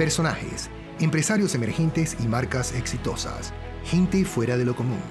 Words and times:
personajes, 0.00 0.70
empresarios 0.98 1.54
emergentes 1.54 2.16
y 2.20 2.26
marcas 2.26 2.72
exitosas, 2.72 3.52
gente 3.84 4.24
fuera 4.24 4.56
de 4.56 4.64
lo 4.64 4.74
común. 4.74 5.02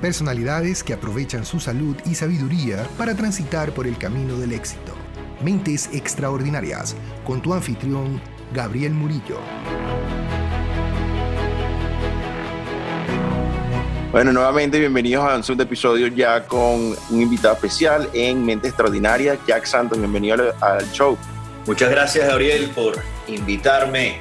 Personalidades 0.00 0.82
que 0.82 0.94
aprovechan 0.94 1.44
su 1.44 1.60
salud 1.60 1.94
y 2.06 2.14
sabiduría 2.14 2.88
para 2.96 3.14
transitar 3.14 3.72
por 3.72 3.86
el 3.86 3.98
camino 3.98 4.38
del 4.38 4.54
éxito. 4.54 4.94
Mentes 5.42 5.90
extraordinarias, 5.92 6.96
con 7.26 7.42
tu 7.42 7.52
anfitrión, 7.52 8.18
Gabriel 8.54 8.94
Murillo. 8.94 9.40
Bueno, 14.10 14.32
nuevamente 14.32 14.78
bienvenidos 14.78 15.22
a 15.22 15.36
un 15.36 15.44
segundo 15.44 15.64
episodio 15.64 16.06
ya 16.06 16.46
con 16.46 16.96
un 17.10 17.20
invitado 17.20 17.56
especial 17.56 18.08
en 18.14 18.42
Mente 18.42 18.68
Extraordinaria, 18.68 19.36
Jack 19.46 19.66
Santos. 19.66 19.98
Bienvenido 19.98 20.54
al, 20.62 20.90
show. 20.92 21.18
Muchas 21.66 21.90
gracias, 21.90 22.26
Gabriel, 22.26 22.70
por 22.74 22.96
invitarme, 23.28 24.20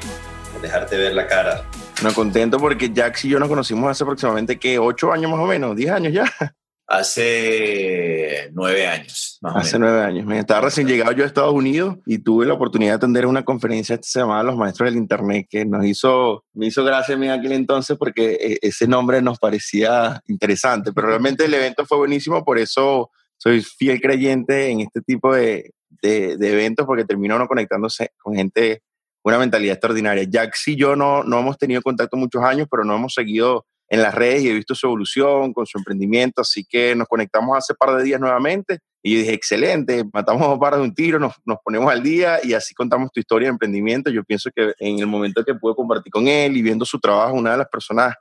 por 0.52 0.62
dejarte 0.62 0.98
ver 0.98 1.14
la 1.14 1.28
cara. 1.28 1.64
No, 2.04 2.14
contento 2.14 2.58
porque 2.58 2.92
Jack 2.92 3.24
y 3.24 3.30
yo 3.30 3.40
nos 3.40 3.50
conocimos 3.50 3.90
hace 3.90 4.04
aproximadamente, 4.04 4.58
¿qué? 4.58 4.80
¿Ocho 4.80 5.12
años 5.12 5.32
más 5.32 5.40
o 5.40 5.46
menos? 5.46 5.76
¿Diez 5.76 5.92
años 5.92 6.14
ya? 6.14 6.26
Hace 6.86 8.52
nueve 8.54 8.86
años. 8.86 9.40
Más 9.42 9.56
Hace 9.56 9.80
nueve 9.80 10.02
años. 10.02 10.26
Me 10.26 10.38
estaba 10.38 10.62
recién 10.62 10.86
llegado 10.86 11.14
yo 11.14 11.24
a 11.24 11.28
Estados 11.28 11.54
Unidos 11.54 11.98
y 12.06 12.20
tuve 12.20 12.46
la 12.46 12.54
oportunidad 12.54 12.92
de 12.92 12.96
atender 12.98 13.26
una 13.26 13.44
conferencia 13.44 13.98
que 13.98 14.04
se 14.04 14.20
llamaba 14.20 14.44
Los 14.44 14.58
Maestros 14.58 14.90
del 14.90 15.00
Internet, 15.00 15.48
que 15.50 15.66
nos 15.66 15.86
hizo, 15.86 16.44
me 16.54 16.68
hizo 16.68 16.84
gracia 16.84 17.16
a 17.16 17.18
mí 17.18 17.30
aquel 17.30 17.54
entonces 17.54 17.98
porque 17.98 18.34
eh, 18.34 18.58
ese 18.62 18.86
nombre 18.86 19.22
nos 19.22 19.40
parecía 19.40 20.22
interesante, 20.28 20.92
pero 20.92 21.08
realmente 21.08 21.46
el 21.46 21.54
evento 21.54 21.86
fue 21.86 21.98
buenísimo, 21.98 22.44
por 22.44 22.60
eso 22.60 23.12
soy 23.38 23.62
fiel 23.62 24.02
creyente 24.02 24.70
en 24.70 24.82
este 24.82 25.02
tipo 25.02 25.34
de, 25.34 25.72
de, 26.02 26.36
de 26.38 26.52
eventos 26.52 26.86
porque 26.86 27.06
termina 27.06 27.38
uno 27.38 27.48
conectándose 27.48 28.12
con 28.22 28.36
gente, 28.36 28.84
una 29.24 29.40
mentalidad 29.40 29.74
extraordinaria. 29.74 30.24
Jack 30.24 30.56
y 30.68 30.76
yo 30.76 30.96
no, 30.96 31.24
no 31.24 31.40
hemos 31.40 31.58
tenido 31.58 31.82
contacto 31.82 32.18
muchos 32.18 32.44
años, 32.44 32.68
pero 32.70 32.84
no 32.84 32.96
hemos 32.96 33.14
seguido 33.14 33.66
en 33.90 34.02
las 34.02 34.14
redes 34.14 34.44
y 34.44 34.50
he 34.50 34.54
visto 34.54 34.76
su 34.76 34.88
evolución 34.88 35.54
con 35.54 35.66
su 35.66 35.78
emprendimiento, 35.78 36.42
así 36.42 36.66
que 36.68 36.96
nos 36.96 37.08
conectamos 37.08 37.58
hace 37.58 37.76
par 37.76 37.96
de 37.96 38.04
días 38.04 38.20
nuevamente 38.20 38.80
y 39.04 39.18
dije, 39.18 39.34
excelente, 39.34 40.04
matamos 40.12 40.48
a 40.48 40.60
par 40.60 40.76
de 40.76 40.82
un 40.82 40.96
tiro, 40.96 41.20
nos, 41.20 41.34
nos, 41.46 41.58
ponemos 41.64 41.92
al 41.92 42.02
día 42.02 42.40
y 42.42 42.54
así 42.54 42.74
contamos 42.74 43.12
tu 43.12 43.20
historia 43.20 43.48
de 43.48 43.52
emprendimiento. 43.52 44.10
Yo 44.10 44.24
pienso 44.24 44.50
que 44.56 44.74
en 44.80 45.00
el 45.00 45.08
momento 45.08 45.44
que 45.44 45.54
pude 45.54 45.76
compartir 45.76 46.12
con 46.12 46.28
él 46.28 46.56
y 46.56 46.62
viendo 46.62 46.86
su 46.86 47.00
trabajo, 47.00 47.36
una 47.36 47.52
de 47.52 47.58
las 47.58 47.68
personas 47.68 48.16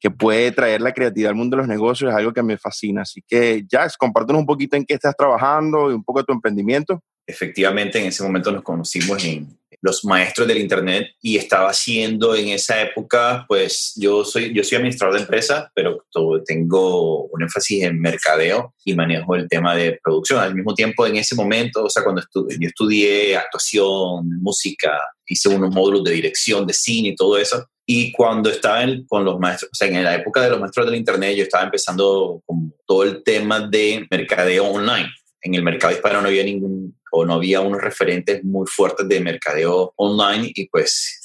que 0.00 0.10
puede 0.10 0.52
traer 0.52 0.80
la 0.80 0.92
creatividad 0.92 1.30
al 1.30 1.36
mundo 1.36 1.56
de 1.56 1.62
los 1.62 1.68
negocios 1.68 2.10
es 2.10 2.16
algo 2.16 2.32
que 2.32 2.42
me 2.42 2.56
fascina. 2.56 3.02
Así 3.02 3.20
que, 3.26 3.66
Jax, 3.68 3.96
compártenos 3.96 4.40
un 4.40 4.46
poquito 4.46 4.76
en 4.76 4.84
qué 4.84 4.94
estás 4.94 5.16
trabajando 5.16 5.90
y 5.90 5.94
un 5.94 6.04
poco 6.04 6.20
de 6.20 6.26
tu 6.26 6.32
emprendimiento. 6.32 7.02
Efectivamente, 7.26 7.98
en 7.98 8.06
ese 8.06 8.22
momento 8.22 8.52
nos 8.52 8.62
conocimos 8.62 9.22
en, 9.24 9.57
los 9.80 10.04
maestros 10.04 10.48
del 10.48 10.58
Internet 10.58 11.08
y 11.20 11.36
estaba 11.36 11.70
haciendo 11.70 12.34
en 12.34 12.48
esa 12.48 12.82
época, 12.82 13.44
pues 13.48 13.92
yo 13.96 14.24
soy, 14.24 14.52
yo 14.52 14.64
soy 14.64 14.76
administrador 14.76 15.14
de 15.14 15.22
empresa, 15.22 15.70
pero 15.74 16.04
tengo 16.44 17.24
un 17.26 17.42
énfasis 17.42 17.84
en 17.84 18.00
mercadeo 18.00 18.74
y 18.84 18.94
manejo 18.94 19.34
el 19.36 19.48
tema 19.48 19.74
de 19.76 19.98
producción. 20.02 20.40
Al 20.40 20.54
mismo 20.54 20.74
tiempo, 20.74 21.06
en 21.06 21.16
ese 21.16 21.34
momento, 21.34 21.84
o 21.84 21.90
sea, 21.90 22.02
cuando 22.02 22.22
yo 22.34 22.68
estudié 22.68 23.36
actuación, 23.36 24.40
música, 24.40 24.98
hice 25.26 25.48
unos 25.48 25.74
módulos 25.74 26.04
de 26.04 26.12
dirección 26.12 26.66
de 26.66 26.74
cine 26.74 27.10
y 27.10 27.16
todo 27.16 27.38
eso. 27.38 27.66
Y 27.86 28.12
cuando 28.12 28.50
estaba 28.50 28.84
con 29.06 29.24
los 29.24 29.38
maestros, 29.38 29.70
o 29.72 29.74
sea, 29.74 29.88
en 29.88 30.04
la 30.04 30.14
época 30.14 30.42
de 30.42 30.50
los 30.50 30.60
maestros 30.60 30.86
del 30.86 30.96
Internet, 30.96 31.36
yo 31.36 31.44
estaba 31.44 31.64
empezando 31.64 32.42
con 32.44 32.74
todo 32.86 33.04
el 33.04 33.22
tema 33.22 33.60
de 33.60 34.06
mercadeo 34.10 34.66
online. 34.66 35.08
En 35.40 35.54
el 35.54 35.62
mercado 35.62 35.94
hispano 35.94 36.20
no 36.20 36.28
había 36.28 36.44
ningún 36.44 36.97
o 37.12 37.24
no 37.24 37.34
había 37.34 37.60
unos 37.60 37.80
referentes 37.80 38.42
muy 38.44 38.66
fuertes 38.66 39.08
de 39.08 39.20
mercadeo 39.20 39.92
online 39.96 40.50
y 40.54 40.68
pues 40.68 41.18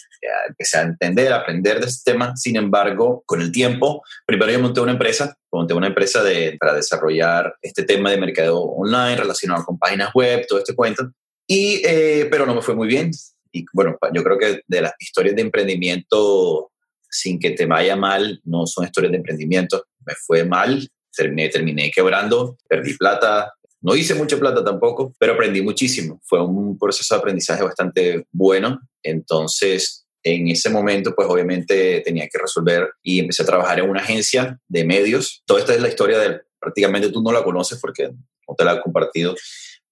empecé 0.47 0.77
a 0.77 0.83
entender, 0.83 1.33
a 1.33 1.37
aprender 1.37 1.79
de 1.79 1.87
este 1.87 2.11
tema. 2.11 2.35
Sin 2.35 2.55
embargo, 2.55 3.23
con 3.25 3.41
el 3.41 3.51
tiempo, 3.51 4.03
primero 4.25 4.51
yo 4.51 4.59
monté 4.59 4.79
una 4.81 4.93
empresa, 4.93 5.35
monté 5.51 5.73
una 5.73 5.87
empresa 5.87 6.23
de, 6.23 6.57
para 6.59 6.73
desarrollar 6.73 7.55
este 7.61 7.83
tema 7.83 8.11
de 8.11 8.17
mercadeo 8.17 8.59
online 8.59 9.17
relacionado 9.17 9.63
con 9.65 9.77
páginas 9.77 10.11
web, 10.13 10.45
todo 10.47 10.59
este 10.59 10.75
cuento. 10.75 11.11
Y, 11.47 11.81
eh, 11.85 12.27
pero 12.31 12.45
no 12.45 12.55
me 12.55 12.61
fue 12.61 12.75
muy 12.75 12.87
bien. 12.87 13.11
Y 13.51 13.65
bueno, 13.73 13.97
yo 14.13 14.23
creo 14.23 14.37
que 14.37 14.61
de 14.67 14.81
las 14.81 14.93
historias 14.99 15.35
de 15.35 15.41
emprendimiento, 15.41 16.71
sin 17.09 17.39
que 17.39 17.51
te 17.51 17.65
vaya 17.65 17.95
mal, 17.95 18.41
no 18.45 18.65
son 18.65 18.85
historias 18.85 19.11
de 19.11 19.17
emprendimiento. 19.17 19.85
Me 20.05 20.13
fue 20.15 20.43
mal, 20.43 20.89
terminé, 21.15 21.49
terminé 21.49 21.91
quebrando, 21.91 22.57
perdí 22.67 22.97
plata, 22.97 23.53
no 23.83 23.95
hice 23.95 24.15
mucha 24.15 24.37
plata 24.37 24.63
tampoco, 24.63 25.13
pero 25.19 25.33
aprendí 25.33 25.61
muchísimo. 25.61 26.21
Fue 26.23 26.41
un 26.41 26.79
proceso 26.79 27.13
de 27.13 27.19
aprendizaje 27.19 27.63
bastante 27.63 28.25
bueno. 28.31 28.79
Entonces, 29.03 30.05
en 30.23 30.47
ese 30.47 30.69
momento, 30.69 31.13
pues 31.13 31.27
obviamente 31.29 31.99
tenía 31.99 32.29
que 32.29 32.39
resolver 32.39 32.91
y 33.03 33.19
empecé 33.19 33.43
a 33.43 33.45
trabajar 33.45 33.79
en 33.79 33.89
una 33.89 33.99
agencia 33.99 34.57
de 34.69 34.85
medios. 34.85 35.43
Toda 35.45 35.59
esta 35.59 35.75
es 35.75 35.81
la 35.81 35.89
historia 35.89 36.17
de, 36.17 36.39
prácticamente 36.59 37.09
tú 37.09 37.21
no 37.21 37.33
la 37.33 37.43
conoces 37.43 37.77
porque 37.81 38.07
no 38.07 38.55
te 38.57 38.63
la 38.63 38.75
he 38.75 38.81
compartido, 38.81 39.35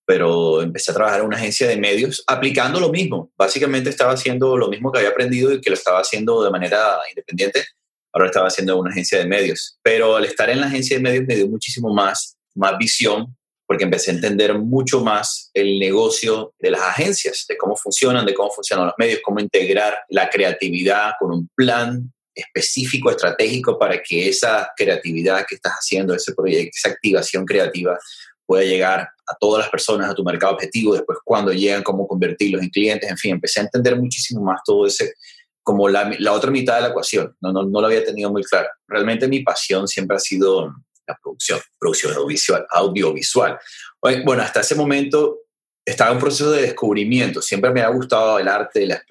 pero 0.05 0.61
empecé 0.61 0.91
a 0.91 0.95
trabajar 0.95 1.19
en 1.19 1.25
una 1.25 1.35
agencia 1.35 1.67
de 1.67 1.75
medios 1.75 2.23
aplicando 2.27 2.79
lo 2.79 2.91
mismo. 2.91 3.29
Básicamente 3.37 3.89
estaba 3.89 4.13
haciendo 4.13 4.55
lo 4.55 4.69
mismo 4.69 4.89
que 4.89 4.99
había 4.99 5.11
aprendido 5.11 5.51
y 5.51 5.59
que 5.59 5.69
lo 5.69 5.75
estaba 5.75 5.99
haciendo 5.99 6.41
de 6.41 6.49
manera 6.49 6.97
independiente. 7.09 7.65
Ahora 8.13 8.27
estaba 8.27 8.47
haciendo 8.47 8.79
una 8.79 8.91
agencia 8.91 9.19
de 9.19 9.27
medios. 9.27 9.77
Pero 9.83 10.15
al 10.15 10.23
estar 10.23 10.49
en 10.49 10.61
la 10.61 10.67
agencia 10.67 10.95
de 10.95 11.03
medios 11.03 11.25
me 11.27 11.35
dio 11.35 11.49
muchísimo 11.49 11.93
más, 11.93 12.37
más 12.55 12.77
visión 12.77 13.35
porque 13.71 13.85
empecé 13.85 14.11
a 14.11 14.15
entender 14.15 14.59
mucho 14.59 14.99
más 14.99 15.49
el 15.53 15.79
negocio 15.79 16.53
de 16.59 16.71
las 16.71 16.81
agencias, 16.81 17.45
de 17.47 17.55
cómo 17.55 17.77
funcionan, 17.77 18.25
de 18.25 18.33
cómo 18.33 18.51
funcionan 18.51 18.87
los 18.87 18.95
medios, 18.97 19.21
cómo 19.23 19.39
integrar 19.39 19.95
la 20.09 20.29
creatividad 20.29 21.13
con 21.17 21.31
un 21.31 21.49
plan 21.55 22.11
específico, 22.35 23.09
estratégico, 23.09 23.79
para 23.79 24.03
que 24.03 24.27
esa 24.27 24.69
creatividad 24.75 25.45
que 25.47 25.55
estás 25.55 25.71
haciendo, 25.71 26.13
ese 26.13 26.33
proyecto, 26.33 26.71
esa 26.75 26.89
activación 26.89 27.45
creativa, 27.45 27.97
pueda 28.45 28.65
llegar 28.65 29.07
a 29.25 29.37
todas 29.39 29.63
las 29.63 29.69
personas, 29.69 30.09
a 30.09 30.15
tu 30.15 30.25
mercado 30.25 30.51
objetivo, 30.55 30.93
después 30.93 31.19
cuando 31.23 31.53
llegan, 31.53 31.81
cómo 31.81 32.05
convertirlos 32.09 32.61
en 32.61 32.71
clientes, 32.71 33.09
en 33.09 33.17
fin, 33.17 33.35
empecé 33.35 33.61
a 33.61 33.63
entender 33.63 33.97
muchísimo 33.97 34.41
más 34.41 34.59
todo 34.65 34.85
ese, 34.85 35.13
como 35.63 35.87
la, 35.87 36.13
la 36.19 36.33
otra 36.33 36.51
mitad 36.51 36.75
de 36.75 36.81
la 36.81 36.89
ecuación, 36.89 37.37
no, 37.39 37.53
no, 37.53 37.63
no 37.63 37.79
lo 37.79 37.87
había 37.87 38.03
tenido 38.03 38.29
muy 38.33 38.43
claro. 38.43 38.67
Realmente 38.85 39.29
mi 39.29 39.43
pasión 39.43 39.87
siempre 39.87 40.17
ha 40.17 40.19
sido 40.19 40.73
producción, 41.21 41.59
producción 41.79 42.13
audiovisual. 42.13 42.65
audiovisual. 42.71 43.59
Bueno, 44.01 44.43
hasta 44.43 44.61
ese 44.61 44.75
momento 44.75 45.41
estaba 45.85 46.11
en 46.11 46.17
un 46.17 46.21
proceso 46.21 46.51
de 46.51 46.61
descubrimiento. 46.61 47.41
Siempre 47.41 47.71
me 47.71 47.81
ha 47.81 47.89
gustado 47.89 48.39
el 48.39 48.47
arte, 48.47 48.85
la, 48.85 49.01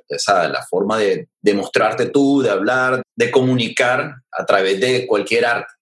la 0.49 0.67
forma 0.69 0.99
de, 0.99 1.29
de, 1.41 1.55
mostrarte 1.55 2.07
tú, 2.07 2.43
de 2.43 2.51
hablar, 2.51 3.03
de 3.17 3.31
comunicar 3.31 4.15
a 4.31 4.47
través 4.47 4.81
de 4.81 5.07
cualquier 5.07 5.47
arte. 5.47 5.73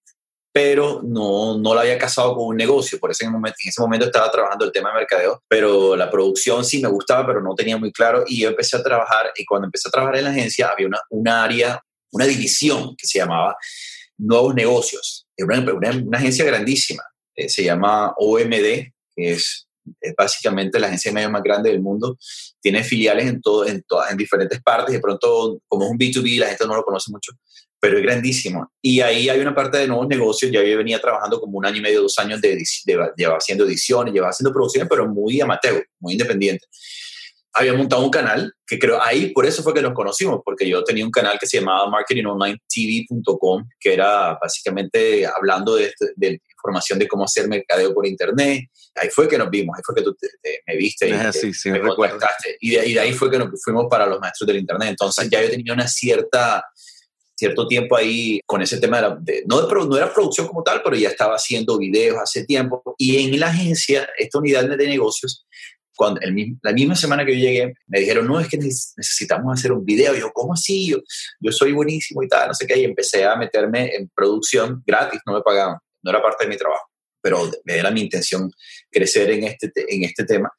Pero 0.51 1.01
no, 1.03 1.57
no 1.59 1.73
lo 1.75 1.79
había 1.79 1.97
casado 1.99 2.35
con 2.35 2.47
un 2.47 2.57
negocio. 2.57 2.99
Por 2.99 3.11
eso 3.11 3.23
en, 3.23 3.31
momento, 3.31 3.57
en 3.63 3.69
ese 3.69 3.81
momento 3.81 4.07
estaba 4.07 4.31
trabajando 4.31 4.65
el 4.65 4.71
tema 4.71 4.89
de 4.89 4.95
mercadeo. 4.95 5.43
Pero 5.47 5.95
la 5.95 6.09
producción 6.09 6.65
sí 6.65 6.81
me 6.81 6.89
gustaba, 6.89 7.25
pero 7.25 7.41
no 7.41 7.53
tenía 7.53 7.77
muy 7.77 7.91
claro. 7.91 8.23
Y 8.25 8.41
yo 8.41 8.49
empecé 8.49 8.77
a 8.77 8.83
trabajar. 8.83 9.31
Y 9.35 9.45
cuando 9.45 9.65
empecé 9.67 9.89
a 9.89 9.91
trabajar 9.91 10.17
en 10.17 10.23
la 10.23 10.31
agencia, 10.31 10.69
había 10.69 10.87
una 11.11 11.43
área, 11.43 11.81
una 12.11 12.25
división 12.25 12.95
que 12.97 13.05
se 13.05 13.19
llamaba 13.19 13.55
nuevos 14.17 14.55
negocios. 14.55 15.27
Es 15.39 16.03
una, 16.05 16.17
agencia 16.17 16.45
grandísima, 16.45 17.03
eh, 17.35 17.49
se 17.49 17.63
llama 17.63 18.13
OMD, 18.17 18.91
que 19.15 19.31
es, 19.31 19.67
básicamente 20.17 20.79
la 20.79 20.87
agencia 20.87 21.09
de 21.09 21.15
medios 21.15 21.31
más 21.31 21.41
grande 21.41 21.69
del 21.69 21.81
mundo. 21.81 22.17
Tiene 22.61 22.83
filiales 22.83 23.27
en, 23.27 23.41
todo, 23.41 23.65
en, 23.65 23.83
en 24.11 24.17
diferentes 24.17 24.61
partes. 24.61 24.93
De 24.93 24.99
pronto, 24.99 25.59
como 25.67 25.85
es 25.85 25.91
un 25.91 25.97
B2B, 25.97 26.39
la 26.39 26.47
gente 26.47 26.67
no 26.67 26.75
lo 26.75 26.83
conoce 26.83 27.11
mucho, 27.11 27.31
pero 27.79 27.97
es 27.97 28.03
grandísimo. 28.03 28.71
Y 28.81 29.01
ahí 29.01 29.29
hay 29.29 29.39
una 29.39 29.55
parte 29.55 29.77
de 29.77 29.87
nuevos 29.87 30.07
negocios. 30.07 30.51
Ya 30.51 30.63
yo 30.63 30.77
venía 30.77 30.99
trabajando 30.99 31.39
como 31.39 31.57
un 31.57 31.65
año 31.65 31.77
y 31.77 31.81
medio, 31.81 32.03
dos 32.03 32.19
años 32.19 32.39
de, 32.39 32.61
llevar 32.85 33.37
haciendo 33.37 33.65
ediciones, 33.65 34.13
llevaba 34.13 34.31
haciendo 34.31 34.53
producciones, 34.53 34.87
pero 34.89 35.07
muy 35.07 35.41
amateur, 35.41 35.87
muy 35.99 36.13
independiente 36.13 36.67
había 37.53 37.73
montado 37.73 38.03
un 38.03 38.09
canal 38.09 38.53
que 38.65 38.77
creo 38.77 39.01
ahí 39.03 39.31
por 39.33 39.45
eso 39.45 39.63
fue 39.63 39.73
que 39.73 39.81
nos 39.81 39.93
conocimos, 39.93 40.41
porque 40.45 40.67
yo 40.67 40.83
tenía 40.83 41.03
un 41.05 41.11
canal 41.11 41.37
que 41.39 41.47
se 41.47 41.59
llamaba 41.59 41.89
marketingonlinetv.com, 41.89 43.67
que 43.79 43.93
era 43.93 44.37
básicamente 44.39 45.25
hablando 45.25 45.75
de, 45.75 45.91
de, 46.15 46.41
información 46.53 46.99
de 46.99 47.07
cómo 47.07 47.23
hacer 47.23 47.47
mercadeo 47.47 47.93
por 47.93 48.05
internet. 48.05 48.65
Ahí 48.95 49.09
fue 49.09 49.27
que 49.29 49.37
nos 49.37 49.49
vimos, 49.49 49.77
ahí 49.77 49.81
fue 49.85 49.95
que 49.95 50.01
tú 50.01 50.15
me 50.67 50.75
viste 50.75 51.07
y 51.07 51.13
ah, 51.13 51.31
sí, 51.31 51.53
sí, 51.53 51.71
me 51.71 51.79
Y 52.59 52.71
de, 52.71 52.85
y 52.85 52.93
de 52.93 52.99
ahí 52.99 53.13
fue 53.13 53.31
que 53.31 53.39
nos 53.39 53.49
fuimos 53.63 53.85
para 53.89 54.05
los 54.05 54.19
maestros 54.19 54.45
del 54.47 54.57
internet. 54.57 54.89
Entonces 54.89 55.29
ya 55.29 55.41
yo 55.41 55.49
tenía 55.49 55.73
una 55.73 55.87
cierta 55.87 56.63
cierto 57.39 57.67
tiempo 57.67 57.95
ahí 57.95 58.41
con 58.45 58.61
ese 58.61 58.79
tema 58.79 59.01
de, 59.21 59.43
no, 59.47 59.61
de, 59.61 59.73
no 59.73 59.95
era 59.95 60.13
producción 60.13 60.45
como 60.45 60.61
tal, 60.61 60.81
pero 60.83 60.97
ya 60.97 61.07
estaba 61.07 61.35
haciendo 61.35 61.77
videos 61.77 62.17
hace 62.21 62.45
tiempo. 62.45 62.83
Y 62.97 63.23
en 63.23 63.39
la 63.39 63.47
agencia, 63.47 64.09
esta 64.17 64.39
unidad 64.39 64.65
de 64.65 64.87
negocios, 64.87 65.47
cuando 65.99 66.21
la 66.61 66.71
misma 66.71 66.95
semana 66.95 67.25
que 67.25 67.37
yo 67.37 67.45
llegué, 67.45 67.73
me 67.87 67.99
dijeron, 67.99 68.25
no, 68.25 68.39
es 68.39 68.47
que 68.47 68.55
necesitamos 68.55 69.59
hacer 69.59 69.73
un 69.73 69.83
video. 69.83 70.15
Yo, 70.15 70.31
¿cómo 70.31 70.53
así? 70.53 70.87
Yo, 70.87 70.99
yo 71.41 71.51
soy 71.51 71.73
buenísimo 71.73 72.23
y 72.23 72.27
tal, 72.29 72.47
no 72.47 72.53
sé 72.53 72.65
qué. 72.65 72.79
Y 72.79 72.85
empecé 72.85 73.25
a 73.25 73.35
meterme 73.35 73.93
en 73.93 74.09
producción 74.15 74.81
gratis, 74.87 75.19
no 75.25 75.33
me 75.33 75.41
pagaban, 75.41 75.77
no 76.01 76.09
era 76.09 76.21
parte 76.21 76.45
de 76.45 76.51
mi 76.51 76.55
trabajo, 76.55 76.87
pero 77.21 77.51
era 77.65 77.91
mi 77.91 77.99
intención 77.99 78.49
crecer 78.89 79.29
en 79.31 79.43
este, 79.43 79.73
en 79.75 80.05
este 80.05 80.23
tema. 80.23 80.49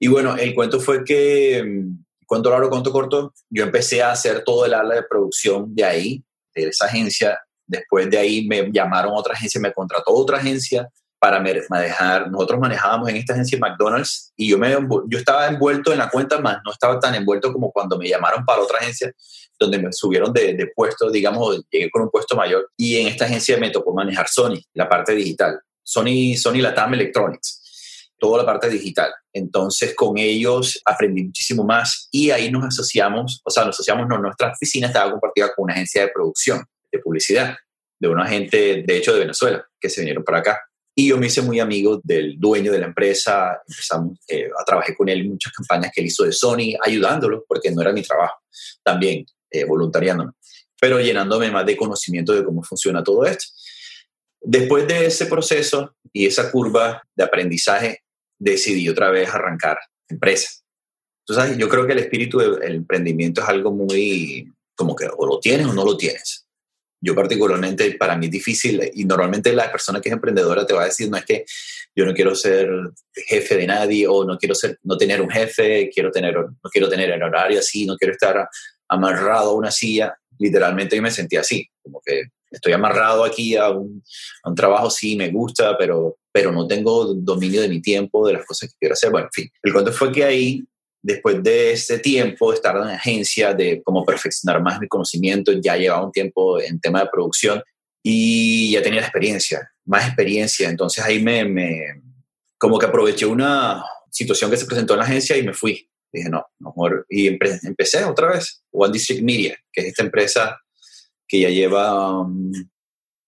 Y 0.00 0.08
bueno, 0.08 0.36
el 0.36 0.56
cuento 0.56 0.80
fue 0.80 1.04
que 1.04 1.62
mm, 1.64 2.26
cuento 2.26 2.50
largo, 2.50 2.68
cuento 2.68 2.90
corto, 2.90 3.32
yo 3.48 3.62
empecé 3.62 4.02
a 4.02 4.10
hacer 4.10 4.42
todo 4.42 4.66
el 4.66 4.74
ala 4.74 4.96
de 4.96 5.04
producción 5.04 5.72
de 5.72 5.84
ahí, 5.84 6.24
de 6.52 6.64
esa 6.64 6.86
agencia. 6.86 7.38
Después 7.64 8.10
de 8.10 8.18
ahí 8.18 8.44
me 8.44 8.72
llamaron 8.72 9.12
otra 9.14 9.34
agencia, 9.34 9.60
me 9.60 9.72
contrató 9.72 10.12
otra 10.12 10.38
agencia 10.38 10.90
para 11.20 11.38
manejar, 11.38 12.30
nosotros 12.30 12.58
manejábamos 12.58 13.10
en 13.10 13.16
esta 13.16 13.34
agencia 13.34 13.58
McDonald's 13.58 14.32
y 14.36 14.48
yo, 14.48 14.58
me, 14.58 14.70
yo 14.70 15.18
estaba 15.18 15.46
envuelto 15.48 15.92
en 15.92 15.98
la 15.98 16.08
cuenta, 16.08 16.40
más 16.40 16.58
no 16.64 16.72
estaba 16.72 16.98
tan 16.98 17.14
envuelto 17.14 17.52
como 17.52 17.70
cuando 17.70 17.98
me 17.98 18.08
llamaron 18.08 18.42
para 18.46 18.62
otra 18.62 18.78
agencia, 18.78 19.12
donde 19.58 19.78
me 19.78 19.92
subieron 19.92 20.32
de, 20.32 20.54
de 20.54 20.68
puesto, 20.74 21.10
digamos, 21.10 21.62
llegué 21.70 21.90
con 21.90 22.02
un 22.02 22.10
puesto 22.10 22.34
mayor 22.34 22.70
y 22.74 22.96
en 22.96 23.08
esta 23.08 23.26
agencia 23.26 23.58
me 23.58 23.68
tocó 23.68 23.92
manejar 23.92 24.28
Sony, 24.28 24.62
la 24.72 24.88
parte 24.88 25.14
digital, 25.14 25.60
Sony, 25.82 26.36
Sony 26.38 26.62
Latam 26.62 26.94
Electronics, 26.94 28.08
toda 28.18 28.38
la 28.38 28.46
parte 28.46 28.70
digital. 28.70 29.12
Entonces 29.34 29.94
con 29.94 30.16
ellos 30.16 30.80
aprendí 30.86 31.24
muchísimo 31.24 31.64
más 31.64 32.08
y 32.10 32.30
ahí 32.30 32.50
nos 32.50 32.64
asociamos, 32.64 33.42
o 33.44 33.50
sea, 33.50 33.66
nos 33.66 33.76
asociamos, 33.76 34.08
no, 34.08 34.18
nuestra 34.18 34.52
oficina 34.52 34.86
estaba 34.86 35.10
compartida 35.10 35.52
con 35.54 35.64
una 35.64 35.74
agencia 35.74 36.00
de 36.00 36.12
producción, 36.14 36.64
de 36.90 36.98
publicidad, 36.98 37.56
de 38.00 38.08
una 38.08 38.26
gente, 38.26 38.82
de 38.86 38.96
hecho, 38.96 39.12
de 39.12 39.18
Venezuela, 39.20 39.62
que 39.78 39.90
se 39.90 40.00
vinieron 40.00 40.24
para 40.24 40.38
acá. 40.38 40.58
Y 41.00 41.08
yo 41.08 41.16
me 41.16 41.28
hice 41.28 41.40
muy 41.40 41.58
amigo 41.60 41.98
del 42.04 42.38
dueño 42.38 42.70
de 42.70 42.78
la 42.78 42.84
empresa, 42.84 43.58
empezamos 43.66 44.18
eh, 44.28 44.50
a 44.60 44.64
trabajar 44.66 44.94
con 44.94 45.08
él 45.08 45.20
en 45.20 45.30
muchas 45.30 45.50
campañas 45.50 45.90
que 45.94 46.02
él 46.02 46.08
hizo 46.08 46.24
de 46.24 46.32
Sony, 46.32 46.76
ayudándolo, 46.84 47.42
porque 47.48 47.70
no 47.70 47.80
era 47.80 47.90
mi 47.90 48.02
trabajo, 48.02 48.40
también 48.82 49.24
eh, 49.50 49.64
voluntariándome, 49.64 50.32
pero 50.78 51.00
llenándome 51.00 51.50
más 51.50 51.64
de 51.64 51.74
conocimiento 51.74 52.34
de 52.34 52.44
cómo 52.44 52.62
funciona 52.62 53.02
todo 53.02 53.24
esto. 53.24 53.46
Después 54.42 54.86
de 54.88 55.06
ese 55.06 55.24
proceso 55.24 55.96
y 56.12 56.26
esa 56.26 56.52
curva 56.52 57.02
de 57.16 57.24
aprendizaje, 57.24 58.02
decidí 58.38 58.86
otra 58.86 59.08
vez 59.08 59.30
arrancar 59.30 59.78
empresa. 60.06 60.50
Entonces, 61.26 61.56
yo 61.56 61.66
creo 61.70 61.86
que 61.86 61.94
el 61.94 62.00
espíritu 62.00 62.40
del 62.40 62.74
emprendimiento 62.74 63.40
es 63.40 63.48
algo 63.48 63.72
muy 63.72 64.52
como 64.74 64.94
que 64.94 65.08
o 65.16 65.26
lo 65.26 65.40
tienes 65.40 65.66
o 65.66 65.72
no 65.72 65.82
lo 65.82 65.96
tienes. 65.96 66.46
Yo 67.00 67.14
particularmente, 67.14 67.92
para 67.92 68.16
mí 68.16 68.26
es 68.26 68.32
difícil 68.32 68.90
y 68.94 69.04
normalmente 69.04 69.52
la 69.52 69.70
persona 69.70 70.00
que 70.00 70.10
es 70.10 70.12
emprendedora 70.12 70.66
te 70.66 70.74
va 70.74 70.82
a 70.82 70.86
decir, 70.86 71.08
no 71.10 71.16
es 71.16 71.24
que 71.24 71.44
yo 71.96 72.04
no 72.04 72.12
quiero 72.12 72.34
ser 72.34 72.68
jefe 73.14 73.56
de 73.56 73.66
nadie 73.66 74.06
o 74.06 74.24
no 74.24 74.36
quiero 74.36 74.54
ser, 74.54 74.78
no 74.82 74.96
tener 74.96 75.20
un 75.22 75.30
jefe, 75.30 75.90
quiero 75.92 76.10
tener, 76.10 76.34
no 76.34 76.70
quiero 76.70 76.88
tener 76.88 77.10
el 77.10 77.22
horario 77.22 77.58
así, 77.58 77.86
no 77.86 77.96
quiero 77.96 78.12
estar 78.12 78.48
amarrado 78.88 79.50
a 79.50 79.54
una 79.54 79.70
silla. 79.70 80.14
Literalmente 80.38 80.96
yo 80.96 81.02
me 81.02 81.10
sentí 81.10 81.36
así, 81.36 81.66
como 81.82 82.02
que 82.04 82.24
estoy 82.50 82.72
amarrado 82.72 83.24
aquí 83.24 83.56
a 83.56 83.70
un, 83.70 84.02
a 84.42 84.50
un, 84.50 84.54
trabajo, 84.54 84.90
sí, 84.90 85.16
me 85.16 85.30
gusta, 85.30 85.78
pero, 85.78 86.18
pero 86.32 86.52
no 86.52 86.66
tengo 86.66 87.14
dominio 87.14 87.62
de 87.62 87.68
mi 87.68 87.80
tiempo, 87.80 88.26
de 88.26 88.34
las 88.34 88.44
cosas 88.44 88.70
que 88.70 88.76
quiero 88.78 88.92
hacer. 88.92 89.10
Bueno, 89.10 89.28
en 89.28 89.32
fin, 89.32 89.50
el 89.62 89.72
cuento 89.72 89.92
fue 89.92 90.12
que 90.12 90.24
ahí 90.24 90.64
después 91.02 91.42
de 91.42 91.72
ese 91.72 91.98
tiempo 91.98 92.50
de 92.50 92.56
estar 92.56 92.76
en 92.76 92.82
agencia, 92.82 93.54
de 93.54 93.82
cómo 93.82 94.04
perfeccionar 94.04 94.62
más 94.62 94.80
mi 94.80 94.88
conocimiento, 94.88 95.52
ya 95.52 95.76
llevaba 95.76 96.04
un 96.04 96.12
tiempo 96.12 96.60
en 96.60 96.80
tema 96.80 97.00
de 97.00 97.10
producción 97.10 97.62
y 98.02 98.72
ya 98.72 98.82
tenía 98.82 99.00
la 99.00 99.06
experiencia, 99.06 99.70
más 99.84 100.06
experiencia. 100.06 100.68
Entonces 100.68 101.02
ahí 101.04 101.22
me, 101.22 101.44
me 101.44 102.02
como 102.58 102.78
que 102.78 102.86
aproveché 102.86 103.26
una 103.26 103.82
situación 104.10 104.50
que 104.50 104.56
se 104.56 104.66
presentó 104.66 104.94
en 104.94 105.00
la 105.00 105.04
agencia 105.04 105.36
y 105.36 105.42
me 105.42 105.54
fui. 105.54 105.88
Dije, 106.12 106.28
no, 106.28 106.44
mejor. 106.58 107.06
Y 107.08 107.28
empecé 107.28 108.04
otra 108.04 108.30
vez, 108.32 108.64
One 108.72 108.92
District 108.92 109.22
Media, 109.22 109.56
que 109.72 109.82
es 109.82 109.86
esta 109.88 110.02
empresa 110.02 110.58
que 111.26 111.40
ya 111.40 111.48
lleva 111.48 112.20
um, 112.20 112.50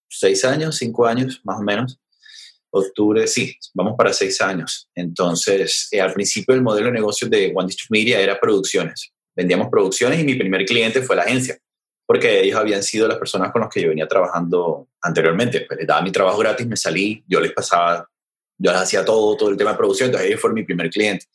seis 0.09 0.43
años, 0.43 0.75
cinco 0.77 1.05
años 1.05 1.41
más 1.45 1.59
o 1.59 1.63
menos, 1.63 1.99
octubre, 2.73 3.27
sí, 3.27 3.55
vamos 3.73 3.93
para 3.97 4.11
seis 4.11 4.41
años. 4.41 4.89
Entonces, 4.95 5.87
eh, 5.91 6.01
al 6.01 6.11
principio 6.11 6.55
el 6.55 6.63
modelo 6.63 6.87
de 6.87 6.93
negocio 6.93 7.29
de 7.29 7.53
One 7.55 7.67
District 7.67 7.91
Media 7.91 8.19
era 8.19 8.39
producciones. 8.39 9.13
Vendíamos 9.35 9.69
producciones 9.69 10.19
y 10.19 10.23
mi 10.23 10.35
primer 10.35 10.65
cliente 10.65 11.01
fue 11.01 11.15
la 11.15 11.21
agencia, 11.21 11.57
porque 12.05 12.41
ellos 12.41 12.59
habían 12.59 12.81
sido 12.81 13.07
las 13.07 13.17
personas 13.17 13.51
con 13.51 13.61
las 13.61 13.69
que 13.69 13.81
yo 13.81 13.89
venía 13.89 14.07
trabajando 14.07 14.87
anteriormente. 15.01 15.65
Pues 15.67 15.79
les 15.79 15.87
daba 15.87 16.01
mi 16.01 16.11
trabajo 16.11 16.39
gratis, 16.39 16.65
me 16.65 16.75
salí, 16.75 17.23
yo 17.27 17.39
les 17.39 17.51
pasaba, 17.53 18.09
yo 18.57 18.71
les 18.71 18.81
hacía 18.81 19.05
todo, 19.05 19.37
todo 19.37 19.49
el 19.49 19.57
tema 19.57 19.71
de 19.71 19.77
producción, 19.77 20.07
entonces 20.07 20.29
ellos 20.29 20.41
fueron 20.41 20.55
mi 20.55 20.63
primer 20.63 20.89
cliente. 20.89 21.27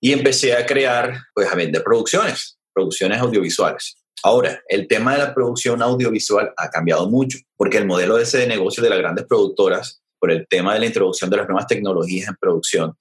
Y 0.00 0.12
empecé 0.12 0.54
a 0.54 0.64
crear, 0.64 1.18
pues 1.34 1.50
a 1.50 1.56
vender 1.56 1.82
producciones, 1.82 2.58
producciones 2.72 3.18
audiovisuales. 3.18 3.96
Ahora, 4.22 4.62
el 4.68 4.86
tema 4.86 5.12
de 5.12 5.18
la 5.18 5.34
producción 5.34 5.82
audiovisual 5.82 6.52
ha 6.56 6.70
cambiado 6.70 7.10
mucho, 7.10 7.38
porque 7.56 7.78
el 7.78 7.86
modelo 7.86 8.18
ese 8.18 8.38
de 8.38 8.46
negocio 8.46 8.82
de 8.82 8.90
las 8.90 8.98
grandes 8.98 9.26
productoras 9.26 10.03
por 10.24 10.32
el 10.32 10.46
tema 10.48 10.72
de 10.72 10.80
la 10.80 10.86
introducción 10.86 11.28
de 11.28 11.36
las 11.36 11.46
nuevas 11.46 11.66
tecnologías 11.66 12.28
en 12.30 12.36
producción, 12.36 12.94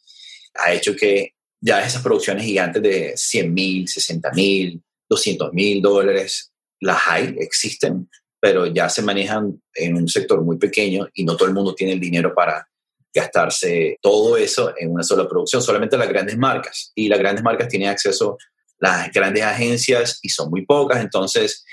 ha 0.56 0.74
hecho 0.74 0.94
que 0.94 1.36
ya 1.62 1.82
esas 1.82 2.02
producciones 2.02 2.44
gigantes 2.44 2.84
de 2.84 3.14
100 3.16 3.54
mil, 3.54 3.88
60 3.88 4.32
mil, 4.34 4.84
200 5.10 5.54
mil 5.54 5.82
dólares, 5.82 6.52
las 6.82 7.00
hay, 7.08 7.34
existen, 7.40 8.10
pero 8.42 8.66
ya 8.66 8.90
se 8.90 9.02
manejan 9.02 9.58
en 9.74 9.96
un 9.96 10.10
sector 10.10 10.44
muy 10.44 10.58
pequeño 10.58 11.08
y 11.14 11.24
no 11.24 11.38
todo 11.38 11.48
el 11.48 11.54
mundo 11.54 11.74
tiene 11.74 11.94
el 11.94 12.02
dinero 12.02 12.36
para 12.36 12.68
gastarse 13.16 13.98
todo 14.02 14.36
eso 14.36 14.74
en 14.78 14.92
una 14.92 15.04
sola 15.04 15.26
producción, 15.26 15.62
solamente 15.62 15.98
las 15.98 16.10
grandes 16.10 16.38
marcas. 16.38 16.92
Y 16.94 17.08
las 17.08 17.20
grandes 17.20 17.42
marcas 17.42 17.70
tienen 17.70 17.88
acceso 17.88 18.38
las 18.80 19.10
grandes 19.14 19.44
agencias 19.44 20.20
y 20.22 20.28
son 20.28 20.50
muy 20.50 20.66
pocas, 20.66 21.00
entonces 21.00 21.64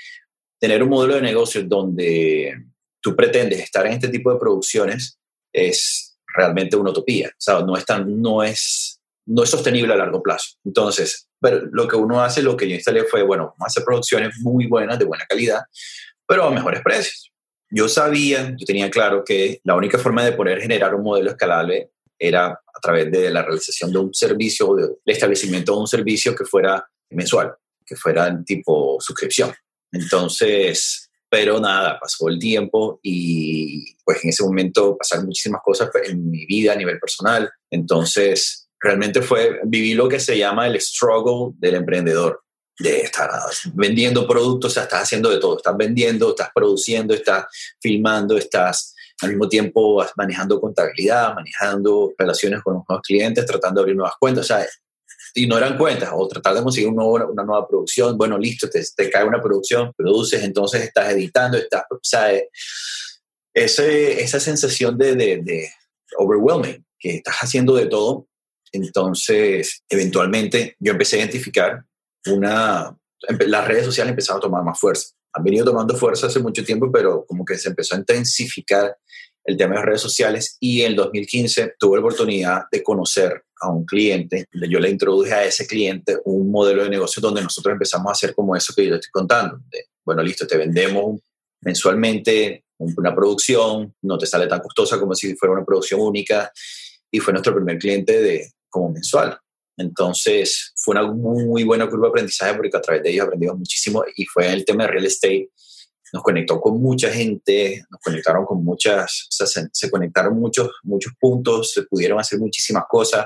tener 0.61 0.81
un 0.81 0.87
modelo 0.87 1.15
de 1.15 1.21
negocio 1.21 1.61
donde 1.61 2.53
tú 3.01 3.17
pretendes 3.17 3.59
estar 3.59 3.85
en 3.85 3.91
este 3.91 4.07
tipo 4.07 4.31
de 4.31 4.39
producciones 4.39 5.19
es 5.53 6.17
realmente 6.35 6.75
una 6.75 6.91
utopía. 6.91 7.31
O 7.47 7.65
no 7.65 7.75
es, 7.75 7.85
no 8.05 8.43
es, 8.43 8.99
no 9.25 9.43
es 9.43 9.49
sostenible 9.49 9.93
a 9.93 9.97
largo 9.97 10.21
plazo. 10.21 10.55
Entonces, 10.63 11.27
pero 11.39 11.61
lo 11.71 11.87
que 11.87 11.95
uno 11.95 12.21
hace, 12.21 12.43
lo 12.43 12.55
que 12.55 12.69
yo 12.69 12.75
instalé 12.75 13.03
fue, 13.03 13.23
bueno, 13.23 13.55
hacer 13.59 13.83
producciones 13.83 14.37
muy 14.41 14.67
buenas, 14.67 14.99
de 14.99 15.05
buena 15.05 15.25
calidad, 15.25 15.61
pero 16.27 16.45
a 16.45 16.51
mejores 16.51 16.81
precios. 16.81 17.31
Yo 17.69 17.87
sabía, 17.87 18.53
yo 18.57 18.65
tenía 18.65 18.89
claro 18.91 19.23
que 19.23 19.59
la 19.63 19.75
única 19.75 19.97
forma 19.97 20.23
de 20.23 20.33
poder 20.33 20.61
generar 20.61 20.93
un 20.93 21.03
modelo 21.03 21.31
escalable 21.31 21.91
era 22.19 22.47
a 22.49 22.79
través 22.81 23.11
de 23.11 23.31
la 23.31 23.41
realización 23.41 23.91
de 23.91 23.99
un 23.99 24.13
servicio 24.13 24.75
del 24.75 24.97
establecimiento 25.05 25.73
de 25.73 25.79
un 25.79 25.87
servicio 25.87 26.35
que 26.35 26.45
fuera 26.45 26.85
mensual, 27.09 27.55
que 27.85 27.95
fuera 27.95 28.37
tipo 28.45 28.97
suscripción. 28.99 29.53
Entonces, 29.91 31.09
pero 31.31 31.61
nada, 31.61 31.97
pasó 31.97 32.27
el 32.27 32.37
tiempo 32.37 32.99
y 33.01 33.95
pues 34.03 34.21
en 34.21 34.31
ese 34.31 34.43
momento 34.43 34.97
pasaron 34.97 35.27
muchísimas 35.27 35.61
cosas 35.63 35.89
en 36.03 36.29
mi 36.29 36.45
vida 36.45 36.73
a 36.73 36.75
nivel 36.75 36.99
personal. 36.99 37.49
Entonces, 37.69 38.67
realmente 38.77 39.21
fue, 39.21 39.61
viví 39.63 39.93
lo 39.93 40.09
que 40.09 40.19
se 40.19 40.37
llama 40.37 40.67
el 40.67 40.81
struggle 40.81 41.55
del 41.57 41.75
emprendedor, 41.75 42.43
de 42.77 42.99
estar 42.99 43.31
vendiendo 43.73 44.27
productos, 44.27 44.71
o 44.71 44.73
sea, 44.73 44.83
estás 44.83 45.03
haciendo 45.03 45.29
de 45.29 45.39
todo, 45.39 45.55
estás 45.55 45.77
vendiendo, 45.77 46.31
estás 46.31 46.49
produciendo, 46.53 47.13
estás 47.13 47.45
filmando, 47.79 48.37
estás 48.37 48.93
al 49.21 49.29
mismo 49.29 49.47
tiempo 49.47 50.05
manejando 50.17 50.59
contabilidad, 50.59 51.33
manejando 51.33 52.11
relaciones 52.17 52.61
con 52.61 52.83
los 52.89 53.01
clientes, 53.03 53.45
tratando 53.45 53.79
de 53.79 53.83
abrir 53.83 53.95
nuevas 53.95 54.15
cuentas, 54.19 54.43
o 54.43 54.47
sea, 54.47 54.67
y 55.33 55.47
no 55.47 55.57
eran 55.57 55.77
cuentas, 55.77 56.09
o 56.13 56.27
tratar 56.27 56.55
de 56.55 56.63
conseguir 56.63 56.89
una 56.89 57.43
nueva 57.43 57.67
producción, 57.67 58.17
bueno, 58.17 58.37
listo, 58.37 58.69
te, 58.69 58.83
te, 58.95 59.09
cae 59.09 59.25
una 59.25 59.41
producción, 59.41 59.91
produces, 59.95 60.43
entonces 60.43 60.83
estás 60.83 61.11
editando, 61.11 61.57
estás, 61.57 61.83
o 61.89 61.99
sea, 62.01 62.31
ese, 63.53 64.21
esa 64.21 64.39
sensación 64.39 64.97
de, 64.97 65.15
de, 65.15 65.37
de 65.37 65.69
overwhelming, 66.17 66.85
que 66.99 67.15
estás 67.17 67.37
haciendo 67.37 67.75
de 67.75 67.87
todo, 67.87 68.27
entonces 68.71 69.83
eventualmente 69.89 70.75
yo 70.79 70.93
empecé 70.93 71.17
a 71.17 71.19
identificar 71.19 71.83
una, 72.27 72.95
las 73.47 73.67
redes 73.67 73.85
sociales 73.85 74.11
empezaron 74.11 74.39
a 74.39 74.41
tomar 74.41 74.63
más 74.63 74.79
fuerza. 74.79 75.13
Han 75.33 75.43
venido 75.43 75.65
tomando 75.65 75.95
fuerza 75.95 76.27
hace 76.27 76.39
mucho 76.39 76.63
tiempo, 76.63 76.91
pero 76.91 77.25
como 77.25 77.45
que 77.45 77.57
se 77.57 77.69
empezó 77.69 77.95
a 77.95 77.99
intensificar 77.99 78.97
el 79.43 79.57
tema 79.57 79.71
de 79.71 79.75
las 79.77 79.85
redes 79.85 80.01
sociales 80.01 80.57
y 80.59 80.81
en 80.81 80.91
el 80.91 80.95
2015 80.95 81.75
tuve 81.79 81.97
la 81.97 82.01
oportunidad 82.01 82.63
de 82.71 82.83
conocer 82.83 83.43
a 83.61 83.69
un 83.69 83.85
cliente, 83.85 84.45
yo 84.51 84.79
le 84.79 84.89
introduje 84.89 85.33
a 85.33 85.45
ese 85.45 85.67
cliente 85.67 86.17
un 86.25 86.51
modelo 86.51 86.83
de 86.83 86.89
negocio 86.89 87.21
donde 87.21 87.41
nosotros 87.41 87.73
empezamos 87.73 88.09
a 88.09 88.13
hacer 88.13 88.33
como 88.33 88.55
eso 88.55 88.73
que 88.75 88.87
yo 88.87 88.95
estoy 88.95 89.11
contando. 89.11 89.59
bueno, 90.03 90.23
listo, 90.23 90.47
te 90.47 90.57
vendemos 90.57 91.21
mensualmente 91.61 92.65
una 92.79 93.13
producción, 93.13 93.93
no 94.01 94.17
te 94.17 94.25
sale 94.25 94.47
tan 94.47 94.59
costosa 94.59 94.99
como 94.99 95.13
si 95.13 95.35
fuera 95.35 95.53
una 95.53 95.63
producción 95.63 96.01
única 96.01 96.51
y 97.11 97.19
fue 97.19 97.33
nuestro 97.33 97.53
primer 97.53 97.77
cliente 97.77 98.19
de, 98.19 98.51
como 98.69 98.89
mensual. 98.89 99.37
Entonces 99.77 100.73
fue 100.75 100.93
una 100.93 101.11
muy 101.11 101.63
buena 101.63 101.87
curva 101.87 102.07
de 102.07 102.09
aprendizaje 102.09 102.55
porque 102.55 102.75
a 102.75 102.81
través 102.81 103.03
de 103.03 103.11
ellos 103.11 103.25
aprendimos 103.25 103.57
muchísimo 103.57 104.03
y 104.15 104.25
fue 104.25 104.51
el 104.51 104.65
tema 104.65 104.83
de 104.85 104.91
real 104.91 105.05
estate 105.05 105.49
nos 106.13 106.23
conectó 106.23 106.59
con 106.59 106.81
mucha 106.81 107.09
gente, 107.09 107.85
nos 107.89 108.01
conectaron 108.01 108.45
con 108.45 108.63
muchas, 108.63 109.27
o 109.29 109.45
sea, 109.45 109.65
se, 109.71 109.89
conectaron 109.89 110.37
muchos, 110.39 110.69
muchos 110.83 111.13
puntos, 111.19 111.73
se 111.73 111.83
pudieron 111.83 112.19
hacer 112.19 112.39
muchísimas 112.39 112.83
cosas. 112.89 113.25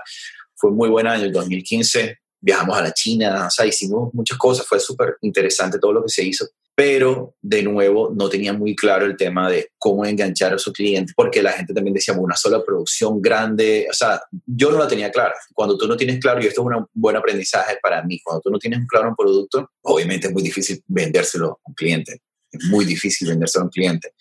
Fue 0.55 0.71
muy 0.71 0.89
buen 0.89 1.07
año, 1.07 1.25
el 1.25 1.31
2015 1.31 2.19
viajamos 2.39 2.77
a 2.77 2.83
la 2.83 2.93
China, 2.93 3.47
o 3.47 3.49
sea, 3.49 3.65
hicimos 3.65 4.13
muchas 4.13 4.37
cosas, 4.37 4.67
fue 4.67 4.79
súper 4.79 5.17
interesante 5.21 5.79
todo 5.79 5.93
lo 5.93 6.03
que 6.03 6.09
se 6.09 6.23
hizo. 6.23 6.45
pero 6.77 7.35
de 7.41 7.63
nuevo 7.63 8.11
no 8.13 8.27
tenía 8.27 8.51
muy 8.51 8.75
claro 8.75 9.05
el 9.05 9.15
tema 9.15 9.49
de 9.49 9.69
cómo 9.77 10.05
enganchar 10.05 10.53
a 10.53 10.59
su 10.59 10.73
cliente, 10.73 11.13
porque 11.15 11.41
la 11.41 11.53
gente 11.53 11.73
también 11.73 11.93
decía, 11.93 12.13
una 12.13 12.35
sola 12.35 12.61
producción 12.63 13.21
grande, 13.21 13.87
o 13.89 13.93
sea, 13.93 14.21
yo 14.45 14.69
no 14.71 14.77
la 14.77 14.87
tenía 14.87 15.09
clara. 15.09 15.33
Cuando 15.53 15.77
tú 15.77 15.87
no 15.87 15.95
tienes 15.95 16.19
claro, 16.19 16.41
y 16.41 16.47
esto 16.47 16.61
es 16.61 16.77
un 16.77 16.85
buen 16.93 17.15
aprendizaje 17.15 17.77
para 17.81 18.03
mí, 18.03 18.19
cuando 18.21 18.41
tú 18.41 18.51
no 18.51 18.59
tienes 18.59 18.85
claro 18.89 19.07
un 19.07 19.15
producto, 19.15 19.71
obviamente 19.83 20.27
es 20.27 20.33
muy 20.33 20.43
difícil 20.43 20.83
vendérselo 20.85 21.51
a 21.51 21.69
un 21.69 21.73
cliente, 21.73 22.21
es 22.55 22.65
muy 22.65 22.85
difícil 22.85 23.29
vendérselo 23.29 23.63
a 23.63 23.65
un 23.65 23.71
cliente. 23.71 24.13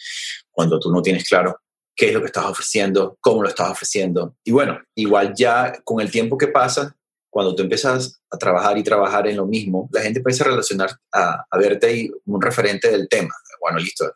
Cuando 0.50 0.78
tú 0.78 0.90
no 0.90 1.02
tienes 1.02 1.28
claro 1.28 1.58
qué 1.96 2.08
es 2.08 2.14
lo 2.14 2.20
que 2.20 2.26
estás 2.26 2.46
ofreciendo, 2.46 3.16
cómo 3.20 3.42
lo 3.42 3.48
estás 3.48 3.70
ofreciendo. 3.70 4.36
Y 4.44 4.50
bueno, 4.50 4.80
igual 4.94 5.34
ya 5.36 5.72
con 5.84 6.00
el 6.00 6.10
tiempo 6.10 6.36
que 6.36 6.48
pasa, 6.48 6.96
cuando 7.30 7.54
tú 7.54 7.62
empiezas 7.62 8.20
a 8.30 8.38
trabajar 8.38 8.78
y 8.78 8.82
trabajar 8.82 9.26
en 9.26 9.36
lo 9.36 9.46
mismo, 9.46 9.88
la 9.92 10.02
gente 10.02 10.20
empieza 10.20 10.44
a 10.44 10.48
relacionar, 10.48 10.90
a, 11.12 11.44
verte 11.58 11.86
ahí 11.86 12.10
un 12.26 12.40
referente 12.40 12.90
del 12.90 13.08
tema. 13.08 13.34
Bueno, 13.60 13.78
listo. 13.78 14.12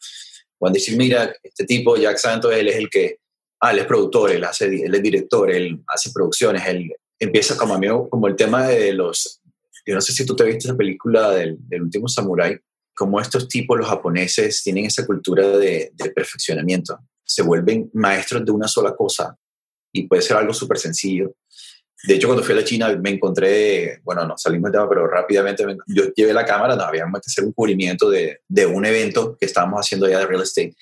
Cuando 0.57 0.77
decir, 0.77 0.97
mira, 0.97 1.35
este 1.43 1.65
tipo, 1.65 1.97
Jack 1.97 2.17
Santos, 2.19 2.53
él 2.53 2.69
es 2.69 2.77
el 2.77 2.89
que, 2.89 3.19
ah, 3.61 3.73
él 3.73 3.81
es 3.81 3.87
productor, 3.87 4.31
él, 4.31 4.45
hace, 4.45 4.67
él 4.67 4.95
es 4.95 5.03
director, 5.03 5.51
él 5.51 5.83
hace 5.89 6.11
producciones, 6.13 6.65
él 6.67 6.93
empieza 7.19 7.57
como 7.57 7.75
a 7.75 7.79
mí, 7.79 7.89
como 8.09 8.29
el 8.29 8.37
tema 8.37 8.69
de 8.69 8.93
los, 8.93 9.41
yo 9.85 9.95
no 9.95 10.01
sé 10.01 10.13
si 10.13 10.25
tú 10.25 10.37
te 10.37 10.45
viste 10.45 10.69
esa 10.69 10.77
película 10.77 11.31
del, 11.31 11.57
del 11.61 11.83
último 11.83 12.09
Samurai, 12.09 12.57
como 12.99 13.21
estos 13.21 13.47
tipos, 13.47 13.79
los 13.79 13.89
japoneses, 13.89 14.63
tienen 14.63 14.87
esa 14.87 15.07
cultura 15.07 15.47
de, 15.57 15.93
perfeccionamiento. 16.15 16.99
Se 17.25 17.43
vuelven 17.43 17.91
maestros 17.95 18.45
de 18.45 18.51
una 18.51 18.67
sola 18.67 18.95
cosa 18.97 19.37
y 19.93 20.09
puede 20.09 20.23
ser 20.23 20.37
algo 20.37 20.53
súper 20.53 20.79
sencillo 20.79 21.35
de 22.05 22.15
hecho, 22.15 22.29
cuando 22.29 22.45
fui 22.45 22.53
a 22.53 22.59
la 22.59 22.65
China 22.65 22.97
me 22.97 23.11
encontré, 23.11 24.01
bueno, 24.05 24.25
no 24.25 24.39
salimos 24.39 24.71
de 24.71 24.79
tema, 24.79 24.89
pero 24.89 25.09
rápidamente 25.09 25.65
yo 25.89 26.05
llevé 26.15 26.33
la 26.33 26.45
cámara, 26.45 26.77
no, 26.77 26.85
habíamos 26.85 27.21
que 27.21 27.27
hacer 27.27 27.45
un 27.45 27.53
cubrimiento 27.53 28.09
de, 28.09 28.41
de 28.47 28.67
un 28.67 28.85
evento 28.87 29.37
que 29.39 29.47
estábamos 29.47 29.81
haciendo 29.81 30.07
allá 30.07 30.21
de 30.21 30.27
real 30.27 30.43
estate. 30.43 30.77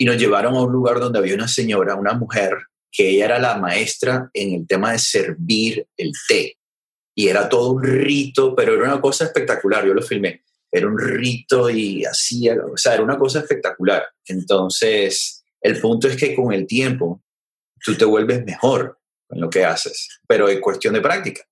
Y 0.00 0.04
nos 0.04 0.16
llevaron 0.16 0.56
a 0.56 0.62
un 0.62 0.72
lugar 0.72 0.98
donde 0.98 1.20
había 1.20 1.34
una 1.36 1.46
señora, 1.46 1.94
una 1.94 2.14
mujer, 2.14 2.56
que 2.90 3.10
ella 3.10 3.26
era 3.26 3.38
la 3.38 3.56
maestra 3.56 4.30
en 4.34 4.54
el 4.54 4.66
tema 4.66 4.92
de 4.92 4.98
servir 4.98 5.86
el 5.96 6.10
té. 6.26 6.56
Y 7.14 7.28
era 7.28 7.48
todo 7.48 7.72
un 7.72 7.82
rito, 7.82 8.56
pero 8.56 8.74
era 8.74 8.84
una 8.84 9.00
cosa 9.00 9.26
espectacular, 9.26 9.86
yo 9.86 9.94
lo 9.94 10.02
filmé. 10.02 10.42
Era 10.70 10.86
un 10.86 10.98
rito 10.98 11.70
y 11.70 12.04
hacía, 12.04 12.56
o 12.56 12.76
sea, 12.76 12.94
era 12.94 13.02
una 13.02 13.18
cosa 13.18 13.40
espectacular. 13.40 14.06
Entonces, 14.26 15.44
el 15.60 15.80
punto 15.80 16.08
es 16.08 16.16
que 16.16 16.34
con 16.34 16.52
el 16.52 16.66
tiempo 16.66 17.22
tú 17.84 17.94
te 17.96 18.04
vuelves 18.04 18.44
mejor 18.44 18.98
en 19.30 19.40
lo 19.40 19.50
que 19.50 19.64
haces, 19.64 20.20
pero 20.26 20.48
es 20.48 20.60
cuestión 20.60 20.94
de 20.94 21.00
práctica. 21.00 21.42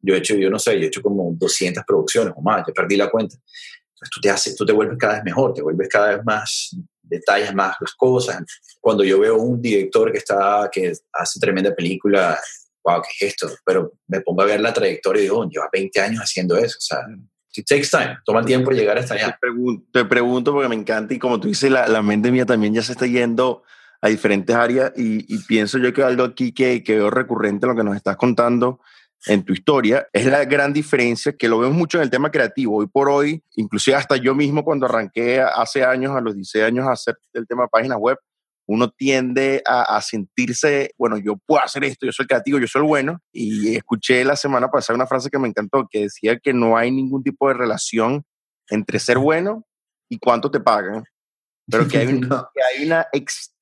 Yo 0.00 0.14
he 0.14 0.18
hecho, 0.18 0.34
yo 0.34 0.50
no 0.50 0.58
sé, 0.58 0.78
yo 0.78 0.84
he 0.84 0.88
hecho 0.88 1.02
como 1.02 1.32
200 1.34 1.84
producciones 1.86 2.34
o 2.36 2.42
más, 2.42 2.64
ya 2.66 2.72
perdí 2.72 2.96
la 2.96 3.10
cuenta. 3.10 3.36
Entonces 3.36 4.10
tú 4.14 4.20
te, 4.20 4.30
haces, 4.30 4.56
tú 4.56 4.66
te 4.66 4.72
vuelves 4.72 4.98
cada 4.98 5.14
vez 5.14 5.24
mejor, 5.24 5.54
te 5.54 5.62
vuelves 5.62 5.88
cada 5.88 6.16
vez 6.16 6.24
más, 6.24 6.76
detalles 7.02 7.54
más 7.54 7.76
las 7.80 7.92
cosas. 7.94 8.42
Cuando 8.80 9.04
yo 9.04 9.20
veo 9.20 9.36
un 9.36 9.60
director 9.60 10.10
que, 10.10 10.18
está, 10.18 10.68
que 10.72 10.92
hace 11.12 11.40
tremenda 11.40 11.74
película, 11.74 12.38
wow, 12.84 13.02
¿qué 13.02 13.26
es 13.26 13.32
esto? 13.32 13.54
Pero 13.64 13.92
me 14.06 14.20
pongo 14.22 14.42
a 14.42 14.46
ver 14.46 14.60
la 14.60 14.72
trayectoria 14.72 15.20
y 15.20 15.24
digo, 15.24 15.48
lleva 15.48 15.68
20 15.72 16.00
años 16.00 16.22
haciendo 16.22 16.56
eso, 16.56 16.78
o 16.78 16.80
sea, 16.80 16.98
it 17.56 17.66
takes 17.66 17.88
time, 17.90 18.18
toma 18.24 18.44
tiempo 18.44 18.70
llegar 18.70 18.98
hasta 18.98 19.14
allá. 19.14 19.32
Te 19.32 19.38
pregunto, 19.40 19.86
te 19.92 20.04
pregunto 20.04 20.52
porque 20.52 20.68
me 20.68 20.74
encanta 20.74 21.14
y 21.14 21.18
como 21.18 21.40
tú 21.40 21.48
dices, 21.48 21.70
la, 21.70 21.88
la 21.88 22.02
mente 22.02 22.30
mía 22.30 22.46
también 22.46 22.74
ya 22.74 22.82
se 22.82 22.92
está 22.92 23.06
yendo 23.06 23.62
a 24.00 24.08
diferentes 24.08 24.54
áreas 24.54 24.92
y, 24.96 25.38
pienso 25.44 25.78
yo 25.78 25.92
que 25.92 26.02
algo 26.02 26.24
aquí 26.24 26.52
que, 26.52 26.82
que, 26.82 26.96
veo 26.96 27.10
recurrente 27.10 27.66
en 27.66 27.70
lo 27.70 27.76
que 27.76 27.84
nos 27.84 27.96
estás 27.96 28.16
contando 28.16 28.80
en 29.26 29.44
tu 29.44 29.52
historia 29.52 30.08
es 30.12 30.24
la 30.24 30.44
gran 30.46 30.72
diferencia 30.72 31.34
que 31.36 31.48
lo 31.48 31.58
vemos 31.58 31.76
mucho 31.76 31.98
en 31.98 32.04
el 32.04 32.10
tema 32.10 32.30
creativo. 32.30 32.76
Hoy 32.76 32.86
por 32.86 33.10
hoy, 33.10 33.42
inclusive 33.56 33.96
hasta 33.96 34.16
yo 34.16 34.34
mismo 34.34 34.64
cuando 34.64 34.86
arranqué 34.86 35.42
hace 35.42 35.84
años, 35.84 36.16
a 36.16 36.20
los 36.20 36.34
16 36.34 36.64
años, 36.64 36.86
a 36.86 36.92
hacer 36.92 37.16
el 37.34 37.46
tema 37.46 37.68
páginas 37.68 37.98
web, 37.98 38.16
uno 38.72 38.90
tiende 38.90 39.62
a, 39.66 39.96
a, 39.96 40.00
sentirse, 40.00 40.92
bueno, 40.96 41.18
yo 41.18 41.36
puedo 41.44 41.62
hacer 41.62 41.84
esto, 41.84 42.06
yo 42.06 42.12
soy 42.12 42.26
creativo, 42.26 42.58
yo 42.58 42.66
soy 42.66 42.82
el 42.82 42.88
bueno. 42.88 43.20
Y 43.32 43.76
escuché 43.76 44.24
la 44.24 44.36
semana 44.36 44.68
pasada 44.68 44.96
una 44.96 45.06
frase 45.06 45.30
que 45.30 45.38
me 45.38 45.48
encantó, 45.48 45.86
que 45.90 46.02
decía 46.02 46.38
que 46.38 46.52
no 46.52 46.76
hay 46.76 46.90
ningún 46.90 47.22
tipo 47.22 47.48
de 47.48 47.54
relación 47.54 48.24
entre 48.68 48.98
ser 48.98 49.18
bueno 49.18 49.64
y 50.08 50.18
cuánto 50.18 50.50
te 50.50 50.60
pagan 50.60 51.04
pero 51.70 51.88
que 51.88 51.98
hay, 51.98 52.06
hay 52.78 52.86
una 52.86 53.06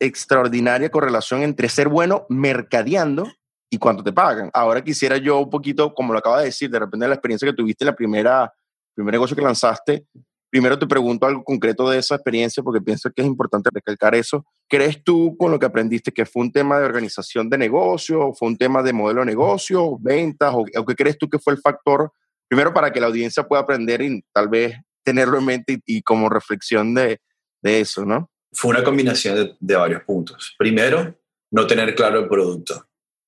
extraordinaria 0.01 0.91
correlación 0.91 1.43
entre 1.43 1.69
ser 1.69 1.89
bueno 1.89 2.27
mercadeando 2.29 3.31
y 3.71 3.79
cuánto 3.79 4.03
te 4.03 4.13
pagan. 4.13 4.51
Ahora 4.55 4.83
quisiera 4.83 5.19
yo 5.19 5.39
un 5.41 5.51
poquito, 5.51 5.95
como 5.95 6.13
lo 6.13 6.19
acaba 6.19 6.39
de 6.39 6.47
decir, 6.47 6.71
de 6.71 6.79
repente 6.79 7.07
la 7.07 7.15
experiencia 7.15 7.47
que 7.47 7.55
tuviste 7.57 7.85
en 7.85 7.91
la 7.91 7.95
primera, 7.95 8.53
primer 8.95 9.13
negocio 9.13 9.37
que 9.37 9.43
lanzaste, 9.43 10.07
primero 10.51 10.79
te 10.79 10.87
pregunto 10.87 11.27
algo 11.27 11.45
concreto 11.45 11.89
de 11.89 11.99
esa 11.99 12.17
experiencia 12.17 12.63
porque 12.63 12.81
pienso 12.81 13.11
que 13.11 13.23
es 13.23 13.29
importante 13.29 13.71
recalcar 13.73 14.15
eso. 14.15 14.45
¿Crees 14.69 15.03
tú 15.03 15.37
con 15.39 15.51
lo 15.51 15.59
que 15.59 15.67
aprendiste 15.67 16.13
que 16.13 16.27
fue 16.27 16.43
un 16.43 16.53
tema 16.53 16.79
de 16.79 16.87
organización 16.87 17.49
de 17.51 17.59
negocio, 17.59 18.33
fue 18.33 18.49
un 18.49 18.57
tema 18.57 18.83
de 18.83 18.93
modelo 18.93 19.21
de 19.21 19.27
negocio, 19.27 19.99
ventas, 20.01 20.53
o, 20.55 20.65
qué 20.65 20.95
crees 20.95 21.19
tú 21.19 21.29
que 21.29 21.39
fue 21.39 21.53
el 21.53 21.61
factor, 21.61 22.13
primero 22.49 22.73
para 22.73 22.93
que 22.93 23.01
la 23.01 23.07
audiencia 23.07 23.47
pueda 23.47 23.63
aprender 23.63 24.03
y 24.03 24.23
tal 24.33 24.49
vez 24.49 24.77
tenerlo 25.03 25.39
en 25.39 25.45
mente 25.45 25.81
y 25.87 26.03
como 26.03 26.29
reflexión 26.29 26.95
de, 26.95 27.21
de 27.63 27.81
eso, 27.81 28.05
¿no? 28.05 28.31
Fue 28.53 28.71
una 28.71 28.83
combinación 28.83 29.57
de, 29.61 29.77
varios 29.77 30.03
puntos. 30.05 30.55
Primero, 30.59 31.15
no 31.51 31.67
tener 31.67 31.95
claro 31.95 32.21
el 32.21 32.29
producto. 32.29 32.87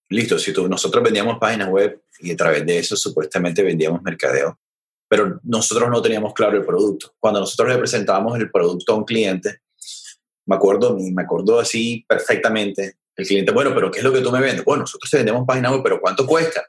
Listo, 0.09 0.39
si 0.39 0.53
tú, 0.53 0.67
nosotros 0.69 1.05
vendíamos 1.05 1.39
páginas 1.39 1.69
web 1.69 2.03
y 2.19 2.33
a 2.33 2.37
través 2.37 2.67
de 2.67 2.79
eso 2.79 2.97
supuestamente 2.97 3.63
vendíamos 3.63 4.03
mercadeo, 4.03 4.59
pero 5.11 5.41
nosotros 5.43 5.91
no 5.91 6.01
teníamos 6.01 6.33
claro 6.35 6.57
el 6.57 6.65
producto. 6.65 7.13
Cuando 7.19 7.41
nosotros 7.41 7.69
le 7.69 7.79
presentábamos 7.79 8.39
el 8.39 8.49
producto 8.49 8.93
a 8.93 8.97
un 8.97 9.05
cliente, 9.05 9.63
me 10.47 10.55
acuerdo, 10.55 10.97
me 10.97 11.23
acuerdo 11.23 11.59
así 11.59 12.05
perfectamente, 12.09 12.99
el 13.17 13.27
cliente, 13.27 13.51
bueno, 13.51 13.75
pero 13.75 13.91
¿qué 13.91 13.99
es 13.99 14.05
lo 14.05 14.13
que 14.13 14.21
tú 14.21 14.31
me 14.31 14.41
vendes? 14.41 14.65
Bueno, 14.65 14.83
nosotros 14.83 15.11
te 15.11 15.17
vendemos 15.17 15.45
páginas 15.45 15.73
web, 15.73 15.81
pero 15.83 16.01
¿cuánto 16.01 16.25
cuesta? 16.25 16.65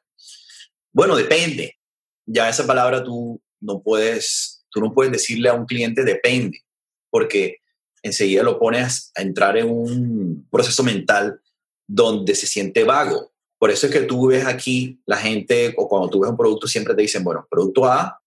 Bueno, 0.92 1.16
depende. 1.16 1.78
Ya 2.26 2.50
esa 2.50 2.66
palabra 2.66 3.04
tú 3.04 3.40
no 3.60 3.80
puedes, 3.84 4.66
tú 4.72 4.80
no 4.80 4.92
puedes 4.92 5.12
decirle 5.12 5.50
a 5.50 5.54
un 5.54 5.68
cliente 5.68 6.04
depende 6.04 6.62
porque 7.12 7.58
enseguida 8.02 8.42
lo 8.42 8.58
pones 8.58 9.12
a 9.14 9.22
entrar 9.22 9.56
en 9.56 9.70
un 9.70 10.48
proceso 10.50 10.82
mental 10.82 11.40
donde 11.88 12.34
se 12.34 12.48
siente 12.48 12.84
vago. 12.86 13.34
Por 13.60 13.70
eso 13.70 13.86
es 13.86 13.94
que 13.94 14.02
tú 14.02 14.30
ves 14.30 14.48
aquí 14.48 15.00
la 15.06 15.18
gente, 15.18 15.76
o 15.78 15.88
cuando 15.88 16.10
tú 16.10 16.22
ves 16.22 16.32
un 16.32 16.38
producto, 16.38 16.68
siempre 16.68 16.96
te 16.96 17.04
dicen, 17.04 17.24
bueno, 17.24 17.46
producto 17.48 17.86
A 17.86 18.21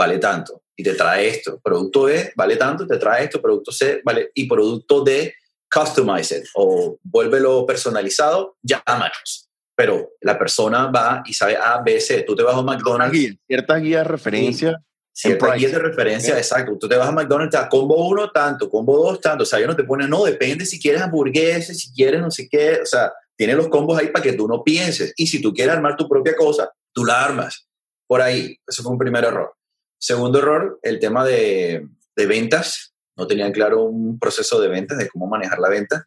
vale 0.00 0.18
tanto 0.18 0.62
y 0.74 0.82
te 0.82 0.94
trae 0.94 1.28
esto. 1.28 1.60
Producto 1.62 2.04
B 2.04 2.32
vale 2.34 2.56
tanto, 2.56 2.86
te 2.86 2.96
trae 2.96 3.24
esto. 3.24 3.40
Producto 3.40 3.70
C 3.70 4.00
vale, 4.02 4.30
y 4.34 4.48
producto 4.48 5.02
D, 5.04 5.34
customize 5.70 6.38
it 6.38 6.44
o 6.54 6.96
vuélvelo 7.02 7.66
personalizado, 7.66 8.56
llámanos. 8.62 9.48
Pero 9.76 10.10
la 10.20 10.38
persona 10.38 10.90
va 10.90 11.22
y 11.26 11.34
sabe 11.34 11.56
A, 11.56 11.80
B, 11.82 12.00
C. 12.00 12.22
Tú 12.22 12.34
te 12.34 12.42
vas 12.42 12.54
a 12.54 12.62
McDonald's. 12.62 13.36
Cierta 13.46 13.76
guía 13.76 13.98
de 13.98 14.04
referencia 14.04 14.82
Siempre 15.12 15.50
ahí 15.50 15.64
es 15.64 15.72
de 15.72 15.78
referencia, 15.78 16.38
exacto. 16.38 16.78
Tú 16.78 16.88
te 16.88 16.96
vas 16.96 17.08
a 17.08 17.12
McDonald's, 17.12 17.54
a 17.54 17.68
combo 17.68 18.08
1 18.08 18.30
tanto, 18.30 18.70
combo 18.70 18.96
2 19.04 19.20
tanto. 19.20 19.42
O 19.42 19.46
sea, 19.46 19.60
yo 19.60 19.66
no 19.66 19.76
te 19.76 19.84
pone, 19.84 20.08
no, 20.08 20.24
depende 20.24 20.64
si 20.64 20.80
quieres 20.80 21.02
hamburguesas, 21.02 21.76
si 21.76 21.92
quieres 21.92 22.20
no 22.20 22.30
sé 22.30 22.48
qué. 22.48 22.78
O 22.82 22.86
sea, 22.86 23.12
tiene 23.36 23.54
los 23.54 23.68
combos 23.68 23.98
ahí 23.98 24.08
para 24.08 24.22
que 24.22 24.32
tú 24.32 24.48
no 24.48 24.62
pienses. 24.62 25.12
Y 25.16 25.26
si 25.26 25.42
tú 25.42 25.52
quieres 25.52 25.74
armar 25.74 25.96
tu 25.96 26.08
propia 26.08 26.34
cosa, 26.34 26.72
tú 26.94 27.04
la 27.04 27.22
armas. 27.22 27.66
Por 28.06 28.22
ahí. 28.22 28.56
Eso 28.66 28.82
fue 28.82 28.92
un 28.92 28.98
primer 28.98 29.24
error. 29.24 29.52
Segundo 30.00 30.38
error, 30.38 30.80
el 30.82 30.98
tema 30.98 31.26
de, 31.26 31.86
de 32.16 32.26
ventas. 32.26 32.94
No 33.16 33.26
tenían 33.26 33.52
claro 33.52 33.84
un 33.84 34.18
proceso 34.18 34.58
de 34.58 34.68
ventas, 34.68 34.96
de 34.96 35.08
cómo 35.08 35.26
manejar 35.26 35.58
la 35.58 35.68
venta. 35.68 36.06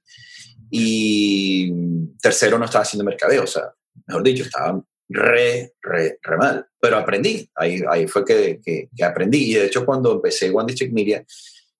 Y 0.71 1.71
tercero, 2.19 2.57
no 2.57 2.65
estaba 2.65 2.81
haciendo 2.81 3.05
mercadeo. 3.05 3.43
O 3.43 3.47
sea, 3.47 3.71
mejor 4.07 4.23
dicho, 4.23 4.43
estaba 4.43 4.83
re, 5.09 5.73
re, 5.79 6.17
re 6.23 6.37
mal. 6.37 6.65
Pero 6.79 6.97
aprendí, 6.97 7.47
ahí, 7.53 7.83
ahí 7.87 8.07
fue 8.07 8.25
que, 8.25 8.59
que, 8.65 9.03
aprendí. 9.03 9.51
Y 9.51 9.53
de 9.53 9.67
hecho, 9.67 9.85
cuando 9.85 10.13
empecé 10.13 10.49
One 10.49 10.65
District 10.65 10.91
Media, 10.91 11.23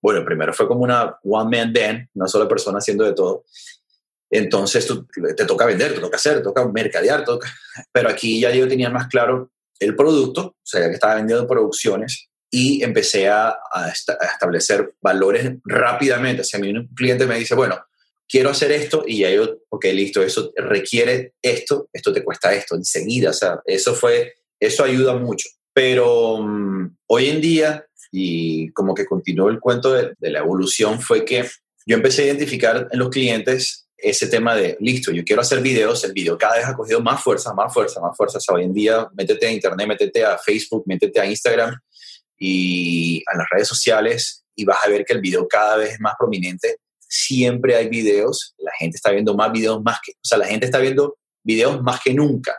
bueno, 0.00 0.24
primero 0.24 0.52
fue 0.52 0.68
como 0.68 0.84
una 0.84 1.18
one-man 1.24 1.72
band, 1.72 2.08
una 2.14 2.28
sola 2.28 2.46
persona 2.46 2.78
haciendo 2.78 3.04
de 3.04 3.14
todo. 3.14 3.44
Entonces 4.30 4.86
tú, 4.86 5.08
te 5.36 5.44
toca 5.44 5.66
vender, 5.66 5.94
te 5.94 6.00
toca 6.00 6.16
hacer, 6.16 6.36
te 6.36 6.42
toca 6.44 6.64
mercadear, 6.68 7.24
toca... 7.24 7.52
pero 7.92 8.08
aquí 8.08 8.40
ya 8.40 8.52
yo 8.52 8.68
tenía 8.68 8.90
más 8.90 9.08
claro 9.08 9.50
el 9.84 9.96
producto, 9.96 10.42
o 10.42 10.56
sea, 10.62 10.88
que 10.88 10.94
estaba 10.94 11.16
vendiendo 11.16 11.46
producciones 11.46 12.28
y 12.50 12.82
empecé 12.84 13.28
a, 13.28 13.58
establecer 14.32 14.94
valores 15.00 15.52
rápidamente. 15.64 16.42
O 16.42 16.44
sea, 16.44 16.60
a 16.60 16.62
un 16.62 16.88
cliente 16.94 17.26
me 17.26 17.38
dice, 17.38 17.54
bueno, 17.54 17.84
quiero 18.28 18.50
hacer 18.50 18.72
esto 18.72 19.04
y 19.06 19.18
ya 19.20 19.30
yo, 19.30 19.58
ok, 19.68 19.86
listo, 19.86 20.22
eso 20.22 20.52
requiere 20.56 21.34
esto, 21.42 21.88
esto 21.92 22.12
te 22.12 22.22
cuesta 22.22 22.54
esto, 22.54 22.76
enseguida, 22.76 23.30
o 23.30 23.32
sea, 23.32 23.60
eso 23.66 23.94
fue, 23.94 24.34
eso 24.60 24.84
ayuda 24.84 25.16
mucho. 25.16 25.48
Pero 25.72 26.38
mm, 26.38 26.96
hoy 27.08 27.28
en 27.28 27.40
día, 27.40 27.86
y 28.12 28.70
como 28.70 28.94
que 28.94 29.06
continuó 29.06 29.48
el 29.48 29.60
cuento 29.60 29.92
de, 29.92 30.14
la 30.20 30.38
evolución, 30.38 31.00
fue 31.00 31.24
que 31.24 31.44
yo 31.86 31.96
empecé 31.96 32.22
a 32.22 32.26
identificar 32.26 32.88
en 32.90 32.98
los 32.98 33.10
clientes 33.10 33.83
ese 33.96 34.26
tema 34.26 34.54
de, 34.54 34.76
listo, 34.80 35.12
yo 35.12 35.24
quiero 35.24 35.42
hacer 35.42 35.60
videos, 35.60 36.04
el 36.04 36.12
video 36.12 36.36
cada 36.36 36.56
vez 36.56 36.66
ha 36.66 36.74
cogido 36.74 37.00
más 37.00 37.22
fuerza, 37.22 37.54
más 37.54 37.72
fuerza, 37.72 38.00
más 38.00 38.16
fuerza. 38.16 38.38
O 38.48 38.54
hoy 38.54 38.64
en 38.64 38.74
día, 38.74 39.08
métete 39.14 39.46
a 39.46 39.52
internet, 39.52 39.86
métete 39.86 40.24
a 40.24 40.38
Facebook, 40.38 40.84
métete 40.86 41.20
a 41.20 41.26
Instagram 41.26 41.74
y 42.38 43.22
a 43.26 43.36
las 43.36 43.46
redes 43.50 43.68
sociales 43.68 44.44
y 44.54 44.64
vas 44.64 44.78
a 44.84 44.88
ver 44.88 45.04
que 45.04 45.12
el 45.12 45.20
video 45.20 45.46
cada 45.48 45.76
vez 45.76 45.94
es 45.94 46.00
más 46.00 46.14
prominente. 46.18 46.78
Siempre 47.00 47.76
hay 47.76 47.88
videos, 47.88 48.54
la 48.58 48.72
gente 48.78 48.96
está 48.96 49.10
viendo 49.10 49.34
más 49.34 49.52
videos 49.52 49.82
más 49.82 49.98
que, 50.04 50.12
o 50.12 50.24
sea, 50.24 50.38
la 50.38 50.46
gente 50.46 50.66
está 50.66 50.78
viendo 50.78 51.16
videos 51.42 51.82
más 51.82 52.00
que 52.00 52.12
nunca. 52.12 52.58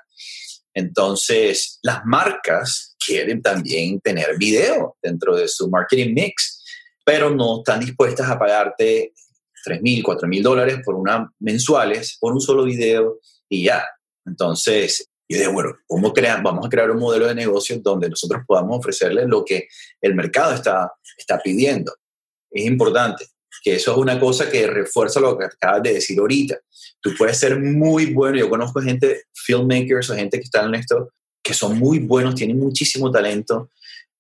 Entonces, 0.73 1.79
las 1.83 2.03
marcas 2.05 2.95
quieren 3.03 3.41
también 3.41 3.99
tener 4.01 4.37
video 4.37 4.97
dentro 5.01 5.35
de 5.35 5.47
su 5.47 5.69
marketing 5.69 6.13
mix, 6.13 6.63
pero 7.05 7.29
no 7.29 7.59
están 7.59 7.79
dispuestas 7.79 8.29
a 8.29 8.37
pagarte 8.37 9.13
3 9.65 9.81
mil, 9.81 10.03
4 10.03 10.27
mil 10.27 10.43
dólares 10.43 10.79
por 10.85 10.95
una 10.95 11.29
mensuales, 11.39 12.17
por 12.19 12.33
un 12.33 12.39
solo 12.39 12.63
video 12.63 13.19
y 13.49 13.65
ya. 13.65 13.85
Entonces, 14.25 15.09
yo 15.27 15.37
dije, 15.37 15.49
bueno, 15.49 15.75
¿cómo 15.87 16.13
crean? 16.13 16.43
Vamos 16.43 16.65
a 16.65 16.69
crear 16.69 16.91
un 16.91 16.99
modelo 16.99 17.27
de 17.27 17.35
negocio 17.35 17.79
donde 17.81 18.09
nosotros 18.09 18.43
podamos 18.45 18.77
ofrecerle 18.77 19.27
lo 19.27 19.43
que 19.43 19.67
el 20.01 20.15
mercado 20.15 20.53
está, 20.53 20.91
está 21.17 21.39
pidiendo. 21.39 21.93
Es 22.51 22.65
importante 22.65 23.25
que 23.63 23.75
eso 23.75 23.91
es 23.91 23.97
una 23.97 24.19
cosa 24.19 24.49
que 24.49 24.67
refuerza 24.67 25.19
lo 25.19 25.37
que 25.37 25.45
acabas 25.45 25.81
de 25.81 25.93
decir 25.93 26.19
ahorita. 26.19 26.59
Tú 27.01 27.11
puedes 27.17 27.37
ser 27.37 27.59
muy 27.59 28.13
bueno, 28.13 28.37
yo 28.37 28.49
conozco 28.49 28.79
gente, 28.81 29.23
filmmakers 29.33 30.11
o 30.11 30.15
gente 30.15 30.37
que 30.37 30.43
está 30.43 30.63
en 30.63 30.75
esto, 30.75 31.09
que 31.41 31.53
son 31.53 31.77
muy 31.79 31.99
buenos, 31.99 32.35
tienen 32.35 32.59
muchísimo 32.59 33.11
talento, 33.11 33.71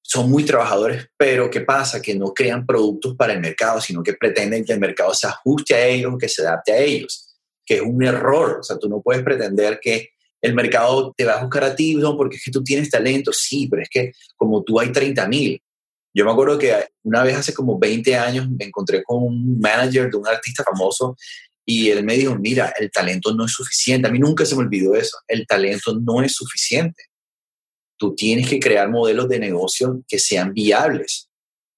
son 0.07 0.29
muy 0.29 0.43
trabajadores, 0.43 1.09
pero 1.17 1.49
¿qué 1.49 1.61
pasa? 1.61 1.99
Que 1.99 2.13
no 2.13 2.27
crean 2.27 2.63
productos 2.63 3.15
para 3.15 3.33
el 3.33 3.39
mercado, 3.39 3.81
sino 3.81 4.03
que 4.03 4.13
pretenden 4.13 4.63
que 4.63 4.73
el 4.73 4.79
mercado 4.79 5.15
se 5.15 5.25
ajuste 5.25 5.73
a 5.73 5.87
ellos, 5.87 6.13
que 6.19 6.29
se 6.29 6.43
adapte 6.43 6.73
a 6.73 6.77
ellos, 6.77 7.35
que 7.65 7.77
es 7.77 7.81
un 7.81 8.03
error. 8.03 8.59
O 8.59 8.63
sea, 8.63 8.77
tú 8.77 8.87
no 8.87 9.01
puedes 9.01 9.23
pretender 9.23 9.79
que 9.81 10.09
el 10.41 10.53
mercado 10.53 11.11
te 11.17 11.25
va 11.25 11.33
a 11.33 11.41
buscar 11.41 11.63
a 11.63 11.75
ti, 11.75 11.95
no, 11.95 12.15
porque 12.15 12.35
es 12.35 12.43
que 12.43 12.51
tú 12.51 12.63
tienes 12.63 12.91
talento, 12.91 13.33
sí, 13.33 13.67
pero 13.67 13.81
es 13.81 13.89
que 13.89 14.11
como 14.35 14.63
tú 14.63 14.79
hay 14.79 14.91
30 14.91 15.27
mil. 15.27 15.59
Yo 16.13 16.23
me 16.23 16.31
acuerdo 16.31 16.59
que 16.59 16.71
una 17.01 17.23
vez 17.23 17.37
hace 17.37 17.53
como 17.53 17.79
20 17.79 18.15
años 18.15 18.47
me 18.47 18.65
encontré 18.65 19.03
con 19.03 19.23
un 19.23 19.59
manager 19.59 20.11
de 20.11 20.17
un 20.17 20.27
artista 20.27 20.63
famoso 20.63 21.17
y 21.65 21.89
él 21.89 22.03
me 22.03 22.13
dijo, 22.13 22.35
mira, 22.35 22.71
el 22.79 22.91
talento 22.91 23.33
no 23.33 23.45
es 23.45 23.53
suficiente. 23.53 24.07
A 24.07 24.11
mí 24.11 24.19
nunca 24.19 24.45
se 24.45 24.55
me 24.55 24.61
olvidó 24.61 24.95
eso. 24.95 25.17
El 25.27 25.47
talento 25.47 25.99
no 25.99 26.21
es 26.21 26.33
suficiente. 26.33 27.05
Tú 27.97 28.15
tienes 28.15 28.49
que 28.49 28.59
crear 28.59 28.89
modelos 28.89 29.29
de 29.29 29.39
negocio 29.39 30.03
que 30.07 30.19
sean 30.19 30.53
viables. 30.53 31.29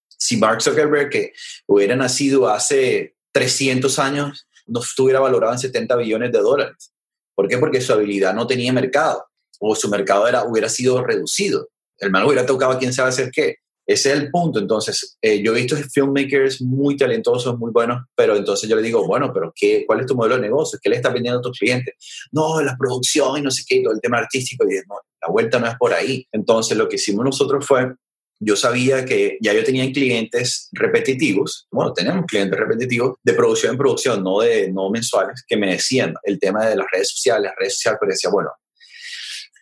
Si 0.07 0.38
Mark 0.38 0.62
Zuckerberg, 0.62 1.09
que 1.09 1.33
hubiera 1.67 1.95
nacido 1.95 2.50
hace 2.50 3.15
300 3.31 4.00
años, 4.00 4.47
no 4.65 4.81
estuviera 4.81 5.19
valorado 5.19 5.53
en 5.53 5.59
70 5.59 5.95
billones 5.95 6.31
de 6.31 6.39
dólares. 6.39 6.93
¿Por 7.36 7.47
qué? 7.47 7.57
Porque 7.57 7.81
su 7.81 7.93
habilidad 7.93 8.33
no 8.33 8.47
tenía 8.47 8.74
mercado 8.74 9.27
o 9.59 9.75
su 9.75 9.89
mercado 9.89 10.27
era, 10.27 10.43
hubiera 10.43 10.69
sido 10.69 11.03
reducido. 11.03 11.69
El 12.00 12.12
mal 12.12 12.25
hubiera 12.25 12.45
tocado 12.45 12.74
a 12.74 12.79
quién 12.79 12.93
sabe 12.93 13.09
hacer 13.09 13.31
qué. 13.31 13.57
Ese 13.88 14.12
es 14.12 14.20
el 14.20 14.29
punto. 14.29 14.60
Entonces, 14.60 15.17
eh, 15.22 15.41
yo 15.41 15.53
he 15.53 15.62
visto 15.62 15.77
filmmakers 15.77 16.62
muy 16.62 16.98
talentosos, 16.98 17.58
muy 17.58 17.72
buenos, 17.72 18.03
pero 18.15 18.36
entonces 18.36 18.70
yo 18.70 18.75
le 18.75 18.82
digo, 18.82 19.08
bueno, 19.08 19.32
pero 19.34 19.53
qué, 19.56 19.86
¿cuál 19.88 20.01
es 20.01 20.06
tu 20.06 20.15
modelo 20.15 20.36
de 20.36 20.41
negocio? 20.41 20.77
¿Qué 20.82 20.89
le 20.89 20.98
estás 20.98 21.13
vendiendo 21.13 21.39
a 21.39 21.41
tus 21.41 21.58
clientes? 21.58 21.96
No, 22.32 22.62
la 22.62 22.75
producción 22.77 23.38
y 23.38 23.41
no 23.41 23.50
sé 23.50 23.63
qué, 23.65 23.82
todo 23.82 23.94
el 23.94 24.01
tema 24.01 24.17
artístico. 24.17 24.65
Y 24.70 24.75
no, 24.88 24.96
la 25.22 25.32
vuelta 25.32 25.58
no 25.58 25.67
es 25.67 25.75
por 25.77 25.94
ahí. 25.94 26.27
Entonces, 26.34 26.77
lo 26.77 26.89
que 26.89 26.98
hicimos 26.98 27.24
nosotros 27.24 27.65
fue, 27.65 27.94
yo 28.39 28.56
sabía 28.56 29.06
que 29.06 29.38
ya 29.41 29.53
yo 29.53 29.63
tenía 29.63 29.91
clientes 29.91 30.70
repetitivos, 30.74 31.67
bueno, 31.72 31.94
tenemos 31.94 32.25
clientes 32.25 32.60
repetitivos 32.60 33.15
de 33.24 33.34
producción 33.34 33.72
en 33.72 33.77
producción, 33.77 34.24
no 34.24 34.41
de 34.41 34.72
no 34.72 34.89
mensuales, 34.89 35.44
que 35.48 35.58
me 35.58 35.72
decían 35.72 36.13
el 36.24 36.39
tema 36.39 36.67
de 36.67 36.75
las 36.75 36.86
redes 36.91 37.10
sociales, 37.10 37.51
redes 37.58 37.75
sociales, 37.75 37.98
pero 38.00 38.12
decía, 38.12 38.29
bueno, 38.29 38.51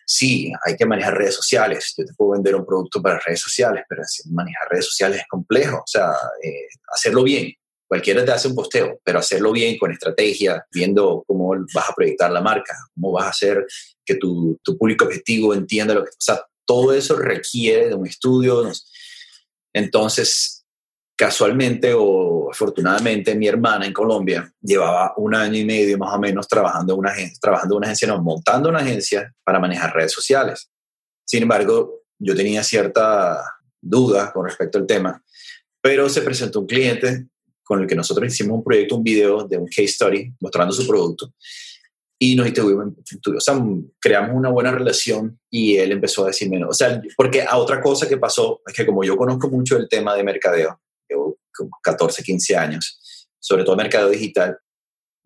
sí, 0.06 0.52
hay 0.64 0.76
que 0.76 0.86
manejar 0.86 1.18
redes 1.18 1.34
sociales. 1.34 1.94
Yo 1.98 2.04
te 2.04 2.14
puedo 2.14 2.32
vender 2.32 2.54
un 2.54 2.64
producto 2.64 3.02
para 3.02 3.18
redes 3.18 3.40
sociales, 3.40 3.84
pero 3.88 4.02
manejar 4.30 4.68
redes 4.70 4.86
sociales 4.86 5.20
es 5.20 5.26
complejo. 5.28 5.78
O 5.78 5.86
sea, 5.86 6.12
eh, 6.42 6.68
hacerlo 6.92 7.22
bien. 7.24 7.52
Cualquiera 7.88 8.24
te 8.24 8.32
hace 8.32 8.48
un 8.48 8.54
posteo, 8.54 9.00
pero 9.04 9.18
hacerlo 9.18 9.52
bien 9.52 9.78
con 9.78 9.92
estrategia, 9.92 10.64
viendo 10.72 11.22
cómo 11.26 11.54
vas 11.74 11.90
a 11.90 11.94
proyectar 11.94 12.30
la 12.30 12.40
marca, 12.40 12.74
cómo 12.94 13.12
vas 13.12 13.26
a 13.26 13.30
hacer 13.30 13.64
que 14.04 14.16
tu, 14.16 14.58
tu 14.62 14.76
público 14.78 15.04
objetivo 15.04 15.54
entienda 15.54 15.94
lo 15.94 16.04
que... 16.04 16.10
O 16.10 16.20
sea, 16.20 16.40
todo 16.64 16.92
eso 16.92 17.16
requiere 17.16 17.88
de 17.88 17.94
un 17.94 18.06
estudio. 18.06 18.70
Entonces, 19.72 20.55
casualmente 21.16 21.92
o 21.94 22.50
afortunadamente 22.50 23.34
mi 23.34 23.48
hermana 23.48 23.86
en 23.86 23.92
Colombia 23.92 24.52
llevaba 24.60 25.14
un 25.16 25.34
año 25.34 25.58
y 25.58 25.64
medio 25.64 25.96
más 25.98 26.14
o 26.14 26.18
menos 26.18 26.46
trabajando 26.46 26.92
en 26.92 26.98
una 27.00 27.10
agencia, 27.10 27.38
trabajando 27.40 27.76
una 27.76 27.86
agencia, 27.86 28.08
no, 28.08 28.22
montando 28.22 28.68
una 28.68 28.80
agencia 28.80 29.32
para 29.42 29.58
manejar 29.58 29.94
redes 29.94 30.12
sociales. 30.12 30.70
Sin 31.24 31.42
embargo, 31.42 32.02
yo 32.18 32.34
tenía 32.34 32.62
cierta 32.62 33.42
duda 33.80 34.32
con 34.32 34.44
respecto 34.44 34.78
al 34.78 34.86
tema, 34.86 35.22
pero 35.80 36.08
se 36.08 36.20
presentó 36.20 36.60
un 36.60 36.66
cliente 36.66 37.26
con 37.64 37.80
el 37.80 37.86
que 37.86 37.96
nosotros 37.96 38.32
hicimos 38.32 38.58
un 38.58 38.64
proyecto, 38.64 38.96
un 38.96 39.02
video 39.02 39.44
de 39.44 39.56
un 39.56 39.66
case 39.66 39.88
study 39.88 40.34
mostrando 40.40 40.72
su 40.72 40.86
producto 40.86 41.32
y 42.18 42.34
nos 42.34 42.48
o 42.48 43.40
sea, 43.40 43.62
creamos 44.00 44.34
una 44.34 44.48
buena 44.48 44.70
relación 44.72 45.38
y 45.50 45.76
él 45.76 45.92
empezó 45.92 46.24
a 46.24 46.28
decirme, 46.28 46.64
o 46.64 46.72
sea, 46.72 47.00
porque 47.16 47.42
a 47.42 47.58
otra 47.58 47.80
cosa 47.80 48.08
que 48.08 48.16
pasó 48.16 48.62
es 48.66 48.72
que 48.72 48.86
como 48.86 49.04
yo 49.04 49.16
conozco 49.16 49.48
mucho 49.48 49.76
el 49.76 49.88
tema 49.88 50.14
de 50.14 50.24
mercadeo, 50.24 50.80
llevo 51.08 51.38
14, 51.82 52.22
15 52.22 52.56
años, 52.56 53.26
sobre 53.38 53.64
todo 53.64 53.76
mercado 53.76 54.10
digital, 54.10 54.58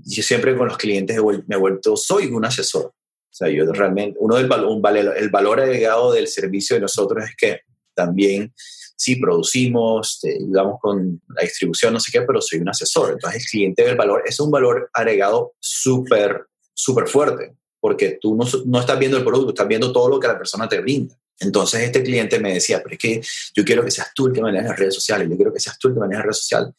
yo 0.05 0.23
siempre 0.23 0.57
con 0.57 0.69
los 0.69 0.79
clientes 0.79 1.17
me 1.47 1.55
he 1.55 1.59
vuelto, 1.59 1.97
soy 1.97 2.27
un 2.27 2.45
asesor. 2.45 2.87
O 2.87 3.33
sea, 3.33 3.49
yo 3.49 3.71
realmente, 3.73 4.19
uno 4.21 4.37
del 4.37 4.51
un 4.65 4.83
el 5.17 5.31
valor 5.31 5.61
agregado 5.61 6.13
del 6.13 6.27
servicio 6.27 6.77
de 6.77 6.83
nosotros 6.83 7.25
es 7.25 7.37
que 7.37 7.61
también, 7.95 8.53
sí, 8.97 9.17
producimos, 9.17 10.19
te 10.21 10.35
ayudamos 10.35 10.79
con 10.81 11.21
la 11.29 11.43
distribución, 11.43 11.93
no 11.93 12.01
sé 12.01 12.11
qué, 12.13 12.23
pero 12.23 12.41
soy 12.41 12.61
un 12.61 12.69
asesor. 12.69 13.13
Entonces, 13.13 13.43
el 13.43 13.47
cliente 13.47 13.85
del 13.85 13.97
valor 13.97 14.23
es 14.27 14.41
un 14.41 14.51
valor 14.51 14.91
agregado 14.93 15.53
súper, 15.61 16.47
súper 16.75 17.07
fuerte, 17.07 17.57
porque 17.79 18.19
tú 18.21 18.35
no, 18.35 18.45
no 18.67 18.81
estás 18.81 18.99
viendo 18.99 19.17
el 19.17 19.25
producto, 19.25 19.51
estás 19.51 19.69
viendo 19.69 19.93
todo 19.93 20.09
lo 20.09 20.19
que 20.19 20.29
la 20.29 20.39
persona 20.39 20.69
te 20.69 20.81
brinda. 20.81 21.20
Entonces 21.41 21.81
este 21.81 22.03
cliente 22.03 22.39
me 22.39 22.53
decía, 22.53 22.83
pero 22.83 22.93
es 22.93 22.99
que 22.99 23.21
yo 23.55 23.65
quiero 23.65 23.83
que 23.83 23.91
seas 23.91 24.13
tú 24.15 24.27
el 24.27 24.33
que 24.35 24.43
maneja 24.43 24.69
las 24.69 24.79
redes 24.79 24.95
sociales, 24.95 25.29
yo 25.29 25.37
quiero 25.37 25.53
que 25.53 25.59
seas 25.59 25.79
tú 25.79 25.89
el 25.89 25.95
que 25.95 26.01
maneja 26.01 26.19
las 26.19 26.27
redes 26.27 26.39
sociales. 26.39 26.75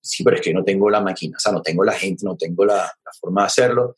Sí, 0.00 0.22
pero 0.22 0.36
es 0.36 0.42
que 0.42 0.52
no 0.52 0.62
tengo 0.62 0.90
la 0.90 1.00
máquina, 1.00 1.36
o 1.36 1.40
sea, 1.40 1.52
no 1.52 1.62
tengo 1.62 1.82
la 1.82 1.92
gente, 1.92 2.24
no 2.24 2.36
tengo 2.36 2.64
la, 2.64 2.92
forma 3.20 3.42
de 3.42 3.46
hacerlo. 3.46 3.96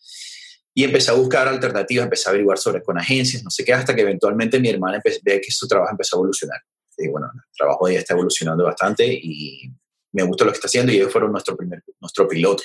Y 0.72 0.84
empecé 0.84 1.10
a 1.10 1.14
buscar 1.14 1.48
alternativas, 1.48 2.04
empecé 2.04 2.28
a 2.28 2.30
averiguar 2.30 2.58
sobre 2.58 2.82
con 2.82 2.98
agencias, 2.98 3.42
no 3.42 3.50
sé 3.50 3.64
qué, 3.64 3.72
hasta 3.72 3.94
que 3.94 4.02
eventualmente 4.02 4.60
mi 4.60 4.68
hermana 4.68 5.00
ve 5.22 5.40
que 5.40 5.50
su 5.50 5.66
trabajo 5.66 5.92
empezó 5.92 6.16
a 6.16 6.18
evolucionar. 6.18 6.60
Y 6.96 7.08
bueno, 7.08 7.28
el 7.34 7.40
trabajo 7.56 7.88
de 7.88 7.96
está 7.96 8.14
evolucionando 8.14 8.64
bastante 8.64 9.06
y 9.06 9.68
me 10.12 10.22
gusta 10.22 10.44
lo 10.44 10.52
que 10.52 10.56
está 10.56 10.66
haciendo 10.66 10.92
y 10.92 10.96
ellos 10.96 11.10
fueron 11.10 11.32
nuestro, 11.32 11.56
primer, 11.56 11.82
nuestro 12.00 12.28
piloto. 12.28 12.62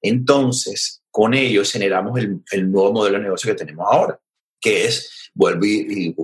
Entonces, 0.00 1.02
con 1.10 1.34
ellos 1.34 1.72
generamos 1.72 2.20
el 2.20 2.70
nuevo 2.70 2.92
modelo 2.92 3.18
de 3.18 3.24
negocio 3.24 3.50
que 3.50 3.58
tenemos 3.58 3.86
ahora, 3.90 4.20
que 4.60 4.86
es 4.86 5.30
vuelvo 5.34 5.64
y, 5.64 6.14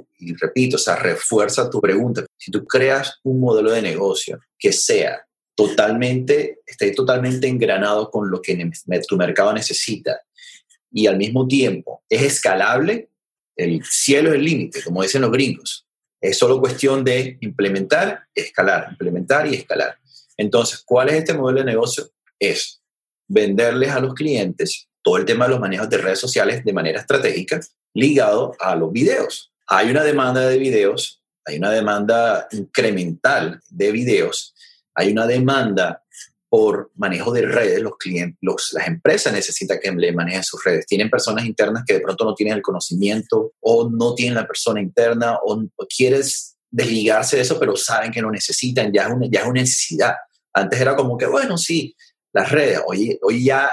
repito, 0.41 0.77
o 0.77 0.79
sea, 0.79 0.97
refuerza 0.97 1.71
tu 1.71 1.81
pregunta. 1.81 2.25
Si 2.37 2.51
tú 2.51 2.65
creas 2.65 3.21
un 3.23 3.41
modelo 3.41 3.71
de 3.71 3.81
negocio 3.81 4.41
que 4.59 4.73
sea 4.73 5.25
totalmente, 5.55 6.61
esté 6.67 6.91
totalmente 6.91 7.47
engranado 7.47 8.11
con 8.11 8.29
lo 8.31 8.43
que 8.43 8.71
tu 9.09 9.17
mercado 9.17 9.53
necesita 9.53 10.21
y 10.91 11.07
al 11.07 11.17
mismo 11.17 11.47
tiempo 11.47 12.03
es 12.09 12.23
escalable, 12.23 13.09
el 13.57 13.85
cielo 13.85 14.31
es 14.31 14.37
el 14.37 14.45
límite, 14.45 14.83
como 14.83 15.03
dicen 15.03 15.23
los 15.23 15.31
gringos. 15.31 15.87
Es 16.21 16.39
solo 16.39 16.59
cuestión 16.59 17.05
de 17.05 17.39
implementar, 17.41 18.25
escalar, 18.35 18.89
implementar 18.91 19.47
y 19.47 19.55
escalar. 19.55 19.97
Entonces, 20.37 20.83
¿cuál 20.85 21.11
es 21.11 21.17
este 21.17 21.35
modelo 21.35 21.61
de 21.61 21.67
negocio? 21.67 22.11
Es 22.39 22.83
venderles 23.29 23.91
a 23.91 24.01
los 24.01 24.15
clientes 24.15 24.89
todo 25.03 25.19
el 25.19 25.25
tema 25.25 25.45
de 25.45 25.53
los 25.53 25.61
manejos 25.61 25.89
de 25.89 25.99
redes 25.99 26.19
sociales 26.19 26.65
de 26.65 26.73
manera 26.73 27.01
estratégica 27.01 27.61
ligado 27.95 28.55
a 28.59 28.77
los 28.77 28.93
videos. 28.93 29.53
Hay 29.67 29.91
una 29.91 30.03
demanda 30.03 30.43
de 30.43 30.59
videos, 30.59 31.23
hay 31.45 31.59
una 31.59 31.71
demanda 31.71 32.47
incremental 32.51 33.61
de 33.71 33.93
videos, 33.93 34.55
hay 34.95 35.13
una 35.13 35.27
demanda 35.27 36.03
por 36.49 36.93
manejo 36.95 37.33
de 37.33 37.43
redes, 37.43 37.83
los 37.83 37.97
clientes, 37.97 38.39
las 38.73 38.87
empresas 38.87 39.33
necesitan 39.33 39.79
que 39.83 39.91
le 39.91 40.13
manejen 40.13 40.45
sus 40.45 40.63
redes. 40.63 40.87
Tienen 40.87 41.11
personas 41.11 41.45
internas 41.47 41.83
que 41.85 41.95
de 41.95 42.01
pronto 42.01 42.25
no 42.25 42.35
tienen 42.35 42.55
el 42.55 42.63
conocimiento 42.63 43.55
o 43.61 43.91
no 43.91 44.15
tienen 44.15 44.37
la 44.37 44.47
persona 44.47 44.81
interna 44.81 45.39
o, 45.43 45.65
quieres 45.89 46.57
desligarse 46.71 47.37
de 47.37 47.43
eso, 47.43 47.59
pero 47.59 47.75
saben 47.75 48.13
que 48.13 48.23
lo 48.23 48.31
necesitan, 48.31 48.93
ya 48.93 49.03
es 49.03 49.13
una, 49.13 49.27
ya 49.29 49.41
es 49.41 49.47
una 49.47 49.61
necesidad. 49.61 50.15
Antes 50.53 50.81
era 50.81 50.95
como 50.95 51.19
que, 51.19 51.27
bueno, 51.27 51.59
sí, 51.59 51.95
las 52.33 52.51
redes, 52.51 52.81
hoy, 52.87 53.19
hoy 53.23 53.45
ya 53.45 53.73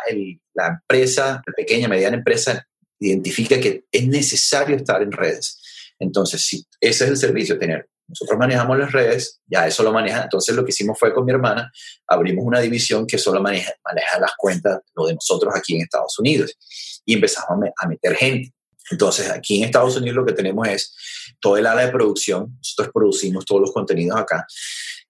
la 0.55 0.67
empresa, 0.67 1.41
la 1.45 1.53
pequeña, 1.55 1.87
mediana 1.87 2.17
empresa, 2.17 2.65
identifica 3.07 3.59
que 3.59 3.85
es 3.91 4.07
necesario 4.07 4.75
estar 4.75 5.01
en 5.01 5.11
redes. 5.11 5.59
Entonces, 5.99 6.41
si 6.41 6.65
ese 6.79 7.03
es 7.05 7.09
el 7.09 7.17
servicio, 7.17 7.59
tener, 7.59 7.87
nosotros 8.07 8.37
manejamos 8.37 8.77
las 8.77 8.91
redes, 8.91 9.39
ya 9.45 9.65
eso 9.65 9.83
lo 9.83 9.93
maneja, 9.93 10.23
entonces 10.23 10.53
lo 10.55 10.65
que 10.65 10.71
hicimos 10.71 10.99
fue 10.99 11.13
con 11.13 11.23
mi 11.23 11.31
hermana, 11.31 11.71
abrimos 12.07 12.45
una 12.45 12.59
división 12.59 13.07
que 13.07 13.17
solo 13.17 13.41
maneja, 13.41 13.73
las 14.19 14.33
cuentas, 14.37 14.81
lo 14.95 15.05
de 15.07 15.13
nosotros 15.13 15.53
aquí 15.55 15.75
en 15.75 15.83
Estados 15.83 16.19
Unidos, 16.19 16.57
y 17.05 17.13
empezamos 17.13 17.69
a, 17.77 17.87
meter 17.87 18.15
gente. 18.15 18.53
Entonces, 18.89 19.29
aquí 19.29 19.59
en 19.59 19.65
Estados 19.65 19.95
Unidos 19.95 20.17
lo 20.17 20.25
que 20.25 20.33
tenemos 20.33 20.67
es 20.67 20.93
todo 21.39 21.55
el 21.55 21.65
ala 21.65 21.85
de 21.85 21.91
producción, 21.91 22.57
nosotros 22.57 22.89
producimos 22.93 23.45
todos 23.45 23.61
los 23.61 23.71
contenidos 23.71 24.19
acá, 24.19 24.45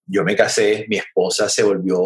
yo 0.05 0.23
me 0.23 0.35
casé, 0.35 0.85
mi 0.87 0.97
esposa 0.97 1.49
se 1.49 1.63
volvió, 1.63 1.97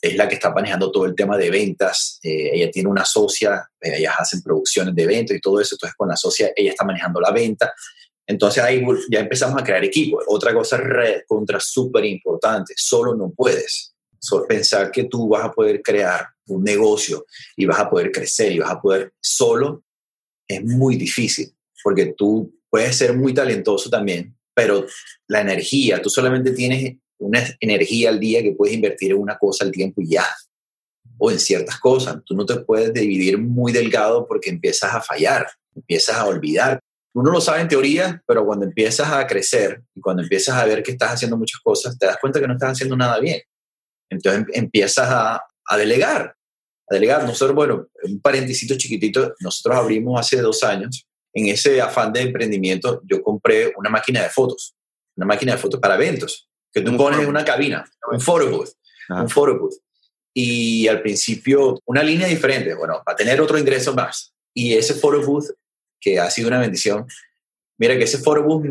es 0.00 0.16
la 0.16 0.28
que 0.28 0.34
está 0.34 0.50
manejando 0.50 0.90
todo 0.90 1.06
el 1.06 1.14
tema 1.14 1.36
de 1.36 1.50
ventas, 1.50 2.18
eh, 2.22 2.50
ella 2.52 2.70
tiene 2.70 2.88
una 2.88 3.04
socia, 3.04 3.68
eh, 3.80 3.96
ellas 3.98 4.14
hacen 4.18 4.42
producciones 4.42 4.94
de 4.94 5.02
eventos 5.02 5.36
y 5.36 5.40
todo 5.40 5.60
eso, 5.60 5.74
entonces 5.74 5.96
con 5.96 6.08
la 6.08 6.16
socia 6.16 6.52
ella 6.54 6.70
está 6.70 6.84
manejando 6.84 7.20
la 7.20 7.30
venta, 7.30 7.72
entonces 8.26 8.62
ahí 8.62 8.84
ya 9.10 9.20
empezamos 9.20 9.60
a 9.60 9.64
crear 9.64 9.84
equipo. 9.84 10.20
Otra 10.26 10.52
cosa 10.52 10.82
contra 11.26 11.60
súper 11.60 12.04
importante, 12.04 12.74
solo 12.76 13.14
no 13.14 13.30
puedes. 13.30 13.94
Solo 14.18 14.46
pensar 14.46 14.90
que 14.90 15.04
tú 15.04 15.28
vas 15.28 15.44
a 15.44 15.52
poder 15.52 15.80
crear 15.82 16.26
un 16.48 16.64
negocio 16.64 17.26
y 17.56 17.66
vas 17.66 17.78
a 17.78 17.88
poder 17.88 18.10
crecer 18.10 18.50
y 18.50 18.58
vas 18.58 18.70
a 18.70 18.80
poder 18.80 19.12
solo 19.20 19.84
es 20.48 20.64
muy 20.64 20.96
difícil, 20.96 21.54
porque 21.82 22.14
tú 22.16 22.52
puedes 22.70 22.96
ser 22.96 23.14
muy 23.16 23.34
talentoso 23.34 23.90
también, 23.90 24.36
pero 24.54 24.86
la 25.28 25.40
energía, 25.40 26.00
tú 26.00 26.08
solamente 26.08 26.52
tienes 26.52 26.96
una 27.18 27.42
energía 27.60 28.10
al 28.10 28.20
día 28.20 28.42
que 28.42 28.52
puedes 28.52 28.74
invertir 28.74 29.12
en 29.12 29.18
una 29.18 29.38
cosa 29.38 29.64
al 29.64 29.72
tiempo 29.72 30.00
y 30.00 30.10
ya, 30.10 30.26
o 31.18 31.30
en 31.30 31.38
ciertas 31.38 31.78
cosas. 31.78 32.18
Tú 32.24 32.34
no 32.34 32.44
te 32.44 32.56
puedes 32.56 32.92
dividir 32.92 33.38
muy 33.38 33.72
delgado 33.72 34.26
porque 34.26 34.50
empiezas 34.50 34.94
a 34.94 35.00
fallar, 35.00 35.46
empiezas 35.74 36.16
a 36.16 36.26
olvidar. 36.26 36.80
Uno 37.14 37.30
lo 37.30 37.40
sabe 37.40 37.62
en 37.62 37.68
teoría, 37.68 38.22
pero 38.26 38.44
cuando 38.44 38.66
empiezas 38.66 39.10
a 39.10 39.26
crecer 39.26 39.82
y 39.94 40.00
cuando 40.00 40.22
empiezas 40.22 40.56
a 40.56 40.64
ver 40.66 40.82
que 40.82 40.92
estás 40.92 41.14
haciendo 41.14 41.36
muchas 41.36 41.60
cosas, 41.62 41.98
te 41.98 42.06
das 42.06 42.18
cuenta 42.20 42.40
que 42.40 42.46
no 42.46 42.54
estás 42.54 42.72
haciendo 42.72 42.96
nada 42.96 43.18
bien. 43.18 43.40
Entonces 44.10 44.42
em, 44.42 44.64
empiezas 44.64 45.08
a, 45.08 45.42
delegar, 45.76 46.36
a 46.88 46.94
delegar. 46.94 47.24
Nosotros, 47.24 47.54
bueno, 47.54 47.86
un 48.04 48.20
paréntesis 48.20 48.76
chiquitito, 48.76 49.34
nosotros 49.40 49.76
abrimos 49.76 50.20
hace 50.20 50.40
dos 50.40 50.62
años. 50.62 51.06
En 51.32 51.48
ese 51.48 51.80
afán 51.80 52.12
de 52.12 52.22
emprendimiento, 52.22 53.02
yo 53.04 53.22
compré 53.22 53.72
una 53.76 53.90
máquina 53.90 54.22
de 54.22 54.30
fotos, 54.30 54.74
una 55.16 55.26
máquina 55.26 55.52
de 55.52 55.58
fotos 55.58 55.80
para 55.80 55.96
eventos, 55.96 56.48
que 56.72 56.80
tú 56.80 56.96
pones 56.96 57.20
en 57.20 57.28
una 57.28 57.44
cabina, 57.44 57.84
un 58.10 58.20
photo 58.20 58.50
booth, 58.50 58.70
un 59.08 59.28
photo 59.28 59.58
booth. 59.58 59.74
Y 60.34 60.86
al 60.88 61.00
principio, 61.00 61.80
una 61.86 62.02
línea 62.02 62.26
diferente, 62.26 62.74
bueno, 62.74 63.02
para 63.04 63.16
tener 63.16 63.40
otro 63.40 63.58
ingreso 63.58 63.94
más. 63.94 64.34
Y 64.52 64.74
ese 64.74 64.94
photo 64.94 65.22
booth, 65.22 65.50
que 66.00 66.20
ha 66.20 66.30
sido 66.30 66.48
una 66.48 66.60
bendición, 66.60 67.06
mira 67.78 67.96
que 67.96 68.04
ese 68.04 68.18
photo 68.18 68.42
booth 68.42 68.66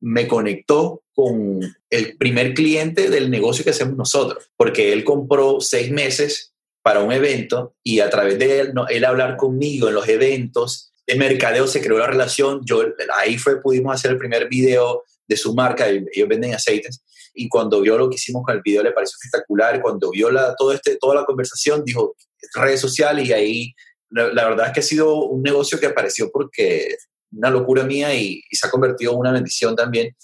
me 0.00 0.28
conectó 0.28 1.02
con 1.14 1.60
el 1.88 2.16
primer 2.18 2.52
cliente 2.52 3.08
del 3.08 3.30
negocio 3.30 3.64
que 3.64 3.70
hacemos 3.70 3.96
nosotros, 3.96 4.50
porque 4.56 4.92
él 4.92 5.04
compró 5.04 5.60
seis 5.60 5.90
meses 5.90 6.52
para 6.82 7.00
un 7.00 7.10
evento 7.10 7.74
y 7.82 8.00
a 8.00 8.10
través 8.10 8.38
de 8.38 8.60
él, 8.60 8.72
él 8.90 9.04
hablar 9.04 9.36
conmigo 9.36 9.88
en 9.88 9.94
los 9.94 10.06
eventos 10.08 10.92
de 11.06 11.16
mercadeo 11.16 11.66
se 11.66 11.80
creó 11.80 11.98
la 11.98 12.06
relación. 12.06 12.60
Yo 12.64 12.82
ahí 13.14 13.38
fue, 13.38 13.60
pudimos 13.60 13.94
hacer 13.94 14.10
el 14.12 14.18
primer 14.18 14.48
video 14.48 15.04
de 15.26 15.36
su 15.36 15.54
marca, 15.54 15.88
ellos 15.88 16.28
venden 16.28 16.54
aceites, 16.54 17.02
y 17.36 17.48
cuando 17.48 17.80
vio 17.80 17.98
lo 17.98 18.08
que 18.08 18.16
hicimos 18.16 18.42
con 18.44 18.56
el 18.56 18.62
video 18.62 18.82
le 18.82 18.92
pareció 18.92 19.16
espectacular, 19.22 19.80
cuando 19.80 20.10
vio 20.10 20.30
la, 20.30 20.54
todo 20.56 20.72
este, 20.72 20.96
toda 20.96 21.14
la 21.14 21.24
conversación 21.24 21.84
dijo 21.84 22.16
redes 22.54 22.80
sociales 22.80 23.28
y 23.28 23.32
ahí 23.32 23.74
la, 24.10 24.48
verdad 24.48 24.68
es 24.68 24.72
que 24.72 24.80
ha 24.80 24.82
sido 24.82 25.24
un 25.24 25.42
negocio 25.42 25.78
que 25.78 25.86
apareció 25.86 26.30
porque 26.30 26.96
una 27.32 27.50
locura 27.50 27.84
mía 27.84 28.14
y, 28.14 28.42
se 28.50 28.66
ha 28.66 28.70
convertido 28.70 29.12
en 29.12 29.18
una 29.18 29.32
bendición 29.32 29.76
también. 29.76 30.16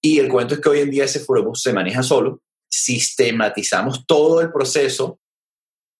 Y 0.00 0.18
el 0.18 0.28
cuento 0.28 0.54
es 0.54 0.60
que 0.60 0.68
hoy 0.68 0.80
en 0.80 0.90
día 0.90 1.04
ese 1.04 1.20
Forobus 1.20 1.62
se 1.62 1.72
maneja 1.72 2.02
solo, 2.02 2.42
sistematizamos 2.68 4.04
todo 4.06 4.40
el 4.40 4.52
proceso 4.52 5.18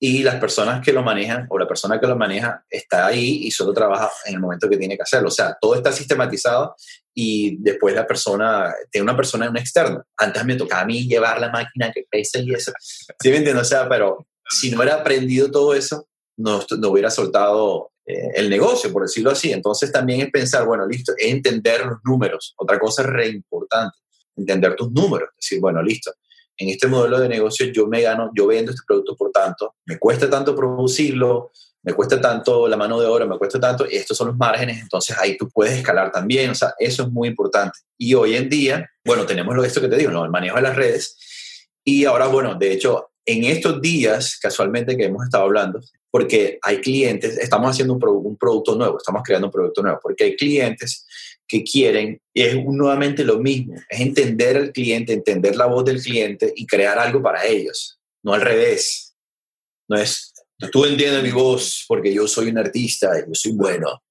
y 0.00 0.22
las 0.22 0.36
personas 0.36 0.84
que 0.84 0.92
lo 0.92 1.02
manejan 1.02 1.46
o 1.48 1.58
la 1.58 1.68
persona 1.68 2.00
que 2.00 2.08
lo 2.08 2.16
maneja 2.16 2.64
está 2.68 3.06
ahí 3.06 3.44
y 3.44 3.50
solo 3.52 3.72
trabaja 3.72 4.10
en 4.26 4.34
el 4.34 4.40
momento 4.40 4.68
que 4.68 4.76
tiene 4.76 4.96
que 4.96 5.02
hacerlo. 5.02 5.28
O 5.28 5.32
sea, 5.32 5.56
todo 5.60 5.76
está 5.76 5.92
sistematizado 5.92 6.74
y 7.14 7.56
después 7.58 7.94
la 7.94 8.06
persona, 8.06 8.72
tiene 8.90 9.04
una 9.04 9.16
persona 9.16 9.46
en 9.46 9.50
un 9.52 9.58
externo. 9.58 10.02
Antes 10.16 10.44
me 10.44 10.56
tocaba 10.56 10.82
a 10.82 10.86
mí 10.86 11.06
llevar 11.06 11.40
la 11.40 11.50
máquina 11.50 11.92
que 11.92 12.04
pesa 12.10 12.38
y 12.38 12.52
eso. 12.52 12.72
¿Sí 13.20 13.30
me 13.30 13.36
entiendes? 13.36 13.64
O 13.64 13.68
sea, 13.68 13.88
pero 13.88 14.26
si 14.48 14.70
no 14.70 14.78
hubiera 14.78 14.96
aprendido 14.96 15.50
todo 15.50 15.74
eso, 15.74 16.08
no, 16.36 16.64
no 16.78 16.88
hubiera 16.88 17.10
soltado 17.10 17.92
eh, 18.06 18.30
el 18.34 18.50
negocio, 18.50 18.92
por 18.92 19.02
decirlo 19.02 19.30
así. 19.30 19.52
Entonces 19.52 19.92
también 19.92 20.20
es 20.20 20.30
pensar, 20.30 20.66
bueno, 20.66 20.86
listo, 20.86 21.12
es 21.16 21.30
entender 21.30 21.84
los 21.86 21.98
números. 22.04 22.54
Otra 22.56 22.78
cosa 22.78 23.02
re 23.02 23.28
importante, 23.28 23.98
entender 24.36 24.74
tus 24.74 24.90
números. 24.90 25.30
Decir, 25.36 25.60
bueno, 25.60 25.82
listo, 25.82 26.12
en 26.56 26.68
este 26.68 26.86
modelo 26.86 27.20
de 27.20 27.28
negocio 27.28 27.66
yo 27.66 27.86
me 27.86 28.02
gano, 28.02 28.30
yo 28.34 28.46
vendo 28.46 28.72
este 28.72 28.82
producto 28.86 29.16
por 29.16 29.30
tanto, 29.30 29.76
me 29.86 29.98
cuesta 29.98 30.28
tanto 30.28 30.54
producirlo, 30.54 31.50
me 31.82 31.92
cuesta 31.94 32.20
tanto 32.20 32.68
la 32.68 32.76
mano 32.76 33.00
de 33.00 33.06
obra, 33.06 33.26
me 33.26 33.38
cuesta 33.38 33.58
tanto, 33.58 33.86
y 33.90 33.96
estos 33.96 34.16
son 34.16 34.28
los 34.28 34.36
márgenes, 34.36 34.80
entonces 34.80 35.16
ahí 35.18 35.36
tú 35.36 35.48
puedes 35.48 35.74
escalar 35.74 36.12
también, 36.12 36.50
o 36.50 36.54
sea, 36.54 36.74
eso 36.78 37.04
es 37.04 37.10
muy 37.10 37.28
importante. 37.28 37.80
Y 37.98 38.14
hoy 38.14 38.36
en 38.36 38.48
día, 38.48 38.88
bueno, 39.04 39.26
tenemos 39.26 39.54
lo 39.54 39.64
esto 39.64 39.80
que 39.80 39.88
te 39.88 39.96
digo, 39.96 40.10
el 40.10 40.30
manejo 40.30 40.56
de 40.56 40.62
las 40.62 40.76
redes, 40.76 41.16
y 41.84 42.04
ahora, 42.04 42.26
bueno, 42.28 42.54
de 42.54 42.72
hecho, 42.72 43.10
en 43.26 43.44
estos 43.44 43.80
días, 43.80 44.38
casualmente 44.40 44.96
que 44.96 45.04
hemos 45.04 45.24
estado 45.24 45.44
hablando, 45.44 45.80
porque 46.10 46.58
hay 46.62 46.80
clientes, 46.80 47.38
estamos 47.38 47.70
haciendo 47.70 47.94
un, 47.94 48.02
un 48.04 48.36
producto 48.36 48.76
nuevo, 48.76 48.98
estamos 48.98 49.22
creando 49.24 49.48
un 49.48 49.52
producto 49.52 49.82
nuevo, 49.82 49.98
porque 50.00 50.24
hay 50.24 50.36
clientes 50.36 51.06
que 51.48 51.64
quieren, 51.64 52.20
y 52.32 52.42
es 52.42 52.56
nuevamente 52.64 53.24
lo 53.24 53.38
mismo, 53.38 53.74
es 53.88 54.00
entender 54.00 54.56
al 54.56 54.72
cliente, 54.72 55.12
entender 55.12 55.56
la 55.56 55.66
voz 55.66 55.84
del 55.84 56.00
cliente 56.00 56.52
y 56.54 56.66
crear 56.66 56.98
algo 56.98 57.20
para 57.20 57.44
ellos, 57.44 57.98
no 58.22 58.34
al 58.34 58.40
revés. 58.40 59.08
No 59.88 59.98
es, 59.98 60.31
tú 60.70 60.84
entiendes 60.84 61.22
mi 61.22 61.30
voz 61.30 61.84
porque 61.88 62.12
yo 62.12 62.26
soy 62.28 62.48
un 62.48 62.58
artista 62.58 63.18
y 63.18 63.22
yo 63.22 63.34
soy 63.34 63.52
bueno. 63.52 64.02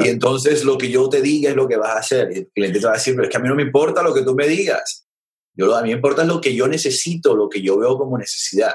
Y 0.00 0.08
entonces 0.08 0.64
lo 0.64 0.78
que 0.78 0.90
yo 0.90 1.08
te 1.08 1.20
diga 1.20 1.50
es 1.50 1.56
lo 1.56 1.68
que 1.68 1.76
vas 1.76 1.90
a 1.90 1.98
hacer. 1.98 2.30
Y 2.32 2.38
el 2.38 2.48
cliente 2.54 2.80
te 2.80 2.86
va 2.86 2.92
a 2.92 2.96
decir, 2.96 3.14
pero 3.14 3.24
es 3.24 3.30
que 3.30 3.36
a 3.36 3.40
mí 3.40 3.48
no 3.48 3.54
me 3.54 3.62
importa 3.62 4.02
lo 4.02 4.14
que 4.14 4.22
tú 4.22 4.34
me 4.34 4.46
digas. 4.46 5.06
Yo, 5.54 5.74
a 5.74 5.82
mí 5.82 5.88
me 5.88 5.96
importa 5.96 6.24
lo 6.24 6.40
que 6.40 6.54
yo 6.54 6.68
necesito, 6.68 7.34
lo 7.34 7.48
que 7.48 7.60
yo 7.60 7.78
veo 7.78 7.98
como 7.98 8.16
necesidad. 8.16 8.72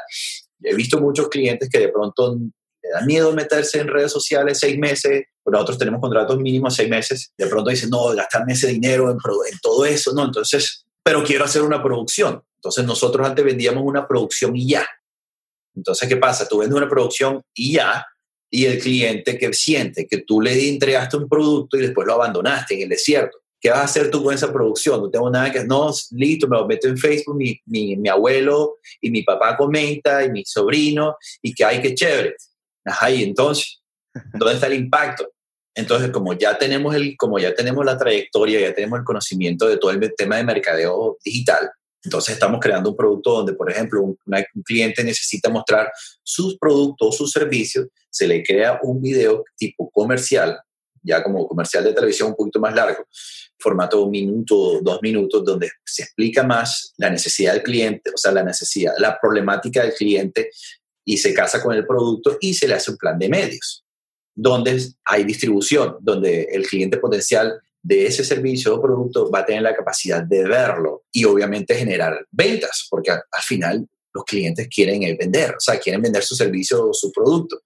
He 0.62 0.75
visto 0.75 0.99
muchos 0.99 1.29
clientes 1.29 1.69
que 1.69 1.79
de 1.79 1.89
pronto 1.89 2.36
le 2.36 2.89
da 2.89 3.01
miedo 3.05 3.31
meterse 3.33 3.79
en 3.79 3.88
redes 3.88 4.12
sociales 4.12 4.59
seis 4.59 4.77
meses, 4.77 5.23
pero 5.43 5.53
nosotros 5.53 5.77
tenemos 5.77 6.01
contratos 6.01 6.38
mínimos 6.38 6.75
seis 6.75 6.89
meses, 6.89 7.31
de 7.38 7.47
pronto 7.47 7.69
dicen, 7.69 7.89
no, 7.89 8.13
gastarme 8.13 8.53
ese 8.53 8.67
dinero 8.67 9.09
en, 9.09 9.17
en 9.17 9.59
todo 9.62 9.86
eso, 9.86 10.13
no, 10.13 10.25
entonces, 10.25 10.86
pero 11.01 11.23
quiero 11.23 11.45
hacer 11.45 11.62
una 11.62 11.81
producción. 11.81 12.43
Entonces 12.57 12.86
nosotros 12.86 13.25
antes 13.27 13.43
vendíamos 13.43 13.83
una 13.86 14.07
producción 14.07 14.55
y 14.55 14.69
ya. 14.69 14.86
Entonces, 15.75 16.07
¿qué 16.07 16.17
pasa? 16.17 16.47
Tú 16.47 16.59
vendes 16.59 16.77
una 16.77 16.89
producción 16.89 17.41
y 17.53 17.73
ya, 17.73 18.05
y 18.49 18.65
el 18.65 18.79
cliente 18.79 19.38
que 19.38 19.51
siente 19.53 20.07
que 20.07 20.19
tú 20.19 20.39
le 20.39 20.69
entregaste 20.69 21.17
un 21.17 21.27
producto 21.27 21.77
y 21.77 21.81
después 21.81 22.05
lo 22.05 22.13
abandonaste 22.13 22.75
en 22.75 22.81
el 22.81 22.89
desierto. 22.89 23.39
¿Qué 23.59 23.69
vas 23.69 23.79
a 23.79 23.83
hacer 23.86 24.12
tú 24.12 24.23
con 24.23 24.33
esa 24.33 24.51
producción? 24.51 25.01
No 25.01 25.09
tengo 25.09 25.29
nada 25.29 25.51
que... 25.51 25.63
No, 25.63 25.91
listo, 26.12 26.47
me 26.47 26.57
lo 26.57 26.67
meto 26.67 26.88
en 26.88 26.97
Facebook, 26.97 27.36
mi, 27.36 27.59
mi, 27.65 27.95
mi 27.95 28.09
abuelo 28.09 28.77
y 29.01 29.09
mi 29.09 29.23
papá 29.23 29.55
comenta 29.55 30.23
y 30.23 30.29
mi 30.29 30.43
sobrino 30.45 31.15
y 31.41 31.53
que 31.53 31.63
hay 31.63 31.81
que 31.81 31.95
chévere. 31.95 32.36
Ajá, 32.86 33.09
y 33.09 33.23
entonces, 33.23 33.81
¿dónde 34.33 34.55
está 34.55 34.67
el 34.67 34.73
impacto? 34.73 35.29
Entonces, 35.75 36.12
como 36.12 36.33
ya 36.33 36.57
tenemos 36.57 36.93
el, 36.93 37.15
como 37.17 37.39
ya 37.39 37.55
tenemos 37.55 37.83
la 37.83 37.97
trayectoria, 37.97 38.59
ya 38.59 38.75
tenemos 38.75 38.99
el 38.99 39.05
conocimiento 39.05 39.67
de 39.67 39.77
todo 39.77 39.91
el 39.91 40.13
tema 40.15 40.38
de 40.38 40.43
mercadeo 40.43 41.17
digital, 41.23 41.71
entonces 42.03 42.33
estamos 42.33 42.59
creando 42.59 42.89
un 42.89 42.97
producto 42.97 43.31
donde, 43.31 43.53
por 43.53 43.71
ejemplo, 43.71 44.01
un, 44.01 44.17
cliente 44.65 45.03
necesita 45.03 45.49
mostrar 45.49 45.91
sus 46.21 46.57
productos 46.57 47.15
sus 47.15 47.31
servicios, 47.31 47.87
se 48.09 48.27
le 48.27 48.43
crea 48.43 48.79
un 48.83 49.01
video 49.01 49.43
tipo 49.55 49.89
comercial, 49.89 50.59
ya 51.01 51.23
como 51.23 51.47
comercial 51.47 51.83
de 51.83 51.93
televisión 51.93 52.29
un 52.29 52.35
poquito 52.35 52.59
más 52.59 52.75
largo, 52.75 53.05
formato 53.57 54.03
un 54.03 54.11
minuto, 54.11 54.79
dos 54.81 54.99
minutos, 55.01 55.43
donde 55.45 55.71
se 55.85 56.03
explica 56.03 56.43
más 56.43 56.93
la 56.97 57.09
necesidad 57.09 57.53
del 57.53 57.63
cliente, 57.63 58.11
o 58.13 58.17
sea, 58.17 58.31
la 58.31 58.43
necesidad, 58.43 58.93
la 58.97 59.17
problemática 59.19 59.81
del 59.81 59.93
cliente 59.93 60.49
y 61.05 61.17
se 61.17 61.33
casa 61.33 61.61
con 61.61 61.73
el 61.73 61.85
producto 61.85 62.37
y 62.41 62.53
se 62.53 62.67
le 62.67 62.75
hace 62.75 62.91
un 62.91 62.97
plan 62.97 63.17
de 63.17 63.29
medios, 63.29 63.85
donde 64.35 64.81
hay 65.05 65.23
distribución, 65.23 65.97
donde 66.01 66.43
el 66.51 66.67
cliente 66.67 66.97
potencial 66.97 67.61
de 67.83 68.07
ese 68.07 68.23
servicio 68.23 68.73
o 68.73 68.81
producto 68.81 69.29
va 69.29 69.39
a 69.39 69.45
tener 69.45 69.61
la 69.61 69.75
capacidad 69.75 70.23
de 70.23 70.43
verlo 70.45 71.03
y 71.11 71.25
obviamente 71.25 71.75
generar 71.75 72.25
ventas, 72.31 72.87
porque 72.89 73.11
al, 73.11 73.21
final 73.41 73.85
los 74.13 74.23
clientes 74.23 74.69
quieren 74.73 75.01
vender, 75.17 75.51
o 75.51 75.59
sea, 75.59 75.77
quieren 75.77 76.01
vender 76.01 76.23
su 76.23 76.33
servicio 76.33 76.89
o 76.89 76.93
su 76.93 77.11
producto. 77.11 77.61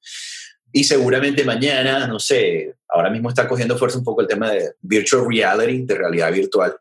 Y 0.72 0.84
seguramente 0.84 1.46
mañana, 1.46 2.08
no 2.08 2.20
sé, 2.20 2.76
ahora 2.90 3.12
mismo 3.12 3.30
está 3.30 3.48
cogiendo 3.48 3.78
fuerza 3.78 4.00
un 4.00 4.04
poco 4.04 4.22
el 4.22 4.28
tema 4.28 4.52
de 4.52 4.74
virtual 4.82 5.26
reality, 5.30 5.86
de 5.86 5.96
realidad 5.96 6.32
virtual. 6.32 6.76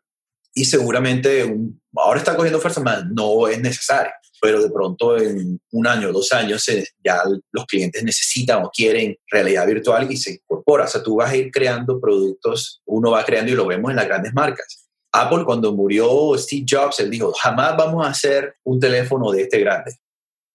Y 0.53 0.65
seguramente 0.65 1.55
ahora 1.95 2.19
está 2.19 2.35
cogiendo 2.35 2.59
fuerza, 2.59 2.81
más 2.81 3.05
no 3.05 3.47
es 3.47 3.59
necesario 3.59 4.11
pero 4.41 4.61
de 4.61 4.69
pronto 4.69 5.17
en 5.17 5.59
un 5.71 5.87
año, 5.87 6.11
dos 6.11 6.31
años, 6.31 6.65
ya 7.03 7.21
los 7.51 7.65
clientes 7.65 8.03
necesitan 8.03 8.63
o 8.63 8.69
quieren 8.69 9.15
realidad 9.29 9.65
virtual 9.65 10.11
y 10.11 10.17
se 10.17 10.33
incorpora. 10.33 10.85
O 10.85 10.87
sea, 10.87 11.03
tú 11.03 11.15
vas 11.15 11.31
a 11.31 11.35
ir 11.35 11.51
creando 11.51 11.99
productos, 11.99 12.81
uno 12.85 13.11
va 13.11 13.25
creando 13.25 13.51
y 13.51 13.55
lo 13.55 13.65
vemos 13.65 13.91
en 13.91 13.97
las 13.97 14.07
grandes 14.07 14.33
marcas. 14.33 14.87
Apple, 15.11 15.43
cuando 15.45 15.73
murió 15.73 16.37
Steve 16.37 16.65
Jobs, 16.69 16.99
él 16.99 17.09
dijo, 17.09 17.31
jamás 17.33 17.75
vamos 17.77 18.05
a 18.05 18.09
hacer 18.09 18.55
un 18.63 18.79
teléfono 18.79 19.31
de 19.31 19.43
este 19.43 19.59
grande. 19.59 19.97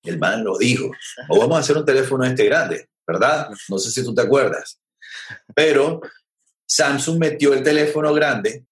El 0.04 0.18
man 0.18 0.44
lo 0.44 0.58
dijo, 0.58 0.90
o 1.28 1.38
vamos 1.38 1.56
a 1.56 1.60
hacer 1.60 1.76
un 1.76 1.84
teléfono 1.84 2.24
de 2.24 2.30
este 2.30 2.44
grande, 2.44 2.88
¿verdad? 3.06 3.48
No 3.68 3.78
sé 3.78 3.90
si 3.90 4.04
tú 4.04 4.14
te 4.14 4.22
acuerdas. 4.22 4.78
Pero 5.54 6.00
Samsung 6.66 7.18
metió 7.18 7.54
el 7.54 7.62
teléfono 7.62 8.12
grande, 8.12 8.64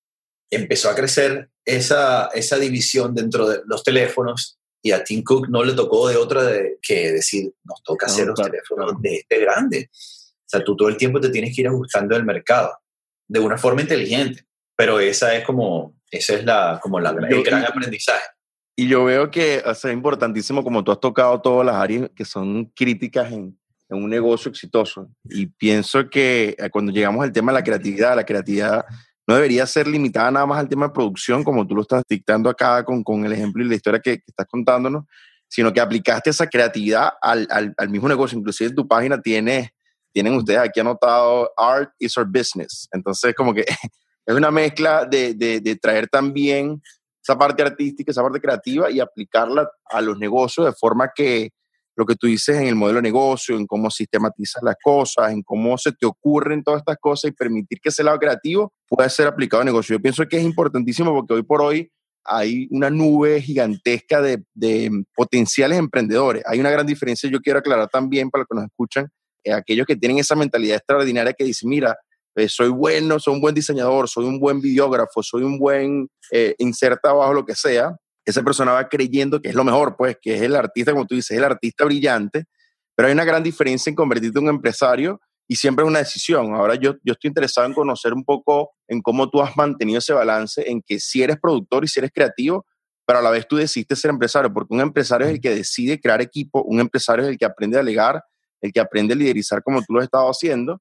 empezó 0.50 0.90
a 0.90 0.94
crecer 0.94 1.48
esa, 1.64 2.26
esa 2.34 2.56
división 2.58 3.14
dentro 3.14 3.48
de 3.48 3.60
los 3.66 3.82
teléfonos 3.84 4.58
y 4.82 4.92
a 4.92 5.04
Tim 5.04 5.22
Cook 5.22 5.48
no 5.48 5.62
le 5.62 5.74
tocó 5.74 6.08
de 6.08 6.16
otra 6.16 6.42
de, 6.44 6.78
que 6.82 7.12
decir, 7.12 7.52
nos 7.64 7.82
toca 7.82 8.06
hacer 8.06 8.26
los 8.26 8.40
teléfonos 8.40 9.00
de 9.00 9.16
este 9.16 9.38
grande. 9.38 9.90
O 9.92 10.46
sea, 10.46 10.64
tú 10.64 10.74
todo 10.74 10.88
el 10.88 10.96
tiempo 10.96 11.20
te 11.20 11.28
tienes 11.28 11.54
que 11.54 11.62
ir 11.62 11.68
ajustando 11.68 12.16
el 12.16 12.24
mercado 12.24 12.72
de 13.28 13.40
una 13.40 13.56
forma 13.56 13.82
inteligente, 13.82 14.44
pero 14.74 14.98
esa 14.98 15.34
es 15.36 15.44
como, 15.44 15.94
esa 16.10 16.34
es 16.34 16.44
la, 16.44 16.80
como 16.82 16.98
la, 16.98 17.10
el 17.10 17.44
gran 17.44 17.64
aprendizaje. 17.64 18.24
Y 18.74 18.88
yo 18.88 19.04
veo 19.04 19.30
que 19.30 19.62
es 19.64 19.84
importantísimo 19.84 20.64
como 20.64 20.82
tú 20.82 20.90
has 20.90 21.00
tocado 21.00 21.40
todas 21.40 21.66
las 21.66 21.76
áreas 21.76 22.10
que 22.16 22.24
son 22.24 22.64
críticas 22.74 23.30
en, 23.30 23.56
en 23.90 24.02
un 24.02 24.08
negocio 24.08 24.50
exitoso. 24.50 25.10
Y 25.24 25.46
pienso 25.46 26.08
que 26.08 26.56
eh, 26.58 26.70
cuando 26.70 26.90
llegamos 26.90 27.22
al 27.22 27.32
tema 27.32 27.52
de 27.52 27.58
la 27.58 27.64
creatividad, 27.64 28.16
la 28.16 28.24
creatividad 28.24 28.84
no 29.30 29.36
debería 29.36 29.64
ser 29.64 29.86
limitada 29.86 30.28
nada 30.32 30.44
más 30.44 30.58
al 30.58 30.68
tema 30.68 30.88
de 30.88 30.92
producción, 30.92 31.44
como 31.44 31.64
tú 31.64 31.76
lo 31.76 31.82
estás 31.82 32.02
dictando 32.08 32.50
acá 32.50 32.84
con, 32.84 33.04
con 33.04 33.24
el 33.24 33.32
ejemplo 33.32 33.62
y 33.62 33.68
la 33.68 33.76
historia 33.76 34.00
que, 34.00 34.14
estás 34.26 34.46
contándonos, 34.50 35.04
sino 35.46 35.72
que 35.72 35.80
aplicaste 35.80 36.30
esa 36.30 36.48
creatividad 36.48 37.10
al, 37.22 37.46
al, 37.48 37.72
al 37.76 37.88
mismo 37.90 38.08
negocio. 38.08 38.36
Inclusive 38.36 38.70
en 38.70 38.74
tu 38.74 38.88
página 38.88 39.22
tiene, 39.22 39.72
tienen 40.12 40.34
ustedes 40.34 40.58
aquí 40.58 40.80
anotado 40.80 41.48
Art 41.56 41.92
is 42.00 42.18
our 42.18 42.26
business. 42.26 42.88
Entonces, 42.90 43.32
como 43.36 43.54
que 43.54 43.60
es 44.26 44.34
una 44.34 44.50
mezcla 44.50 45.04
de, 45.04 45.34
de, 45.34 45.60
de 45.60 45.76
traer 45.76 46.08
también 46.08 46.82
esa 47.22 47.38
parte 47.38 47.62
artística, 47.62 48.10
esa 48.10 48.22
parte 48.22 48.40
creativa 48.40 48.90
y 48.90 48.98
aplicarla 48.98 49.70
a 49.84 50.00
los 50.00 50.18
negocios 50.18 50.66
de 50.66 50.72
forma 50.72 51.12
que 51.14 51.50
lo 52.00 52.06
que 52.06 52.16
tú 52.16 52.26
dices 52.26 52.56
en 52.56 52.66
el 52.66 52.74
modelo 52.74 52.96
de 52.96 53.02
negocio, 53.02 53.56
en 53.58 53.66
cómo 53.66 53.90
sistematizas 53.90 54.62
las 54.62 54.76
cosas, 54.82 55.32
en 55.32 55.42
cómo 55.42 55.76
se 55.76 55.92
te 55.92 56.06
ocurren 56.06 56.64
todas 56.64 56.80
estas 56.80 56.96
cosas 56.98 57.30
y 57.30 57.34
permitir 57.34 57.78
que 57.78 57.90
ese 57.90 58.02
lado 58.02 58.18
creativo 58.18 58.72
pueda 58.88 59.06
ser 59.10 59.26
aplicado 59.26 59.60
al 59.60 59.66
negocio. 59.66 59.96
Yo 59.96 60.00
pienso 60.00 60.26
que 60.26 60.38
es 60.38 60.42
importantísimo 60.42 61.12
porque 61.12 61.34
hoy 61.34 61.42
por 61.42 61.60
hoy 61.60 61.92
hay 62.24 62.68
una 62.70 62.88
nube 62.88 63.42
gigantesca 63.42 64.22
de, 64.22 64.42
potenciales 65.14 65.78
emprendedores. 65.78 66.42
Hay 66.46 66.58
una 66.58 66.70
gran 66.70 66.86
diferencia, 66.86 67.28
yo 67.28 67.40
quiero 67.40 67.58
aclarar 67.58 67.88
también 67.88 68.30
para 68.30 68.40
los 68.40 68.48
que 68.48 68.54
nos 68.54 68.64
escuchan, 68.64 69.08
eh, 69.44 69.52
aquellos 69.52 69.86
que 69.86 69.96
tienen 69.96 70.18
esa 70.18 70.34
mentalidad 70.34 70.78
extraordinaria 70.78 71.34
que 71.34 71.44
dicen, 71.44 71.68
mira, 71.68 71.98
eh, 72.34 72.48
soy 72.48 72.70
bueno, 72.70 73.18
soy 73.18 73.34
un 73.34 73.42
buen 73.42 73.54
diseñador, 73.54 74.08
soy 74.08 74.24
un 74.24 74.40
buen 74.40 74.58
videógrafo, 74.58 75.22
soy 75.22 75.42
un 75.42 75.58
buen 75.58 76.08
eh, 76.32 76.54
inserta 76.58 77.10
abajo 77.10 77.34
lo 77.34 77.44
que 77.44 77.54
sea, 77.54 77.94
esa 78.30 78.42
persona 78.42 78.72
va 78.72 78.88
creyendo 78.88 79.40
que 79.40 79.48
es 79.48 79.54
lo 79.54 79.64
mejor, 79.64 79.96
pues, 79.96 80.16
que 80.20 80.34
es 80.34 80.42
el 80.42 80.56
artista, 80.56 80.92
como 80.92 81.06
tú 81.06 81.14
dices, 81.14 81.36
el 81.36 81.44
artista 81.44 81.84
brillante, 81.84 82.44
pero 82.94 83.08
hay 83.08 83.14
una 83.14 83.24
gran 83.24 83.42
diferencia 83.42 83.90
en 83.90 83.96
convertirte 83.96 84.38
en 84.38 84.44
un 84.44 84.50
empresario 84.50 85.20
y 85.48 85.56
siempre 85.56 85.84
es 85.84 85.88
una 85.88 85.98
decisión. 86.00 86.54
Ahora 86.54 86.74
yo, 86.74 86.94
yo 87.02 87.12
estoy 87.12 87.28
interesado 87.28 87.66
en 87.66 87.74
conocer 87.74 88.12
un 88.12 88.24
poco 88.24 88.70
en 88.86 89.02
cómo 89.02 89.28
tú 89.28 89.42
has 89.42 89.56
mantenido 89.56 89.98
ese 89.98 90.12
balance 90.12 90.62
en 90.70 90.80
que 90.80 91.00
si 91.00 91.22
eres 91.22 91.38
productor 91.40 91.84
y 91.84 91.88
si 91.88 91.98
eres 91.98 92.12
creativo, 92.14 92.66
pero 93.04 93.18
a 93.18 93.22
la 93.22 93.30
vez 93.30 93.48
tú 93.48 93.56
decidiste 93.56 93.96
ser 93.96 94.10
empresario, 94.10 94.52
porque 94.52 94.72
un 94.72 94.80
empresario 94.80 95.26
es 95.26 95.32
el 95.32 95.40
que 95.40 95.50
decide 95.50 96.00
crear 96.00 96.20
equipo, 96.20 96.62
un 96.62 96.78
empresario 96.78 97.24
es 97.24 97.30
el 97.30 97.38
que 97.38 97.44
aprende 97.44 97.76
a 97.76 97.80
delegar, 97.80 98.22
el 98.60 98.72
que 98.72 98.78
aprende 98.78 99.14
a 99.14 99.16
liderizar 99.16 99.62
como 99.64 99.80
tú 99.80 99.94
lo 99.94 99.98
has 99.98 100.04
estado 100.04 100.28
haciendo. 100.28 100.80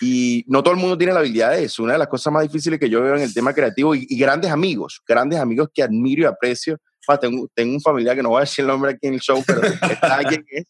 Y 0.00 0.44
no 0.48 0.62
todo 0.62 0.74
el 0.74 0.80
mundo 0.80 0.98
tiene 0.98 1.12
la 1.12 1.20
habilidad 1.20 1.52
de 1.52 1.64
eso. 1.64 1.82
Una 1.82 1.92
de 1.92 2.00
las 2.00 2.08
cosas 2.08 2.32
más 2.32 2.42
difíciles 2.42 2.80
que 2.80 2.90
yo 2.90 3.00
veo 3.00 3.14
en 3.14 3.22
el 3.22 3.32
tema 3.32 3.54
creativo 3.54 3.94
y, 3.94 4.06
y 4.08 4.18
grandes 4.18 4.50
amigos, 4.50 5.00
grandes 5.06 5.38
amigos 5.38 5.68
que 5.72 5.82
admiro 5.82 6.22
y 6.22 6.26
aprecio, 6.26 6.78
tengo, 7.16 7.48
tengo 7.54 7.74
un 7.74 7.80
familiar 7.80 8.14
que 8.16 8.22
no 8.22 8.30
voy 8.30 8.38
a 8.38 8.40
decir 8.40 8.62
el 8.62 8.68
nombre 8.68 8.90
aquí 8.90 9.06
en 9.06 9.14
el 9.14 9.20
show, 9.20 9.42
pero 9.46 9.62
está 9.62 10.16
alguien 10.16 10.44
que, 10.46 10.64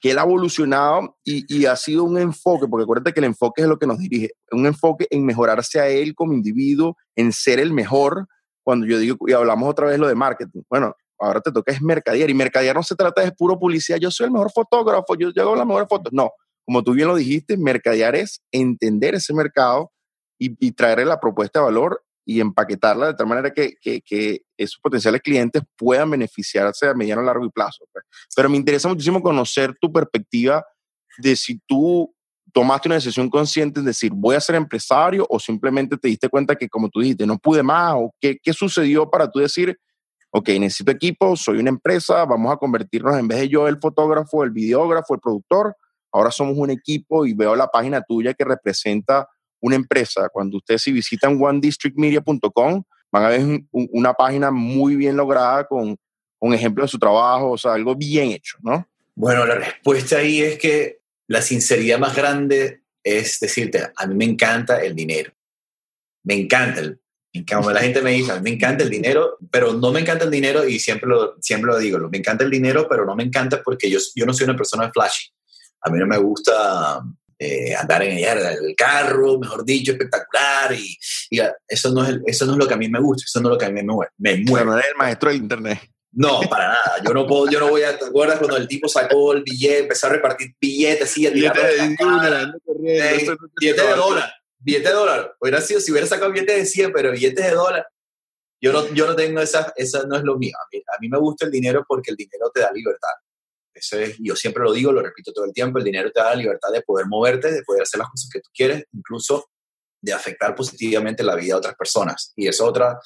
que 0.00 0.10
él 0.10 0.18
ha 0.18 0.22
evolucionado 0.22 1.16
y, 1.24 1.44
y, 1.54 1.66
ha 1.66 1.76
sido 1.76 2.04
un 2.04 2.18
enfoque, 2.18 2.66
porque 2.68 2.84
acuérdate 2.84 3.12
que 3.12 3.20
el 3.20 3.26
enfoque 3.26 3.62
es 3.62 3.68
lo 3.68 3.78
que 3.78 3.86
nos 3.86 3.98
dirige, 3.98 4.30
un 4.52 4.66
enfoque 4.66 5.06
en 5.10 5.26
mejorarse 5.26 5.80
a 5.80 5.88
él 5.88 6.14
como 6.14 6.32
individuo, 6.32 6.96
en 7.16 7.32
ser 7.32 7.58
el 7.58 7.72
mejor. 7.72 8.26
Cuando 8.62 8.86
yo 8.86 8.98
digo, 8.98 9.18
y 9.26 9.32
hablamos 9.32 9.68
otra 9.68 9.86
vez 9.86 9.98
lo 9.98 10.08
de 10.08 10.14
marketing, 10.14 10.62
bueno, 10.70 10.94
ahora 11.18 11.40
te 11.40 11.52
toca 11.52 11.72
es 11.72 11.82
mercadear, 11.82 12.30
y 12.30 12.34
mercadear 12.34 12.74
no 12.74 12.82
se 12.82 12.94
trata 12.94 13.22
de 13.22 13.32
puro 13.32 13.58
publicidad, 13.58 13.98
yo 13.98 14.10
soy 14.10 14.26
el 14.26 14.32
mejor 14.32 14.50
fotógrafo, 14.52 15.14
yo, 15.16 15.30
yo 15.34 15.42
hago 15.42 15.56
las 15.56 15.66
mejores 15.66 15.88
fotos, 15.88 16.12
no, 16.12 16.30
como 16.64 16.82
tú 16.82 16.92
bien 16.92 17.08
lo 17.08 17.16
dijiste, 17.16 17.56
mercadear 17.56 18.16
es 18.16 18.42
entender 18.52 19.14
ese 19.14 19.34
mercado 19.34 19.92
y, 20.38 20.56
y 20.66 20.72
traerle 20.72 21.04
la 21.04 21.20
propuesta 21.20 21.60
de 21.60 21.66
valor 21.66 22.02
y 22.24 22.40
empaquetarla 22.40 23.08
de 23.08 23.14
tal 23.14 23.26
manera 23.26 23.52
que, 23.52 23.74
que, 23.80 24.43
esos 24.56 24.78
potenciales 24.80 25.20
clientes 25.20 25.62
puedan 25.76 26.10
beneficiarse 26.10 26.86
a 26.86 26.94
mediano, 26.94 27.22
largo 27.22 27.44
y 27.44 27.50
plazo. 27.50 27.84
Pues. 27.92 28.04
Pero 28.34 28.48
me 28.48 28.56
interesa 28.56 28.88
muchísimo 28.88 29.22
conocer 29.22 29.74
tu 29.80 29.92
perspectiva 29.92 30.64
de 31.18 31.36
si 31.36 31.60
tú 31.66 32.14
tomaste 32.52 32.88
una 32.88 32.94
decisión 32.94 33.28
consciente 33.28 33.80
en 33.80 33.86
decir, 33.86 34.12
voy 34.14 34.36
a 34.36 34.40
ser 34.40 34.54
empresario 34.54 35.26
o 35.28 35.40
simplemente 35.40 35.96
te 35.96 36.08
diste 36.08 36.28
cuenta 36.28 36.54
que, 36.54 36.68
como 36.68 36.88
tú 36.88 37.00
dijiste, 37.00 37.26
no 37.26 37.36
pude 37.38 37.62
más 37.62 37.94
o 37.96 38.14
qué, 38.20 38.38
qué 38.40 38.52
sucedió 38.52 39.10
para 39.10 39.28
tú 39.30 39.40
decir, 39.40 39.76
ok, 40.30 40.48
necesito 40.60 40.92
equipo, 40.92 41.36
soy 41.36 41.58
una 41.58 41.70
empresa, 41.70 42.24
vamos 42.24 42.52
a 42.52 42.56
convertirnos 42.56 43.18
en 43.18 43.26
vez 43.26 43.40
de 43.40 43.48
yo 43.48 43.66
el 43.66 43.78
fotógrafo, 43.78 44.44
el 44.44 44.50
videógrafo, 44.50 45.14
el 45.14 45.20
productor, 45.20 45.76
ahora 46.12 46.30
somos 46.30 46.56
un 46.56 46.70
equipo 46.70 47.26
y 47.26 47.34
veo 47.34 47.56
la 47.56 47.66
página 47.66 48.02
tuya 48.02 48.34
que 48.34 48.44
representa 48.44 49.28
una 49.60 49.76
empresa, 49.76 50.28
cuando 50.32 50.58
ustedes 50.58 50.82
si 50.82 50.92
visitan 50.92 51.38
onedistrictmedia.com, 51.40 52.82
van 53.14 53.24
a 53.24 53.28
ver 53.28 53.62
una 53.70 54.12
página 54.12 54.50
muy 54.50 54.96
bien 54.96 55.16
lograda 55.16 55.68
con 55.68 55.96
un 56.40 56.54
ejemplo 56.54 56.82
de 56.82 56.88
su 56.88 56.98
trabajo, 56.98 57.52
o 57.52 57.56
sea, 57.56 57.74
algo 57.74 57.94
bien 57.94 58.32
hecho, 58.32 58.58
¿no? 58.60 58.88
Bueno, 59.14 59.46
la 59.46 59.54
respuesta 59.54 60.16
ahí 60.16 60.42
es 60.42 60.58
que 60.58 60.98
la 61.28 61.40
sinceridad 61.40 62.00
más 62.00 62.16
grande 62.16 62.82
es 63.04 63.38
decirte, 63.38 63.88
a 63.94 64.06
mí 64.08 64.16
me 64.16 64.24
encanta 64.24 64.82
el 64.82 64.96
dinero. 64.96 65.32
Me 66.24 66.34
encanta 66.34 66.80
el, 66.80 67.00
la 67.32 67.80
gente 67.80 68.02
me 68.02 68.10
dice, 68.10 68.32
a 68.32 68.36
mí 68.36 68.50
me 68.50 68.56
encanta 68.56 68.82
el 68.82 68.90
dinero, 68.90 69.38
pero 69.48 69.74
no 69.74 69.92
me 69.92 70.00
encanta 70.00 70.24
el 70.24 70.30
dinero 70.32 70.66
y 70.66 70.80
siempre 70.80 71.08
lo, 71.08 71.36
siempre 71.40 71.70
lo 71.70 71.78
digo, 71.78 72.00
me 72.10 72.18
encanta 72.18 72.42
el 72.42 72.50
dinero, 72.50 72.88
pero 72.90 73.06
no 73.06 73.14
me 73.14 73.22
encanta 73.22 73.62
porque 73.62 73.88
yo, 73.88 74.00
yo 74.16 74.26
no 74.26 74.34
soy 74.34 74.46
una 74.46 74.56
persona 74.56 74.90
flashy. 74.92 75.30
A 75.82 75.88
mí 75.88 76.00
no 76.00 76.06
me 76.08 76.18
gusta 76.18 77.00
eh, 77.38 77.74
andar 77.74 78.02
en 78.02 78.18
el 78.18 78.74
carro, 78.76 79.38
mejor 79.38 79.64
dicho, 79.64 79.92
espectacular. 79.92 80.72
Y, 80.72 80.98
eso, 81.68 81.90
no 81.90 82.04
es, 82.04 82.18
eso 82.26 82.46
no 82.46 82.52
es 82.52 82.58
lo 82.58 82.68
que 82.68 82.74
a 82.74 82.78
mí 82.78 82.88
me 82.88 83.00
gusta, 83.00 83.24
eso 83.26 83.40
no 83.40 83.48
es 83.48 83.52
lo 83.52 83.58
que 83.58 83.66
a 83.66 83.68
mí 83.68 83.74
me 83.74 83.82
mueve. 83.82 84.10
Me 84.18 84.36
mueve. 84.38 84.66
no 84.66 84.78
eres 84.78 84.90
el 84.90 84.96
maestro 84.96 85.30
del 85.30 85.38
internet. 85.38 85.80
No, 86.12 86.40
para 86.48 86.68
nada. 86.68 86.96
Yo 87.04 87.12
no 87.12 87.26
puedo, 87.26 87.50
yo 87.50 87.58
no 87.58 87.68
voy 87.68 87.82
a. 87.82 87.98
¿Te 87.98 88.06
acuerdas 88.06 88.38
cuando 88.38 88.56
el 88.56 88.68
tipo 88.68 88.88
sacó 88.88 89.32
el 89.32 89.42
billete, 89.42 89.80
empezó 89.80 90.06
a 90.06 90.10
repartir 90.10 90.54
billetes, 90.60 91.10
así, 91.10 91.26
a 91.26 91.32
tirar 91.32 91.56
billetes 91.56 91.98
de 93.76 93.96
dólar? 93.96 94.32
Billete 94.58 94.88
de 94.88 94.94
dólar. 94.94 95.34
Hubiera 95.40 95.60
sido 95.60 95.80
si 95.80 95.90
hubiera 95.90 96.06
sacado 96.06 96.30
billetes 96.30 96.56
de 96.56 96.66
100, 96.66 96.92
pero 96.92 97.10
billetes 97.10 97.44
de 97.44 97.50
dólar. 97.50 97.88
Yo 98.60 98.72
no, 98.72 98.94
yo 98.94 99.06
no 99.06 99.16
tengo 99.16 99.40
esa, 99.40 99.72
esa 99.76 100.06
no 100.06 100.16
es 100.16 100.22
lo 100.22 100.38
mío. 100.38 100.56
a 100.56 101.00
mí 101.00 101.08
me 101.08 101.18
gusta 101.18 101.46
el 101.46 101.50
dinero 101.50 101.84
porque 101.86 102.12
el 102.12 102.16
dinero 102.16 102.48
te 102.54 102.60
da 102.60 102.70
libertad. 102.72 103.10
Eso 103.74 103.98
es, 103.98 104.16
yo 104.18 104.36
siempre 104.36 104.62
lo 104.62 104.72
digo, 104.72 104.92
lo 104.92 105.02
repito 105.02 105.32
todo 105.32 105.44
el 105.44 105.52
tiempo, 105.52 105.78
el 105.78 105.84
dinero 105.84 106.10
te 106.12 106.20
da 106.20 106.30
la 106.30 106.36
libertad 106.36 106.70
de 106.72 106.82
poder 106.82 107.06
moverte, 107.06 107.50
de 107.50 107.62
poder 107.62 107.82
hacer 107.82 107.98
las 107.98 108.08
cosas 108.08 108.30
que 108.32 108.40
tú 108.40 108.48
quieres, 108.54 108.84
incluso 108.92 109.50
de 110.00 110.12
afectar 110.12 110.54
positivamente 110.54 111.22
la 111.22 111.34
vida 111.34 111.54
de 111.54 111.58
otras 111.58 111.74
personas. 111.74 112.32
Y 112.36 112.46
es 112.46 112.60
otra, 112.60 112.98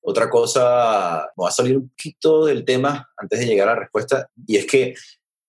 otra 0.00 0.28
cosa, 0.28 1.30
voy 1.36 1.48
a 1.48 1.52
salir 1.52 1.76
un 1.76 1.88
poquito 1.88 2.44
del 2.44 2.64
tema 2.64 3.10
antes 3.16 3.38
de 3.38 3.46
llegar 3.46 3.68
a 3.68 3.74
la 3.74 3.80
respuesta, 3.80 4.28
y 4.46 4.56
es 4.56 4.66
que 4.66 4.94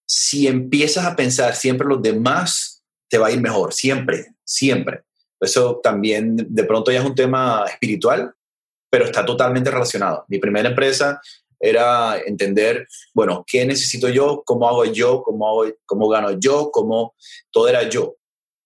si 0.05 0.47
empiezas 0.47 1.05
a 1.05 1.15
pensar 1.15 1.55
siempre 1.55 1.87
los 1.87 2.01
demás, 2.01 2.83
te 3.09 3.17
va 3.17 3.27
a 3.27 3.31
ir 3.31 3.41
mejor, 3.41 3.73
siempre, 3.73 4.35
siempre. 4.43 5.03
Eso 5.39 5.79
también 5.83 6.35
de 6.37 6.63
pronto 6.63 6.91
ya 6.91 6.99
es 6.99 7.05
un 7.05 7.15
tema 7.15 7.65
espiritual, 7.67 8.33
pero 8.89 9.05
está 9.05 9.25
totalmente 9.25 9.71
relacionado. 9.71 10.25
Mi 10.27 10.37
primera 10.37 10.69
empresa 10.69 11.19
era 11.59 12.19
entender, 12.25 12.87
bueno, 13.13 13.43
¿qué 13.47 13.65
necesito 13.65 14.09
yo? 14.09 14.43
¿Cómo 14.45 14.67
hago 14.67 14.85
yo? 14.85 15.23
¿Cómo, 15.23 15.63
cómo 15.85 16.09
gano 16.09 16.39
yo? 16.39 16.69
¿Cómo 16.71 17.15
todo 17.51 17.67
era 17.67 17.87
yo? 17.89 18.15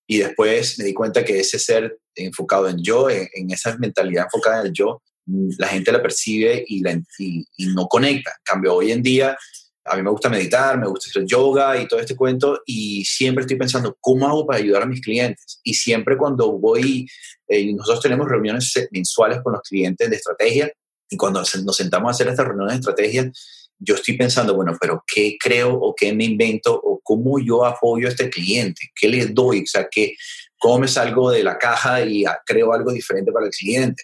Y 0.07 0.19
después 0.19 0.79
me 0.79 0.85
di 0.85 0.93
cuenta 0.93 1.23
que 1.25 1.39
ese 1.39 1.59
ser 1.59 1.99
enfocado 2.15 2.67
en 2.69 2.81
yo, 2.81 3.09
en, 3.09 3.51
esa 3.51 3.77
mentalidad 3.77 4.25
enfocada 4.25 4.61
en 4.61 4.67
el 4.67 4.73
yo, 4.73 5.01
mm, 5.25 5.49
la 5.57 5.67
gente 5.67 5.91
la 5.91 6.01
percibe 6.01 6.63
y, 6.67 6.81
la, 6.81 6.99
y, 7.19 7.45
no 7.75 7.87
conecta. 7.87 8.31
En 8.31 8.43
cambio, 8.43 8.75
hoy 8.75 8.91
en 8.91 9.03
día 9.03 9.37
a 9.83 9.95
mí 9.95 10.03
me 10.03 10.09
gusta 10.09 10.29
meditar, 10.29 10.77
me 10.77 10.87
gusta 10.87 11.09
hacer 11.09 11.25
yoga 11.25 11.79
y 11.81 11.87
todo 11.87 11.99
este 11.99 12.15
cuento 12.15 12.61
y 12.65 13.05
siempre 13.05 13.41
estoy 13.41 13.57
pensando, 13.57 13.97
¿cómo 14.01 14.27
hago 14.27 14.45
para 14.45 14.59
ayudar 14.59 14.83
a 14.83 14.85
mis 14.85 15.01
clientes? 15.01 15.59
Y 15.63 15.73
siempre 15.73 16.17
cuando 16.17 16.51
voy, 16.53 17.07
eh, 17.47 17.73
nosotros 17.73 18.01
tenemos 18.01 18.27
reuniones 18.27 18.73
mensuales 18.91 19.39
con 19.41 19.53
los 19.53 19.61
clientes 19.61 20.09
de 20.09 20.15
estrategia 20.15 20.71
y 21.09 21.17
cuando 21.17 21.41
nos 21.41 21.77
sentamos 21.77 22.09
a 22.09 22.11
hacer 22.11 22.27
estas 22.27 22.47
reuniones 22.47 22.73
de 22.73 22.79
estrategia, 22.79 23.31
yo 23.79 23.95
estoy 23.95 24.17
pensando, 24.17 24.55
bueno, 24.55 24.75
pero 24.79 25.03
¿qué 25.05 25.37
creo 25.39 25.73
o 25.73 25.93
qué 25.95 26.13
me 26.13 26.25
invento 26.25 26.73
o 26.73 26.99
cómo 27.03 27.39
yo 27.39 27.65
apoyo 27.65 28.07
a 28.07 28.11
este 28.11 28.29
cliente? 28.29 28.91
¿Qué 28.95 29.07
le 29.07 29.27
doy? 29.27 29.61
O 29.61 29.67
sea, 29.67 29.87
¿qué, 29.89 30.15
¿cómo 30.57 30.79
me 30.79 30.87
salgo 30.87 31.31
de 31.31 31.43
la 31.43 31.57
caja 31.57 32.01
y 32.01 32.23
creo 32.45 32.73
algo 32.73 32.91
diferente 32.91 33.31
para 33.31 33.45
el 33.45 33.51
cliente? 33.51 34.03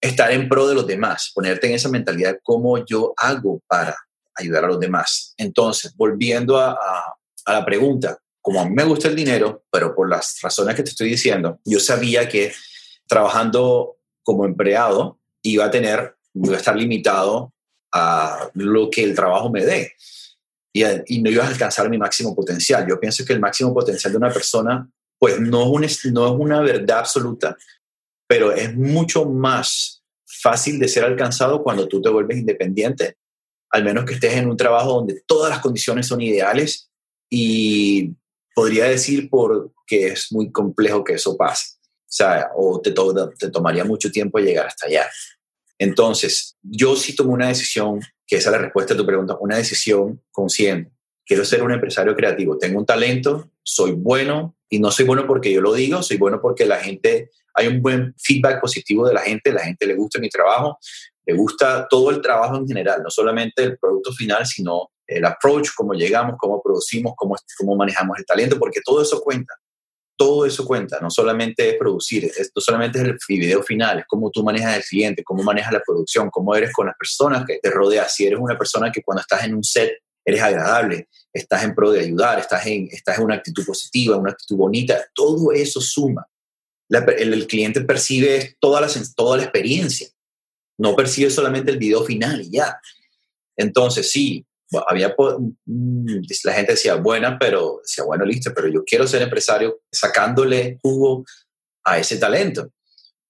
Estar 0.00 0.32
en 0.32 0.48
pro 0.48 0.66
de 0.66 0.74
los 0.74 0.86
demás, 0.86 1.30
ponerte 1.34 1.68
en 1.68 1.74
esa 1.74 1.88
mentalidad, 1.88 2.36
¿cómo 2.42 2.84
yo 2.84 3.14
hago 3.16 3.62
para 3.66 3.96
ayudar 4.34 4.64
a 4.64 4.68
los 4.68 4.80
demás? 4.80 5.34
Entonces, 5.36 5.94
volviendo 5.96 6.58
a, 6.58 6.72
a, 6.72 7.14
a 7.46 7.52
la 7.52 7.64
pregunta, 7.64 8.18
como 8.40 8.60
a 8.60 8.64
mí 8.64 8.74
me 8.74 8.84
gusta 8.84 9.08
el 9.08 9.16
dinero, 9.16 9.64
pero 9.70 9.94
por 9.94 10.10
las 10.10 10.40
razones 10.42 10.74
que 10.74 10.82
te 10.82 10.90
estoy 10.90 11.08
diciendo, 11.08 11.60
yo 11.64 11.78
sabía 11.78 12.28
que 12.28 12.52
trabajando 13.06 13.96
como 14.22 14.44
empleado 14.44 15.20
iba 15.42 15.66
a 15.66 15.70
tener, 15.70 16.16
iba 16.34 16.54
a 16.54 16.58
estar 16.58 16.76
limitado 16.76 17.52
a 17.92 18.50
lo 18.54 18.90
que 18.90 19.04
el 19.04 19.14
trabajo 19.14 19.50
me 19.50 19.64
dé 19.64 19.92
y, 20.72 21.20
no 21.20 21.30
ibas 21.30 21.46
a 21.46 21.50
alcanzar 21.50 21.90
mi 21.90 21.98
máximo 21.98 22.34
potencial. 22.34 22.86
Yo 22.88 22.98
pienso 22.98 23.24
que 23.24 23.32
el 23.32 23.40
máximo 23.40 23.74
potencial 23.74 24.12
de 24.12 24.18
una 24.18 24.32
persona, 24.32 24.88
pues 25.18 25.38
no 25.38 25.78
es, 25.80 26.04
no 26.06 26.26
es 26.26 26.40
una 26.40 26.60
verdad 26.60 27.00
absoluta, 27.00 27.56
pero 28.26 28.52
es 28.52 28.74
mucho 28.74 29.26
más 29.26 30.02
fácil 30.24 30.78
de 30.78 30.88
ser 30.88 31.04
alcanzado 31.04 31.62
cuando 31.62 31.86
tú 31.86 32.00
te 32.00 32.08
vuelves 32.08 32.38
independiente, 32.38 33.16
al 33.70 33.84
menos 33.84 34.04
que 34.04 34.14
estés 34.14 34.34
en 34.34 34.48
un 34.48 34.56
trabajo 34.56 34.94
donde 34.94 35.22
todas 35.26 35.50
las 35.50 35.60
condiciones 35.60 36.06
son 36.06 36.20
ideales 36.20 36.90
y 37.30 38.14
podría 38.54 38.84
decir 38.84 39.28
porque 39.30 40.08
es 40.08 40.32
muy 40.32 40.50
complejo 40.50 41.04
que 41.04 41.14
eso 41.14 41.36
pase. 41.36 41.76
Sea, 42.14 42.50
o 42.54 42.78
te, 42.78 42.92
tomaría 42.92 43.86
mucho 43.86 44.10
tiempo 44.10 44.38
llegar 44.38 44.66
hasta 44.66 44.86
allá. 44.86 45.08
Entonces, 45.78 46.58
yo 46.60 46.94
sí 46.94 47.16
tomé 47.16 47.32
una 47.32 47.48
decisión, 47.48 48.00
que 48.26 48.36
esa 48.36 48.50
es 48.50 48.52
la 48.52 48.58
respuesta 48.58 48.92
a 48.92 48.98
tu 48.98 49.06
pregunta, 49.06 49.38
una 49.40 49.56
decisión 49.56 50.22
consciente. 50.30 50.92
Quiero 51.24 51.42
ser 51.46 51.62
un 51.62 51.72
empresario 51.72 52.14
creativo. 52.14 52.58
Tengo 52.58 52.78
un 52.78 52.84
talento, 52.84 53.50
soy 53.62 53.92
bueno, 53.92 54.54
y 54.68 54.78
no 54.78 54.90
soy 54.90 55.06
bueno 55.06 55.26
porque 55.26 55.50
yo 55.50 55.62
lo 55.62 55.72
digo, 55.72 56.02
soy 56.02 56.18
bueno 56.18 56.38
porque 56.42 56.66
la 56.66 56.80
gente, 56.80 57.30
hay 57.54 57.68
un 57.68 57.80
buen 57.80 58.14
feedback 58.18 58.60
positivo 58.60 59.08
de 59.08 59.14
la 59.14 59.22
gente, 59.22 59.50
la 59.50 59.62
gente 59.62 59.86
le 59.86 59.94
gusta 59.94 60.18
mi 60.18 60.28
trabajo, 60.28 60.78
le 61.24 61.34
gusta 61.34 61.88
todo 61.88 62.10
el 62.10 62.20
trabajo 62.20 62.56
en 62.56 62.68
general, 62.68 63.02
no 63.02 63.08
solamente 63.08 63.62
el 63.62 63.78
producto 63.78 64.12
final, 64.12 64.44
sino 64.44 64.90
el 65.06 65.24
approach, 65.24 65.70
cómo 65.74 65.94
llegamos, 65.94 66.34
cómo 66.38 66.60
producimos, 66.62 67.14
cómo, 67.16 67.36
cómo 67.56 67.74
manejamos 67.74 68.18
el 68.18 68.26
talento, 68.26 68.58
porque 68.58 68.82
todo 68.84 69.00
eso 69.00 69.18
cuenta 69.22 69.54
todo 70.22 70.46
eso 70.46 70.64
cuenta, 70.64 71.00
no 71.00 71.10
solamente 71.10 71.68
es 71.68 71.76
producir, 71.76 72.30
esto 72.38 72.60
solamente 72.60 73.00
es 73.00 73.04
el 73.04 73.18
video 73.26 73.60
final, 73.60 73.98
es 73.98 74.04
cómo 74.06 74.30
tú 74.30 74.44
manejas 74.44 74.76
el 74.76 74.84
cliente, 74.84 75.24
cómo 75.24 75.42
manejas 75.42 75.72
la 75.72 75.82
producción, 75.84 76.30
cómo 76.30 76.54
eres 76.54 76.72
con 76.72 76.86
las 76.86 76.94
personas 76.96 77.44
que 77.44 77.58
te 77.60 77.68
rodean. 77.70 78.06
Si 78.08 78.24
eres 78.24 78.38
una 78.38 78.56
persona 78.56 78.92
que 78.92 79.02
cuando 79.02 79.22
estás 79.22 79.42
en 79.42 79.56
un 79.56 79.64
set 79.64 79.90
eres 80.24 80.40
agradable, 80.40 81.08
estás 81.32 81.64
en 81.64 81.74
pro 81.74 81.90
de 81.90 82.02
ayudar, 82.02 82.38
estás 82.38 82.64
en, 82.66 82.86
estás 82.92 83.18
en 83.18 83.24
una 83.24 83.34
actitud 83.34 83.66
positiva, 83.66 84.16
una 84.16 84.30
actitud 84.30 84.56
bonita, 84.56 85.04
todo 85.12 85.50
eso 85.50 85.80
suma. 85.80 86.24
el, 86.88 87.46
cliente 87.48 87.80
percibe 87.80 88.56
toda 88.60 88.80
la, 88.80 88.88
toda 89.16 89.38
la 89.38 89.42
experiencia, 89.42 90.06
no 90.78 90.94
percibe 90.94 91.30
solamente 91.30 91.72
el 91.72 91.78
video 91.78 92.04
final 92.04 92.42
y 92.42 92.50
ya. 92.52 92.80
Entonces, 93.56 94.08
sí, 94.08 94.46
había 94.86 95.14
mm, 95.66 96.20
la 96.44 96.52
gente 96.52 96.72
decía 96.72 96.94
buena, 96.96 97.38
pero 97.38 97.80
decía 97.82 98.04
bueno, 98.04 98.24
listo, 98.24 98.52
pero 98.54 98.68
yo 98.68 98.84
quiero 98.84 99.06
ser 99.06 99.22
empresario 99.22 99.80
sacándole 99.90 100.78
jugo 100.82 101.24
a 101.84 101.98
ese 101.98 102.16
talento. 102.16 102.70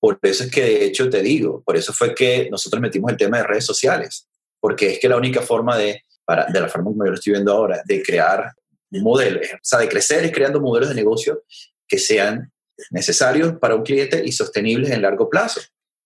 Por 0.00 0.18
eso 0.22 0.44
es 0.44 0.50
que 0.50 0.62
de 0.62 0.85
hecho 0.85 1.09
te 1.09 1.22
digo, 1.22 1.62
por 1.64 1.76
eso 1.76 1.92
fue 1.92 2.14
que 2.14 2.48
nosotros 2.50 2.81
metimos 2.81 3.11
el 3.12 3.16
tema 3.16 3.38
de 3.38 3.44
redes 3.44 3.64
sociales, 3.64 4.28
porque 4.61 4.90
es 4.92 4.98
que 4.98 5.09
la 5.09 5.16
única 5.16 5.42
forma 5.42 5.76
de, 5.76 6.02
para, 6.24 6.46
de 6.46 6.61
la 6.61 6.68
forma 6.68 6.90
como 6.90 7.05
yo 7.05 7.11
lo 7.11 7.14
estoy 7.16 7.33
viendo 7.35 7.52
ahora, 7.52 7.83
de 7.85 8.02
crear 8.02 8.52
un 8.90 9.02
modelo, 9.02 9.40
o 9.40 9.59
sea, 9.62 9.78
de 9.78 9.88
crecer 9.88 10.24
es 10.24 10.33
creando 10.33 10.61
modelos 10.61 10.88
de 10.88 10.94
negocio 10.94 11.44
que 11.87 11.98
sean 11.98 12.52
necesarios 12.90 13.55
para 13.59 13.74
un 13.74 13.83
cliente 13.83 14.22
y 14.24 14.33
sostenibles 14.33 14.90
en 14.90 15.02
largo 15.02 15.28
plazo. 15.28 15.61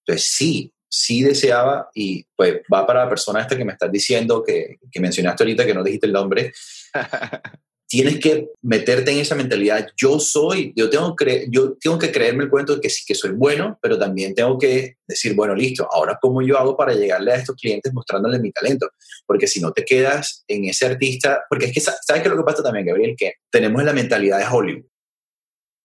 Entonces, 0.04 0.30
sí, 0.30 0.72
sí 0.88 1.22
deseaba, 1.22 1.90
y 1.94 2.24
pues 2.34 2.60
va 2.72 2.86
para 2.86 3.04
la 3.04 3.08
persona 3.08 3.40
esta 3.40 3.56
que 3.56 3.64
me 3.64 3.72
estás 3.72 3.90
diciendo, 3.90 4.42
que, 4.44 4.76
que 4.90 5.00
mencionaste 5.00 5.42
ahorita, 5.42 5.66
que 5.66 5.74
no 5.74 5.82
dijiste 5.82 6.06
el 6.06 6.12
nombre, 6.12 6.52
tienes 7.88 8.18
que 8.18 8.50
meterte 8.62 9.12
en 9.12 9.18
esa 9.18 9.34
mentalidad. 9.34 9.88
Yo 9.96 10.18
soy, 10.18 10.72
yo 10.76 10.90
tengo, 10.90 11.14
que, 11.14 11.46
yo 11.50 11.74
tengo 11.74 11.98
que 11.98 12.10
creerme 12.10 12.44
el 12.44 12.50
cuento 12.50 12.74
de 12.74 12.80
que 12.80 12.90
sí 12.90 13.04
que 13.06 13.14
soy 13.14 13.30
bueno, 13.30 13.78
pero 13.80 13.98
también 13.98 14.34
tengo 14.34 14.58
que 14.58 14.96
decir, 15.06 15.34
bueno, 15.34 15.54
listo, 15.54 15.88
ahora 15.90 16.18
cómo 16.20 16.42
yo 16.42 16.58
hago 16.58 16.76
para 16.76 16.94
llegarle 16.94 17.32
a 17.32 17.36
estos 17.36 17.56
clientes 17.56 17.92
mostrándoles 17.92 18.40
mi 18.40 18.50
talento. 18.50 18.90
Porque 19.24 19.46
si 19.46 19.60
no 19.60 19.72
te 19.72 19.84
quedas 19.84 20.44
en 20.48 20.64
ese 20.64 20.86
artista, 20.86 21.44
porque 21.48 21.66
es 21.66 21.72
que, 21.72 21.80
¿sabes 21.80 22.22
qué 22.22 22.28
es 22.28 22.30
lo 22.30 22.38
que 22.38 22.44
pasa 22.44 22.62
también, 22.62 22.86
Gabriel? 22.86 23.14
Que 23.16 23.34
tenemos 23.50 23.82
la 23.84 23.92
mentalidad 23.92 24.38
de 24.38 24.46
Hollywood. 24.50 24.86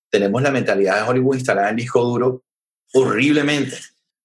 Tenemos 0.09 0.41
la 0.41 0.51
mentalidad 0.51 1.03
de 1.03 1.09
Hollywood 1.09 1.35
instalada 1.35 1.69
en 1.69 1.75
el 1.75 1.81
disco 1.81 2.03
duro 2.03 2.43
horriblemente 2.93 3.77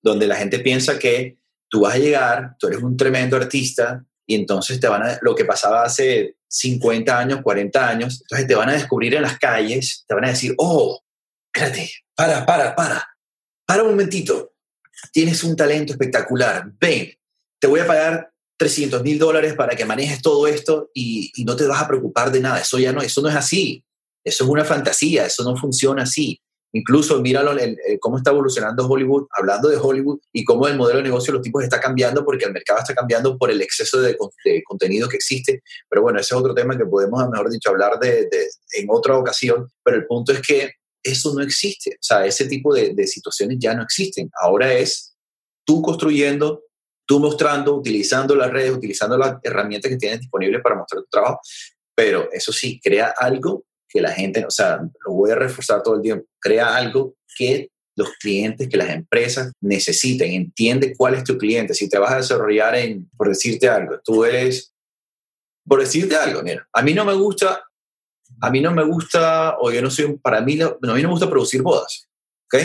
donde 0.07 0.27
la 0.29 0.37
gente 0.37 0.61
piensa 0.61 0.99
que 0.99 1.39
tú 1.69 1.81
vas 1.81 1.97
a 1.97 1.99
llegar, 1.99 2.57
tú 2.59 2.69
eres 2.69 2.81
un 2.81 2.97
tremendo 2.97 3.37
artista 3.37 4.05
y 4.25 4.37
entonces 4.37 4.79
te 4.79 4.87
van 4.87 5.03
a, 5.03 5.19
lo 5.21 5.35
que 5.35 5.45
pasaba 5.45 5.83
hace 5.83 6.37
50 6.49 7.19
años, 7.19 7.41
40 7.43 7.89
años, 7.89 8.21
entonces 8.23 8.47
te 8.47 8.55
van 8.55 8.69
a 8.69 8.75
descubrir 8.75 9.15
en 9.15 9.23
las 9.23 9.39
calles, 9.39 10.05
te 10.07 10.15
van 10.15 10.25
a 10.25 10.29
decir, 10.29 10.55
oh, 10.59 11.03
espérate, 11.53 11.91
para, 12.15 12.47
para, 12.47 12.75
para, 12.75 13.07
para 13.67 13.83
un 13.83 13.91
momentito, 13.91 14.55
tienes 15.13 15.43
un 15.43 15.57
talento 15.57 15.93
espectacular, 15.93 16.71
ven, 16.79 17.13
te 17.59 17.67
voy 17.67 17.81
a 17.81 17.87
pagar 17.87 18.33
300 18.59 19.03
mil 19.03 19.19
dólares 19.19 19.55
para 19.55 19.75
que 19.75 19.85
manejes 19.85 20.23
todo 20.23 20.47
esto 20.47 20.91
y, 20.95 21.33
y, 21.35 21.45
no 21.45 21.57
te 21.57 21.67
vas 21.67 21.83
a 21.83 21.89
preocupar 21.89 22.31
de 22.31 22.41
nada, 22.41 22.61
eso 22.61 22.79
ya 22.79 22.93
no, 22.93 23.03
eso 23.03 23.21
no 23.23 23.29
es 23.29 23.35
así, 23.35 23.85
eso 24.25 24.45
es 24.45 24.51
una 24.51 24.65
fantasía, 24.65 25.27
eso 25.27 25.43
no 25.43 25.57
funciona 25.57 26.05
así. 26.05 26.41
Incluso 26.73 27.21
míralo 27.23 27.53
cómo 28.01 28.19
está 28.19 28.31
evolucionando 28.31 28.87
Hollywood, 28.87 29.27
hablando 29.39 29.69
de 29.69 29.77
Hollywood 29.77 30.19
y 30.33 30.45
cómo 30.45 30.69
el 30.69 30.77
modelo 30.77 30.99
de 30.99 31.05
negocio 31.05 31.33
de 31.33 31.39
los 31.39 31.43
tipos 31.43 31.65
está 31.65 31.81
cambiando 31.81 32.25
porque 32.25 32.45
el 32.45 32.53
mercado 32.53 32.81
está 32.81 32.95
cambiando 32.95 33.39
por 33.39 33.51
el 33.51 33.63
exceso 33.63 34.01
de, 34.01 34.17
contenido 34.65 35.09
que 35.09 35.17
existe. 35.17 35.63
Pero 35.89 36.03
bueno, 36.03 36.21
ese 36.21 36.35
es 36.35 36.41
otro 36.41 36.55
tema 36.55 36.77
que 36.77 36.85
podemos, 36.85 37.27
mejor 37.31 37.51
dicho, 37.51 37.71
hablar 37.71 37.99
de, 37.99 38.29
en 38.73 38.87
otra 38.91 39.17
ocasión. 39.17 39.71
Pero 39.83 39.97
el 39.97 40.07
punto 40.07 40.33
es 40.33 40.43
que 40.43 40.73
eso 41.03 41.33
no 41.35 41.43
existe. 41.43 41.93
O 41.95 42.03
sea, 42.03 42.27
ese 42.27 42.47
tipo 42.47 42.75
de, 42.75 42.93
de 42.95 43.07
situaciones 43.07 43.59
ya 43.61 43.75
no 43.75 43.83
existen. 43.83 44.31
Ahora 44.41 44.73
es 44.73 45.17
tú 45.65 45.81
construyendo, 45.81 46.65
tú 47.07 47.21
mostrando, 47.21 47.75
utilizando 47.75 48.35
las 48.35 48.51
redes, 48.51 48.73
utilizando 48.73 49.17
las 49.17 49.37
herramientas 49.43 49.91
que 49.91 49.97
tienes 49.97 50.21
disponibles 50.21 50.61
para 50.63 50.77
mostrar 50.77 51.03
tu 51.03 51.09
trabajo. 51.09 51.41
Pero 51.95 52.29
eso 52.33 52.53
sí, 52.53 52.81
crea 52.83 53.15
algo 53.19 53.65
que 53.89 54.01
la 54.01 54.13
gente, 54.13 54.45
o 54.45 54.51
sea, 54.51 54.81
lo 55.07 55.13
voy 55.13 55.31
a 55.31 55.37
reforzar 55.37 55.83
todo 55.83 55.97
el 55.97 56.03
tiempo, 56.03 56.27
crea 56.41 56.77
algo 56.77 57.15
que 57.37 57.71
los 57.97 58.11
clientes, 58.21 58.69
que 58.69 58.77
las 58.77 58.91
empresas 58.91 59.53
necesiten, 59.61 60.33
entiende 60.33 60.95
cuál 60.97 61.15
es 61.15 61.25
tu 61.25 61.39
cliente. 61.39 61.75
Si 61.75 61.89
te 61.89 61.99
vas 61.99 62.13
a 62.13 62.19
desarrollar 62.19 62.75
en, 62.77 63.09
por 63.17 63.29
decirte 63.29 63.69
algo, 63.69 63.99
tú 64.05 64.25
eres, 64.25 64.75
por 65.67 65.81
decirte 65.81 66.15
algo, 66.15 66.43
mira, 66.43 66.69
a 66.73 66.83
mí 66.83 66.93
no 66.93 67.05
me 67.05 67.15
gusta, 67.15 67.65
a 68.41 68.51
mí 68.51 68.61
no 68.61 68.73
me 68.73 68.85
gusta, 68.85 69.57
o 69.59 69.73
yo 69.73 69.81
no 69.81 69.91
soy, 69.91 70.17
para 70.19 70.41
mí, 70.43 70.57
no, 70.57 70.67
a 70.67 70.95
mí 70.95 71.03
no 71.03 71.09
me 71.09 71.15
gusta 71.15 71.31
producir 71.31 71.63
bodas, 71.63 72.07
¿ok? 72.47 72.61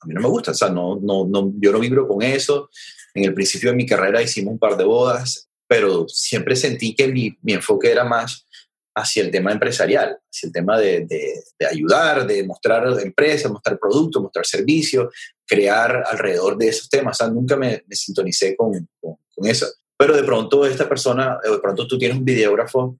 A 0.00 0.06
mí 0.06 0.14
no 0.14 0.20
me 0.20 0.28
gusta, 0.28 0.50
o 0.50 0.54
sea, 0.54 0.68
no, 0.68 1.00
no, 1.00 1.26
no, 1.26 1.52
yo 1.58 1.72
no 1.72 1.80
vibro 1.80 2.06
con 2.06 2.22
eso. 2.22 2.68
En 3.14 3.24
el 3.24 3.32
principio 3.32 3.70
de 3.70 3.76
mi 3.76 3.86
carrera 3.86 4.20
hicimos 4.20 4.52
un 4.52 4.58
par 4.58 4.76
de 4.76 4.84
bodas, 4.84 5.48
pero 5.66 6.06
siempre 6.08 6.56
sentí 6.56 6.94
que 6.94 7.08
mi, 7.08 7.38
mi 7.40 7.54
enfoque 7.54 7.90
era 7.90 8.04
más 8.04 8.46
hacia 8.94 9.24
el 9.24 9.30
tema 9.30 9.52
empresarial, 9.52 10.18
hacia 10.30 10.46
el 10.46 10.52
tema 10.52 10.78
de, 10.78 11.06
de, 11.06 11.66
ayudar, 11.66 12.26
de 12.26 12.44
mostrar 12.46 12.86
empresas, 13.00 13.50
mostrar 13.50 13.78
productos, 13.78 14.22
mostrar 14.22 14.46
servicios, 14.46 15.12
crear 15.46 16.04
alrededor 16.10 16.56
de 16.56 16.68
esos 16.68 16.88
temas. 16.88 17.18
Nunca 17.32 17.56
me, 17.56 17.82
me 17.86 17.96
sintonicé 17.96 18.56
con, 18.56 18.88
con, 19.00 19.46
eso. 19.46 19.66
Pero 19.96 20.16
de 20.16 20.22
pronto 20.22 20.64
esta 20.64 20.88
persona, 20.88 21.38
de 21.42 21.58
pronto 21.58 21.86
tú 21.86 21.98
tienes 21.98 22.16
un 22.16 22.24
videógrafo, 22.24 22.98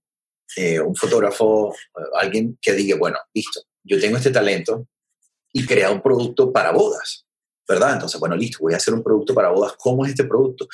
eh, 0.56 0.80
un 0.80 0.94
fotógrafo, 0.94 1.74
eh, 1.74 2.02
alguien 2.20 2.58
que 2.60 2.72
diga, 2.72 2.96
bueno, 2.96 3.18
listo, 3.32 3.62
yo 3.82 4.00
tengo 4.00 4.16
este 4.16 4.30
talento 4.30 4.86
y 5.52 5.64
crea 5.64 5.90
un 5.90 6.02
producto 6.02 6.52
para 6.52 6.72
bodas, 6.72 7.26
¿verdad? 7.68 7.94
Entonces, 7.94 8.18
bueno, 8.18 8.36
listo, 8.36 8.58
voy 8.60 8.74
a 8.74 8.78
hacer 8.78 8.94
un 8.94 9.02
producto 9.02 9.34
para 9.34 9.50
bodas. 9.50 9.74
¿Cómo 9.78 10.04
es 10.04 10.10
este 10.10 10.24
producto? 10.24 10.66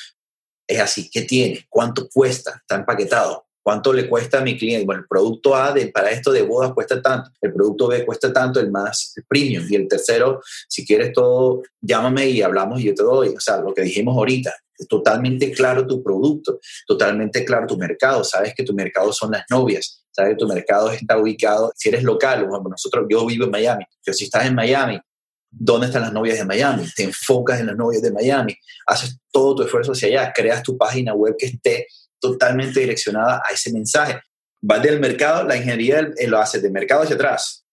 Es 0.66 0.80
así, 0.80 1.11
¿qué 1.11 1.22
tiene? 1.22 1.66
¿Cuánto 1.68 2.09
cuesta? 2.09 2.56
¿Está 2.56 2.76
empaquetado? 2.76 3.50
¿Cuánto 3.70 3.92
le 3.92 4.09
cuesta 4.09 4.40
a 4.40 4.42
mi 4.42 4.59
cliente? 4.59 4.85
Bueno, 4.85 5.02
el 5.02 5.06
producto 5.06 5.54
A 5.54 5.72
de, 5.72 5.87
para 5.92 6.11
esto 6.11 6.33
de 6.33 6.42
bodas 6.42 6.72
cuesta 6.72 7.00
tanto, 7.00 7.30
el 7.40 7.52
producto 7.52 7.87
B 7.87 8.04
cuesta 8.04 8.33
tanto, 8.33 8.59
el 8.59 8.68
más 8.68 9.14
premium. 9.28 9.64
Y 9.70 9.76
el 9.76 9.87
tercero, 9.87 10.40
si 10.68 10.85
quieres 10.85 11.12
todo, 11.12 11.62
llámame 11.80 12.28
y 12.30 12.42
hablamos 12.42 12.80
y 12.80 12.87
yo 12.87 12.94
te 12.96 13.04
doy. 13.04 13.28
O 13.28 13.38
sea, 13.38 13.59
lo 13.59 13.72
que 13.72 13.83
dijimos 13.83 14.16
ahorita, 14.16 14.52
totalmente 14.88 15.52
claro 15.52 15.87
tu 15.87 16.02
producto, 16.02 16.59
totalmente 16.85 17.44
claro 17.44 17.68
tu 17.68 17.76
mercado. 17.76 18.24
Sabes 18.24 18.54
que 18.56 18.64
tu 18.64 18.74
mercado 18.74 19.12
son 19.12 19.30
las 19.30 19.44
novias, 19.48 20.04
sabes 20.10 20.33
que 20.33 20.38
tu 20.38 20.48
mercado 20.48 20.90
está 20.90 21.16
ubicado, 21.16 21.73
si 21.77 21.90
eres 21.90 22.02
local, 22.02 22.48
nosotros, 22.48 23.06
yo 23.08 23.25
vivo 23.25 23.44
en 23.44 23.52
Miami, 23.52 23.85
pero 24.04 24.16
si 24.16 24.25
estás 24.25 24.46
en 24.46 24.56
Miami, 24.56 24.98
¿dónde 25.48 25.87
están 25.87 26.02
las 26.02 26.12
novias 26.12 26.38
de 26.38 26.44
Miami? 26.44 26.88
Te 26.96 27.04
enfocas 27.04 27.60
en 27.60 27.66
las 27.66 27.77
novias 27.77 28.02
de 28.02 28.10
Miami, 28.10 28.56
haces 28.88 29.21
todo 29.31 29.54
tu 29.54 29.62
esfuerzo 29.62 29.92
hacia 29.92 30.08
allá, 30.08 30.33
creas 30.35 30.60
tu 30.60 30.77
página 30.77 31.14
web 31.14 31.37
que 31.38 31.46
esté 31.46 31.87
totalmente 32.21 32.81
direccionada 32.81 33.42
a 33.48 33.52
ese 33.52 33.73
mensaje. 33.73 34.21
Vas 34.62 34.83
del 34.83 35.00
mercado, 35.00 35.44
la 35.44 35.56
ingeniería 35.56 36.08
lo 36.27 36.38
hace 36.38 36.60
de 36.60 36.71
mercado 36.71 37.02
hacia 37.02 37.16
atrás, 37.16 37.64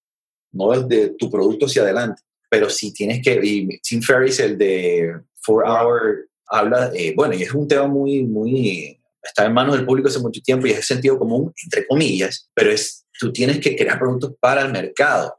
no 0.51 0.71
desde 0.71 1.09
tu 1.15 1.29
producto 1.29 1.65
hacia 1.65 1.81
adelante. 1.81 2.21
Pero 2.49 2.69
si 2.69 2.93
tienes 2.93 3.21
que, 3.21 3.39
y 3.43 3.67
Tim 3.79 4.01
Ferriss, 4.01 4.39
el 4.39 4.57
de 4.57 5.13
Four 5.41 5.65
Hour, 5.65 6.29
habla, 6.47 6.91
eh, 6.95 7.13
bueno, 7.15 7.33
y 7.33 7.43
es 7.43 7.53
un 7.53 7.67
tema 7.67 7.87
muy, 7.87 8.23
muy, 8.23 8.97
está 9.21 9.45
en 9.45 9.53
manos 9.53 9.75
del 9.75 9.85
público 9.85 10.07
hace 10.07 10.19
mucho 10.19 10.41
tiempo 10.41 10.65
y 10.65 10.71
es 10.71 10.85
sentido 10.85 11.19
común, 11.19 11.53
entre 11.63 11.85
comillas, 11.85 12.49
pero 12.53 12.71
es, 12.71 13.05
tú 13.19 13.33
tienes 13.33 13.59
que 13.59 13.75
crear 13.75 13.99
productos 13.99 14.33
para 14.39 14.61
el 14.61 14.71
mercado. 14.71 15.37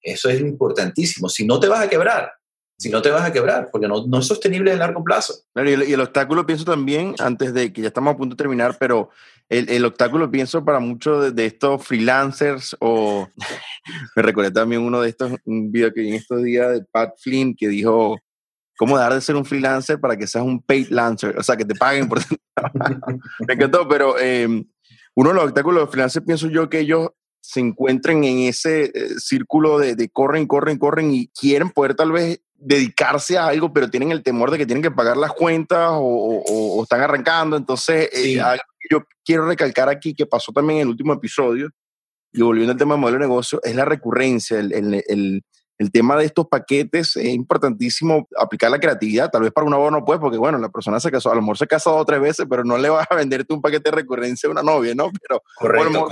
Eso 0.00 0.30
es 0.30 0.40
importantísimo. 0.40 1.28
Si 1.28 1.44
no 1.44 1.60
te 1.60 1.68
vas 1.68 1.84
a 1.84 1.88
quebrar, 1.88 2.32
Si 2.80 2.90
no 2.90 3.02
te 3.02 3.10
vas 3.10 3.24
a 3.24 3.32
quebrar, 3.32 3.70
porque 3.72 3.88
no, 3.88 4.06
no 4.06 4.20
es 4.20 4.26
sostenible 4.26 4.70
a 4.70 4.76
largo 4.76 5.02
plazo. 5.02 5.34
y, 5.56 5.92
el, 5.92 6.00
obstáculo 6.00 6.46
pienso 6.46 6.64
también, 6.64 7.16
antes 7.18 7.52
de 7.52 7.72
que 7.72 7.82
ya 7.82 7.88
estamos 7.88 8.14
a 8.14 8.16
punto 8.16 8.36
de 8.36 8.38
terminar, 8.38 8.76
pero 8.78 9.10
el, 9.48 9.68
el 9.68 9.84
obstáculo 9.84 10.30
pienso 10.30 10.64
para 10.64 10.78
muchos 10.78 11.34
de, 11.34 11.46
estos 11.46 11.84
freelancers 11.84 12.76
o 12.78 13.28
me 14.16 14.22
recordé 14.22 14.52
también 14.52 14.82
uno 14.82 15.00
de 15.00 15.08
estos, 15.08 15.32
un 15.44 15.72
video 15.72 15.92
que 15.92 16.02
vi 16.02 16.08
en 16.10 16.14
estos 16.14 16.40
días 16.42 16.70
de 16.70 16.84
Pat 16.92 17.14
Flynn 17.18 17.56
que 17.56 17.66
dijo 17.66 18.16
cómo 18.76 18.96
dejar 18.96 19.14
de 19.14 19.22
ser 19.22 19.34
un 19.34 19.44
freelancer 19.44 19.98
para 19.98 20.16
que 20.16 20.28
seas 20.28 20.44
un 20.44 20.62
paid 20.62 20.88
lancer, 20.90 21.36
o 21.36 21.42
sea, 21.42 21.56
que 21.56 21.64
te 21.64 21.74
paguen 21.74 22.08
por... 22.08 22.20
me 23.48 23.54
encantó, 23.54 23.88
pero 23.88 24.16
em, 24.20 24.64
uno 25.16 25.30
de 25.30 25.34
los 25.34 25.44
obstáculos 25.46 25.78
de 25.78 25.80
los 25.80 25.90
freelancers 25.90 26.24
pienso 26.24 26.46
yo 26.48 26.70
que 26.70 26.78
ellos 26.78 27.08
se 27.40 27.58
encuentren 27.58 28.22
en 28.22 28.40
ese 28.40 28.84
eh, 28.84 29.08
círculo 29.18 29.78
de, 29.78 29.96
de, 29.96 30.08
corren, 30.10 30.46
corren, 30.46 30.78
corren 30.78 31.10
y 31.12 31.28
quieren 31.28 31.70
poder 31.70 31.94
tal 31.94 32.12
vez 32.12 32.40
dedicarse 32.58 33.38
a 33.38 33.46
algo, 33.46 33.72
pero 33.72 33.88
tienen 33.88 34.10
el 34.10 34.22
temor 34.22 34.50
de 34.50 34.58
que 34.58 34.66
tienen 34.66 34.82
que 34.82 34.90
pagar 34.90 35.16
las 35.16 35.32
cuentas 35.32 35.90
o, 35.92 36.82
están 36.82 37.00
arrancando. 37.00 37.56
Entonces, 37.56 38.10
eh, 38.12 38.40
yo 38.90 39.04
quiero 39.24 39.46
recalcar 39.46 39.88
aquí 39.88 40.14
que 40.14 40.26
pasó 40.26 40.52
también 40.52 40.80
en 40.80 40.82
el 40.82 40.88
último 40.88 41.12
episodio, 41.12 41.70
y 42.32 42.42
volviendo 42.42 42.72
al 42.72 42.78
tema 42.78 42.94
del 42.94 43.00
modelo 43.00 43.18
de 43.18 43.26
negocio, 43.26 43.60
es 43.62 43.74
la 43.74 43.84
recurrencia, 43.84 44.58
el, 44.58 44.72
el, 44.72 45.04
el, 45.08 45.42
el 45.78 45.92
tema 45.92 46.16
de 46.16 46.24
estos 46.24 46.48
paquetes 46.48 47.16
es 47.16 47.28
importantísimo 47.28 48.26
aplicar 48.36 48.70
la 48.70 48.80
creatividad. 48.80 49.30
Tal 49.30 49.42
vez 49.42 49.52
para 49.52 49.66
una 49.66 49.76
boda 49.76 49.92
no 49.92 50.04
puede, 50.04 50.18
porque 50.18 50.36
bueno, 50.36 50.58
la 50.58 50.68
persona 50.68 50.98
se 50.98 51.10
casó, 51.10 51.30
a 51.30 51.36
lo 51.36 51.40
mejor 51.40 51.56
se 51.56 51.64
ha 51.64 51.68
casado 51.68 52.04
tres 52.04 52.20
veces, 52.20 52.46
pero 52.50 52.64
no 52.64 52.76
le 52.76 52.90
vas 52.90 53.06
a 53.08 53.14
venderte 53.14 53.54
un 53.54 53.62
paquete 53.62 53.90
de 53.90 53.96
recurrencia 53.96 54.48
a 54.48 54.52
una 54.52 54.62
novia, 54.62 54.94
¿no? 54.94 55.10
Pero 55.22 55.42
correcto, 55.56 56.08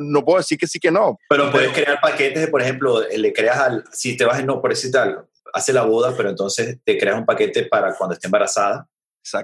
No, 0.00 0.24
puedo 0.24 0.38
decir 0.38 0.56
que 0.56 0.66
sí 0.66 0.80
que 0.80 0.90
no. 0.90 1.18
Pero, 1.28 1.52
puedes 1.52 1.72
crear 1.72 2.00
paquetes, 2.00 2.48
por 2.48 2.62
ejemplo, 2.62 3.02
le 3.06 3.32
creas 3.34 3.58
al, 3.58 3.84
si 3.92 4.16
te 4.16 4.24
vas 4.24 4.40
en 4.40 4.46
no, 4.46 4.62
por 4.62 4.72
tal, 4.90 5.26
hace 5.52 5.72
la 5.72 5.84
boda, 5.84 6.14
pero 6.16 6.30
entonces 6.30 6.78
te 6.84 6.98
creas 6.98 7.18
un 7.18 7.26
paquete 7.26 7.64
para 7.64 7.94
cuando 7.94 8.14
esté 8.14 8.28
embarazada, 8.28 8.88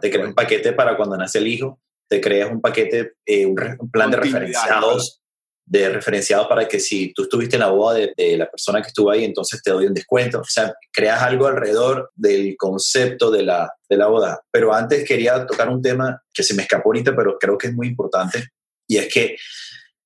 te 0.00 0.10
creas 0.10 0.28
un 0.28 0.34
paquete 0.34 0.72
para 0.72 0.96
cuando 0.96 1.16
nace 1.16 1.38
el 1.38 1.46
hijo, 1.46 1.80
te 2.08 2.20
creas 2.20 2.50
un 2.50 2.60
paquete, 2.60 3.14
eh, 3.26 3.46
un, 3.46 3.56
plan 3.90 4.10
de 4.10 4.16
referenciados 4.16 5.22
de 5.68 5.90
referenciado 5.90 6.48
para 6.48 6.66
que 6.66 6.80
si 6.80 7.12
tú 7.12 7.24
estuviste 7.24 7.56
en 7.56 7.60
la 7.60 7.68
boda 7.68 7.98
de, 8.16 8.36
la 8.38 8.50
persona 8.50 8.80
que 8.80 8.88
estuvo 8.88 9.10
ahí, 9.10 9.24
entonces 9.24 9.62
te 9.62 9.70
doy 9.70 9.86
un 9.86 9.94
descuento. 9.94 10.40
O 10.40 10.44
sea, 10.44 10.74
creas 10.90 11.22
algo 11.22 11.46
alrededor 11.46 12.10
del 12.14 12.56
concepto 12.56 13.30
de 13.30 13.42
la, 13.42 13.70
de 13.88 13.96
la 13.96 14.06
boda. 14.06 14.40
Pero 14.50 14.72
antes 14.72 15.06
quería 15.06 15.46
tocar 15.46 15.68
un 15.68 15.82
tema 15.82 16.22
que 16.32 16.42
se 16.42 16.54
me 16.54 16.62
escapó 16.62 16.88
ahorita, 16.88 17.14
pero 17.14 17.36
creo 17.38 17.58
que 17.58 17.68
es 17.68 17.74
muy 17.74 17.86
importante, 17.88 18.48
y 18.86 18.96
es 18.96 19.12
que 19.12 19.36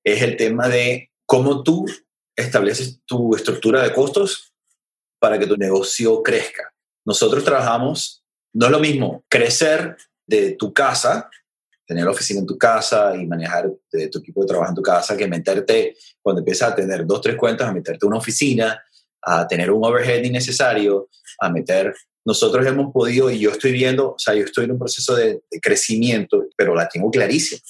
es 0.05 0.23
el 0.23 0.37
tema 0.37 0.69
de 0.69 1.11
cómo 1.27 1.63
tú 1.63 1.87
estableces 2.35 3.01
tu 3.07 3.37
estructura 3.37 3.83
de 3.83 3.93
costos 3.93 4.52
para 5.23 5.39
que 5.39 5.47
tu 5.47 5.57
negocio 5.57 6.20
crezca. 6.20 6.75
Nosotros 7.07 7.45
trabajamos, 7.45 8.25
no 8.53 8.66
es 8.66 8.73
lo 8.73 8.81
mismo 8.81 9.25
crecer 9.29 9.97
de 10.27 10.57
tu 10.57 10.73
casa 10.73 11.31
tener 11.93 12.05
la 12.05 12.11
oficina 12.11 12.41
en 12.41 12.47
tu 12.47 12.57
casa 12.57 13.14
y 13.14 13.27
manejar 13.27 13.70
tu 13.91 14.18
equipo 14.18 14.41
de 14.41 14.47
trabajo 14.47 14.70
en 14.70 14.77
tu 14.77 14.83
casa 14.83 15.16
que 15.16 15.29
meterte, 15.29 15.97
cuando 16.23 16.41
empiezas 16.41 16.73
a 16.73 16.75
tener 16.75 17.07
dos, 17.07 17.20
tres 17.20 17.37
cuentas, 17.37 17.68
a 17.68 17.73
meterte 17.73 18.07
una 18.07 18.16
oficina, 18.16 18.83
a 19.20 19.47
tener 19.47 19.70
un 19.70 19.85
overhead 19.85 20.25
innecesario, 20.25 21.09
a 21.39 21.51
meter... 21.51 21.95
Nosotros 22.25 22.64
hemos 22.64 22.93
podido, 22.93 23.31
y 23.31 23.41
yo 23.41 23.51
estoy 23.51 23.73
viendo, 23.73 24.12
o 24.12 24.18
sea, 24.18 24.33
yo 24.35 24.45
estoy 24.45 24.66
en 24.66 24.73
un 24.73 24.79
proceso 24.79 25.16
de, 25.16 25.43
crecimiento, 25.61 26.47
pero 26.57 26.73
la 26.73 26.89
tengo 26.89 27.11
clarísima. 27.11 27.61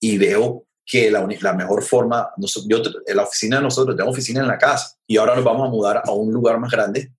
Y 0.00 0.16
veo 0.16 0.64
que 0.90 1.10
la, 1.10 1.24
mejor 1.52 1.82
forma, 1.82 2.30
yo, 2.66 2.82
la 3.14 3.22
oficina 3.22 3.58
de 3.58 3.62
nosotros, 3.62 3.96
tengo 3.96 4.10
oficina 4.10 4.40
en 4.40 4.48
la 4.48 4.58
casa, 4.58 4.96
y 5.06 5.16
ahora 5.16 5.36
nos 5.36 5.44
vamos 5.44 5.68
a 5.68 5.70
mudar 5.70 6.02
a 6.04 6.10
un 6.12 6.32
lugar 6.32 6.58
más 6.58 6.70
grande, 6.70 7.12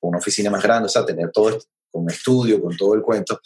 una 0.00 0.18
oficina 0.18 0.50
más 0.50 0.62
grande, 0.62 0.86
o 0.86 0.88
sea, 0.88 1.04
tener 1.04 1.30
todo 1.30 1.50
esto, 1.50 1.66
estudio, 2.08 2.62
con 2.62 2.76
todo 2.76 2.94
el 2.94 3.02
cuento 3.02 3.40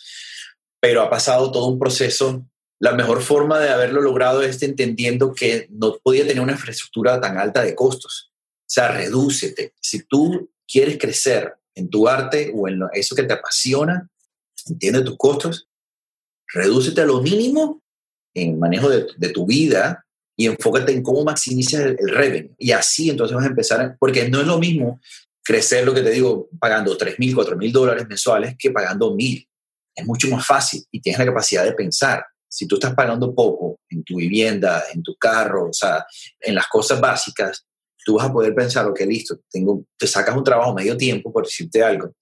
pero 0.83 1.01
ha 1.01 1.09
pasado 1.09 1.53
todo 1.53 1.69
un 1.69 1.79
proceso. 1.79 2.45
La 2.81 2.91
mejor 2.93 3.23
forma 3.23 3.61
de 3.61 3.69
haberlo 3.69 4.03
logrado 4.03 4.43
es 4.43 4.61
entendiendo 4.65 5.33
que 5.33 5.69
no 5.71 5.97
podía 6.03 6.27
tener 6.27 6.43
una 6.43 6.55
infraestructura 6.55 7.21
tan 7.21 7.39
alta 7.39 7.63
de 7.63 7.77
costos. 7.77 8.33
O 8.35 8.65
sea, 8.67 8.89
redúcete. 8.89 9.75
Si 9.81 10.03
tú 10.03 10.51
quieres 10.67 10.99
crecer 10.99 11.55
en 11.77 11.89
tu 11.89 12.09
arte 12.09 12.53
o 12.53 12.67
en 12.67 12.81
eso 12.95 13.15
que 13.15 13.23
te 13.23 13.33
apasiona, 13.33 14.11
entiende 14.67 15.05
tus 15.05 15.17
costos, 15.17 15.69
redúcete 16.53 17.03
a 17.03 17.07
lo 17.07 17.21
mínimo 17.21 17.82
en 18.35 18.59
manejo 18.59 18.89
de, 18.89 19.29
tu 19.31 19.47
vida 19.47 20.05
y 20.37 20.47
enfócate 20.47 20.93
en 20.93 21.03
cómo 21.03 21.25
maximizar 21.25 21.83
el, 21.83 21.97
el, 21.99 22.09
revenue. 22.09 22.55
Y 22.59 22.73
así 22.73 23.11
entonces 23.11 23.35
vas 23.35 23.45
a 23.45 23.49
empezar, 23.49 23.97
porque 23.99 24.29
no 24.29 24.41
es 24.41 24.47
lo 24.47 24.59
mismo 24.59 25.01
crecer, 25.43 25.85
lo 25.85 25.95
que 25.95 26.03
te 26.03 26.11
digo, 26.11 26.49
pagando 26.59 26.97
3 26.97 27.19
mil, 27.19 27.35
4 27.35 27.57
mil 27.57 27.73
dólares 27.73 28.07
mensuales 28.09 28.55
que 28.59 28.71
pagando 28.71 29.15
mil 29.15 29.47
es 29.95 30.07
mucho 30.07 30.29
más 30.29 30.47
fácil 30.47 30.85
y 30.91 31.01
tienes 31.01 31.19
la 31.19 31.27
capacidad 31.27 31.65
de 31.65 31.73
pensar. 31.73 32.25
Si 32.49 32.67
tú 32.67 32.77
estás 32.77 32.95
pagando 32.95 33.35
poco 33.35 33.81
en 33.89 34.05
tu 34.05 34.17
vivienda, 34.17 34.85
en 34.93 35.03
tu 35.03 35.17
carro, 35.17 35.69
o 35.69 35.73
sea, 35.73 36.05
en 36.41 36.55
las 36.55 36.67
cosas 36.69 37.01
básicas, 37.01 37.67
tú 38.05 38.15
vas 38.15 38.27
a 38.27 38.33
poder 38.33 38.55
pensar, 38.55 38.87
ok, 38.87 39.01
listo, 39.01 39.41
tengo, 39.51 39.85
te 39.97 40.07
sacas 40.07 40.37
un 40.37 40.45
trabajo 40.45 40.75
medio 40.75 40.97
tiempo, 40.97 41.33
por 41.33 41.45
decirte 41.45 41.83
algo, 41.83 42.15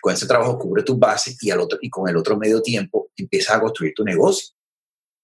con 0.00 0.12
ese 0.12 0.26
trabajo 0.26 0.58
cubre 0.58 0.82
tus 0.82 0.98
bases 0.98 1.36
y, 1.42 1.50
al 1.50 1.60
otro, 1.60 1.78
y 1.80 1.88
con 1.88 2.08
el 2.08 2.16
otro 2.16 2.36
medio 2.36 2.60
tiempo 2.60 3.10
empiezas 3.16 3.56
a 3.56 3.60
construir 3.60 3.92
tu 3.94 4.04
negocio 4.04 4.54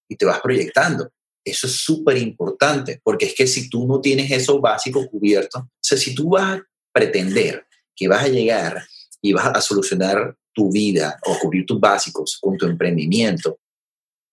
y 0.09 0.17
te 0.17 0.25
vas 0.25 0.41
proyectando. 0.41 1.11
Eso 1.45 1.67
es 1.67 1.75
súper 1.75 2.19
importante, 2.19 3.01
porque 3.03 3.27
es 3.27 3.35
que 3.35 3.47
si 3.47 3.71
tú 3.71 3.87
no 3.87 4.01
tienes 4.01 4.31
eso 4.31 4.61
básico 4.61 5.07
cubierto, 5.09 5.59
o 5.61 5.71
sea, 5.81 5.97
si 5.97 6.15
tú 6.15 6.31
vas 6.31 6.59
a 6.59 6.67
pretender 6.93 7.67
que 7.95 8.09
vas 8.09 8.25
a 8.25 8.29
llegar 8.29 8.85
y 9.21 9.33
vas 9.33 9.47
a 9.47 9.61
solucionar 9.61 10.37
tu 10.53 10.71
vida 10.71 11.19
o 11.25 11.39
cubrir 11.39 11.65
tus 11.65 11.81
básicos 11.81 12.39
con 12.41 12.57
tu 12.57 12.67
emprendimiento, 12.67 13.59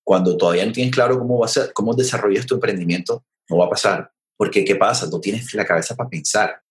cuando 0.04 0.38
todavía 0.38 0.66
no 0.66 0.72
tienes 0.72 0.94
claro 0.94 1.18
cómo, 1.18 1.40
vas 1.40 1.58
a, 1.58 1.72
cómo 1.72 1.94
desarrollas 1.94 2.46
tu 2.46 2.56
emprendimiento, 2.56 3.26
no 3.50 3.58
va 3.58 3.66
a 3.66 3.70
pasar. 3.70 4.12
Porque, 4.38 4.64
¿qué 4.64 4.76
pasa? 4.76 5.08
No 5.08 5.20
tienes 5.20 5.54
la 5.54 5.66
cabeza 5.66 5.96
para 5.96 6.10
pensar. 6.10 6.62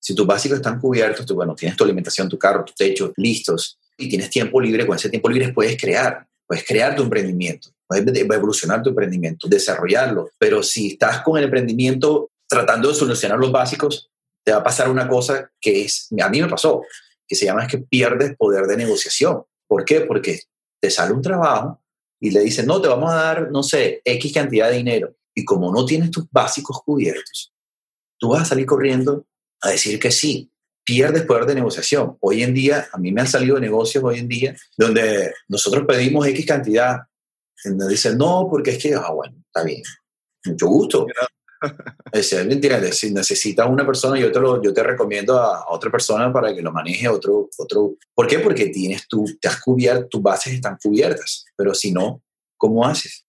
Si 0.00 0.14
tus 0.14 0.26
básicos 0.26 0.56
están 0.56 0.80
cubiertos, 0.80 1.26
tú, 1.26 1.34
bueno, 1.34 1.54
tienes 1.54 1.76
tu 1.76 1.84
alimentación, 1.84 2.28
tu 2.28 2.38
carro, 2.38 2.64
tu 2.64 2.72
techo 2.72 3.12
listos 3.16 3.78
y 3.96 4.08
tienes 4.08 4.30
tiempo 4.30 4.60
libre, 4.60 4.86
con 4.86 4.96
ese 4.96 5.08
tiempo 5.08 5.28
libre 5.28 5.52
puedes 5.52 5.80
crear, 5.80 6.26
puedes 6.46 6.64
crear 6.64 6.94
tu 6.94 7.02
emprendimiento, 7.02 7.70
puedes 8.00 8.18
evolucionar 8.18 8.82
tu 8.82 8.90
emprendimiento, 8.90 9.48
desarrollarlo. 9.48 10.30
Pero 10.38 10.62
si 10.62 10.92
estás 10.92 11.22
con 11.22 11.36
el 11.38 11.44
emprendimiento 11.44 12.30
tratando 12.48 12.88
de 12.88 12.94
solucionar 12.94 13.38
los 13.38 13.52
básicos, 13.52 14.10
te 14.44 14.52
va 14.52 14.58
a 14.58 14.64
pasar 14.64 14.88
una 14.88 15.08
cosa 15.08 15.50
que 15.60 15.82
es, 15.82 16.08
a 16.20 16.28
mí 16.28 16.40
me 16.40 16.48
pasó 16.48 16.82
que 17.26 17.36
se 17.36 17.46
llama 17.46 17.64
es 17.64 17.70
que 17.70 17.78
pierdes 17.78 18.36
poder 18.36 18.66
de 18.66 18.76
negociación. 18.76 19.42
¿Por 19.66 19.84
qué? 19.84 20.02
Porque 20.02 20.40
te 20.80 20.90
sale 20.90 21.14
un 21.14 21.22
trabajo 21.22 21.80
y 22.20 22.30
le 22.30 22.40
dicen, 22.40 22.66
no, 22.66 22.80
te 22.80 22.88
vamos 22.88 23.10
a 23.10 23.16
dar, 23.16 23.50
no 23.50 23.62
sé, 23.62 24.02
X 24.04 24.32
cantidad 24.32 24.68
de 24.68 24.76
dinero. 24.76 25.14
Y 25.34 25.44
como 25.44 25.72
no 25.72 25.86
tienes 25.86 26.10
tus 26.10 26.26
básicos 26.30 26.80
cubiertos, 26.84 27.52
tú 28.18 28.28
vas 28.28 28.42
a 28.42 28.44
salir 28.44 28.66
corriendo 28.66 29.24
a 29.62 29.70
decir 29.70 29.98
que 29.98 30.10
sí. 30.10 30.50
Pierdes 30.84 31.22
poder 31.22 31.46
de 31.46 31.54
negociación. 31.54 32.18
Hoy 32.20 32.42
en 32.42 32.52
día, 32.52 32.88
a 32.92 32.98
mí 32.98 33.12
me 33.12 33.20
han 33.20 33.28
salido 33.28 33.58
negocios 33.58 34.02
hoy 34.04 34.18
en 34.18 34.28
día 34.28 34.56
donde 34.76 35.32
nosotros 35.48 35.84
pedimos 35.86 36.26
X 36.26 36.44
cantidad 36.44 37.02
y 37.64 37.70
nos 37.70 37.88
dicen, 37.88 38.18
no, 38.18 38.46
porque 38.50 38.72
es 38.72 38.82
que, 38.82 38.94
ah, 38.94 39.10
bueno, 39.12 39.36
está 39.46 39.64
bien, 39.64 39.82
mucho 40.44 40.66
gusto. 40.66 41.06
Es 42.12 42.34
mentira, 42.44 42.80
si 42.92 43.12
necesitas 43.12 43.68
una 43.68 43.86
persona, 43.86 44.18
yo 44.18 44.32
te, 44.32 44.40
lo, 44.40 44.60
yo 44.60 44.74
te 44.74 44.82
recomiendo 44.82 45.38
a, 45.38 45.70
otra 45.70 45.92
persona 45.92 46.32
para 46.32 46.52
que 46.52 46.60
lo 46.60 46.72
maneje 46.72 47.08
otro, 47.08 47.48
otro. 47.56 47.94
¿Por 48.12 48.26
qué? 48.26 48.40
Porque 48.40 48.66
tienes 48.66 49.06
tú, 49.06 49.24
te 49.40 49.46
has 49.46 49.60
cubierto, 49.60 50.08
tus 50.08 50.22
bases 50.22 50.54
están 50.54 50.76
cubiertas, 50.82 51.44
pero 51.56 51.72
si 51.72 51.92
no, 51.92 52.20
¿cómo 52.56 52.84
haces? 52.84 53.24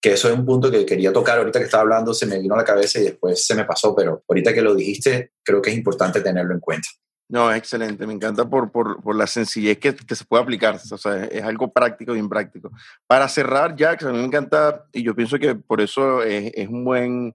Que 0.00 0.14
eso 0.14 0.28
es 0.28 0.34
un 0.34 0.46
punto 0.46 0.70
que 0.70 0.86
quería 0.86 1.12
tocar 1.12 1.38
ahorita 1.38 1.58
que 1.58 1.66
estaba 1.66 1.82
hablando, 1.82 2.14
se 2.14 2.26
me 2.26 2.38
vino 2.38 2.54
a 2.54 2.58
la 2.58 2.64
cabeza 2.64 2.98
y 2.98 3.04
después 3.04 3.44
se 3.44 3.54
me 3.54 3.66
pasó, 3.66 3.94
pero 3.94 4.24
ahorita 4.26 4.52
que 4.54 4.62
lo 4.62 4.74
dijiste, 4.74 5.32
creo 5.44 5.60
que 5.60 5.70
es 5.70 5.76
importante 5.76 6.22
tenerlo 6.22 6.54
en 6.54 6.60
cuenta. 6.60 6.88
No, 7.32 7.50
es 7.50 7.56
excelente, 7.56 8.06
me 8.06 8.12
encanta 8.12 8.44
por, 8.44 8.70
por, 8.70 9.02
por 9.02 9.16
la 9.16 9.26
sencillez 9.26 9.78
que, 9.78 9.96
que, 9.96 10.14
se 10.14 10.26
puede 10.26 10.42
aplicar, 10.42 10.74
o 10.74 10.98
sea, 10.98 11.24
es 11.24 11.42
algo 11.42 11.72
práctico, 11.72 12.12
bien 12.12 12.28
práctico. 12.28 12.70
Para 13.06 13.26
cerrar, 13.26 13.74
Jack, 13.74 14.02
a 14.02 14.12
mí 14.12 14.18
me 14.18 14.24
encanta, 14.26 14.84
y 14.92 15.02
yo 15.02 15.14
pienso 15.14 15.38
que 15.38 15.54
por 15.54 15.80
eso 15.80 16.22
es, 16.22 16.52
es 16.54 16.68
un 16.68 16.84
buen 16.84 17.32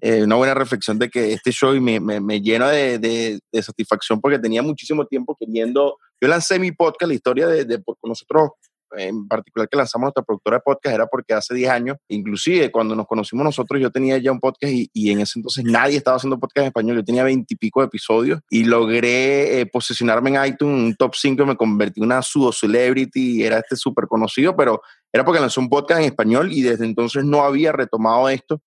eh, 0.00 0.24
una 0.24 0.34
buena 0.34 0.54
reflexión 0.54 0.98
de 0.98 1.08
que 1.08 1.32
este 1.32 1.52
show 1.52 1.80
me, 1.80 2.00
me, 2.00 2.18
me 2.18 2.40
llena 2.40 2.70
de, 2.70 2.98
de, 2.98 3.62
satisfacción 3.62 4.20
porque 4.20 4.40
tenía 4.40 4.62
muchísimo 4.62 5.06
tiempo 5.06 5.36
queriendo. 5.38 5.96
Yo 6.20 6.26
lancé 6.26 6.58
mi 6.58 6.72
podcast, 6.72 7.08
la 7.08 7.14
historia 7.14 7.46
de, 7.46 7.64
de 7.64 7.80
nosotros 8.02 8.50
en 8.96 9.28
particular 9.28 9.68
que 9.68 9.76
lanzamos 9.76 10.06
nuestra 10.06 10.22
productora 10.22 10.56
de 10.56 10.62
podcast 10.62 10.94
era 10.94 11.06
porque 11.06 11.34
hace 11.34 11.54
10 11.54 11.70
años, 11.70 11.96
inclusive 12.08 12.70
cuando 12.70 12.94
nos 12.94 13.06
conocimos 13.06 13.44
nosotros, 13.44 13.80
yo 13.80 13.90
tenía 13.90 14.18
ya 14.18 14.32
un 14.32 14.40
podcast 14.40 14.72
y, 14.72 14.90
y 14.92 15.10
en 15.10 15.20
ese 15.20 15.38
entonces 15.38 15.64
nadie 15.64 15.96
estaba 15.96 16.16
haciendo 16.16 16.38
podcast 16.38 16.64
en 16.64 16.68
español, 16.68 16.96
yo 16.96 17.04
tenía 17.04 17.24
20 17.24 17.46
y 17.52 17.56
pico 17.56 17.82
episodios 17.82 18.40
y 18.50 18.64
logré 18.64 19.60
eh, 19.60 19.66
posicionarme 19.66 20.30
en 20.30 20.44
iTunes, 20.44 20.84
un 20.84 20.94
top 20.96 21.14
5, 21.14 21.46
me 21.46 21.56
convertí 21.56 22.00
en 22.00 22.06
una 22.06 22.22
pseudo 22.22 22.52
celebrity, 22.52 23.42
era 23.44 23.58
este 23.58 23.76
súper 23.76 24.06
conocido, 24.06 24.56
pero 24.56 24.80
era 25.12 25.24
porque 25.24 25.40
lancé 25.40 25.60
un 25.60 25.68
podcast 25.68 26.00
en 26.00 26.06
español 26.06 26.52
y 26.52 26.62
desde 26.62 26.84
entonces 26.84 27.24
no 27.24 27.42
había 27.42 27.72
retomado 27.72 28.28
esto. 28.28 28.60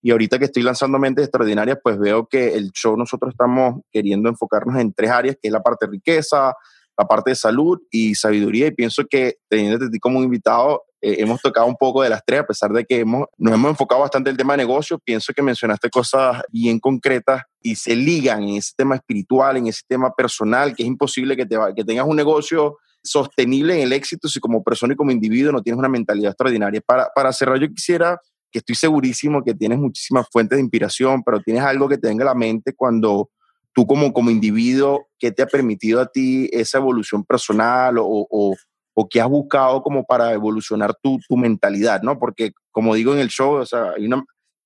Y 0.00 0.12
ahorita 0.12 0.38
que 0.38 0.44
estoy 0.44 0.62
lanzando 0.62 0.98
Mentes 0.98 1.24
Extraordinarias, 1.24 1.78
pues 1.82 1.98
veo 1.98 2.26
que 2.26 2.54
el 2.54 2.70
show 2.70 2.96
nosotros 2.96 3.32
estamos 3.32 3.80
queriendo 3.90 4.28
enfocarnos 4.28 4.80
en 4.80 4.92
tres 4.92 5.10
áreas, 5.10 5.36
que 5.40 5.48
es 5.48 5.52
la 5.52 5.62
parte 5.62 5.86
de 5.86 5.92
riqueza, 5.92 6.54
la 6.98 7.06
parte 7.06 7.30
de 7.30 7.36
salud 7.36 7.78
y 7.90 8.14
sabiduría. 8.14 8.66
Y 8.66 8.72
pienso 8.72 9.04
que 9.08 9.36
teniéndote 9.48 9.86
a 9.86 9.90
ti 9.90 9.98
como 10.00 10.22
invitado, 10.22 10.82
eh, 11.00 11.16
hemos 11.20 11.40
tocado 11.40 11.66
un 11.66 11.76
poco 11.76 12.02
de 12.02 12.08
las 12.08 12.22
tres, 12.26 12.40
a 12.40 12.46
pesar 12.46 12.72
de 12.72 12.84
que 12.84 13.00
hemos, 13.00 13.26
nos 13.38 13.54
hemos 13.54 13.70
enfocado 13.70 14.00
bastante 14.00 14.30
el 14.30 14.36
tema 14.36 14.54
de 14.54 14.58
negocio. 14.58 14.98
Pienso 14.98 15.32
que 15.32 15.42
mencionaste 15.42 15.90
cosas 15.90 16.42
bien 16.50 16.80
concretas 16.80 17.42
y 17.62 17.76
se 17.76 17.94
ligan 17.94 18.42
en 18.42 18.56
ese 18.56 18.72
tema 18.76 18.96
espiritual, 18.96 19.56
en 19.56 19.68
ese 19.68 19.82
tema 19.86 20.10
personal, 20.12 20.74
que 20.74 20.82
es 20.82 20.88
imposible 20.88 21.36
que, 21.36 21.46
te, 21.46 21.56
que 21.76 21.84
tengas 21.84 22.06
un 22.06 22.16
negocio 22.16 22.78
sostenible 23.00 23.74
en 23.74 23.82
el 23.82 23.92
éxito 23.92 24.28
si 24.28 24.40
como 24.40 24.62
persona 24.64 24.92
y 24.92 24.96
como 24.96 25.12
individuo 25.12 25.52
no 25.52 25.62
tienes 25.62 25.78
una 25.78 25.88
mentalidad 25.88 26.32
extraordinaria. 26.32 26.80
Para, 26.84 27.08
para 27.14 27.32
cerrar, 27.32 27.60
yo 27.60 27.68
quisiera 27.68 28.20
que 28.50 28.58
estoy 28.58 28.74
segurísimo 28.74 29.44
que 29.44 29.54
tienes 29.54 29.78
muchísimas 29.78 30.26
fuentes 30.32 30.56
de 30.56 30.62
inspiración, 30.62 31.22
pero 31.22 31.40
tienes 31.40 31.62
algo 31.62 31.88
que 31.88 31.98
te 31.98 32.08
venga 32.08 32.24
a 32.24 32.28
la 32.28 32.34
mente 32.34 32.72
cuando 32.74 33.30
tú 33.74 33.86
como, 33.86 34.12
como 34.12 34.30
individuo, 34.30 35.08
¿qué 35.18 35.30
te 35.30 35.42
ha 35.42 35.46
permitido 35.46 36.00
a 36.00 36.06
ti 36.06 36.48
esa 36.52 36.78
evolución 36.78 37.24
personal 37.24 37.98
o, 37.98 38.06
o, 38.06 38.56
o 38.94 39.08
qué 39.08 39.20
has 39.20 39.28
buscado 39.28 39.82
como 39.82 40.04
para 40.04 40.32
evolucionar 40.32 40.94
tu, 41.02 41.18
tu, 41.28 41.36
mentalidad, 41.36 42.02
¿no? 42.02 42.18
Porque 42.18 42.52
como 42.72 42.94
digo 42.94 43.12
en 43.12 43.20
el 43.20 43.28
show, 43.28 43.52
o 43.54 43.66
sea, 43.66 43.94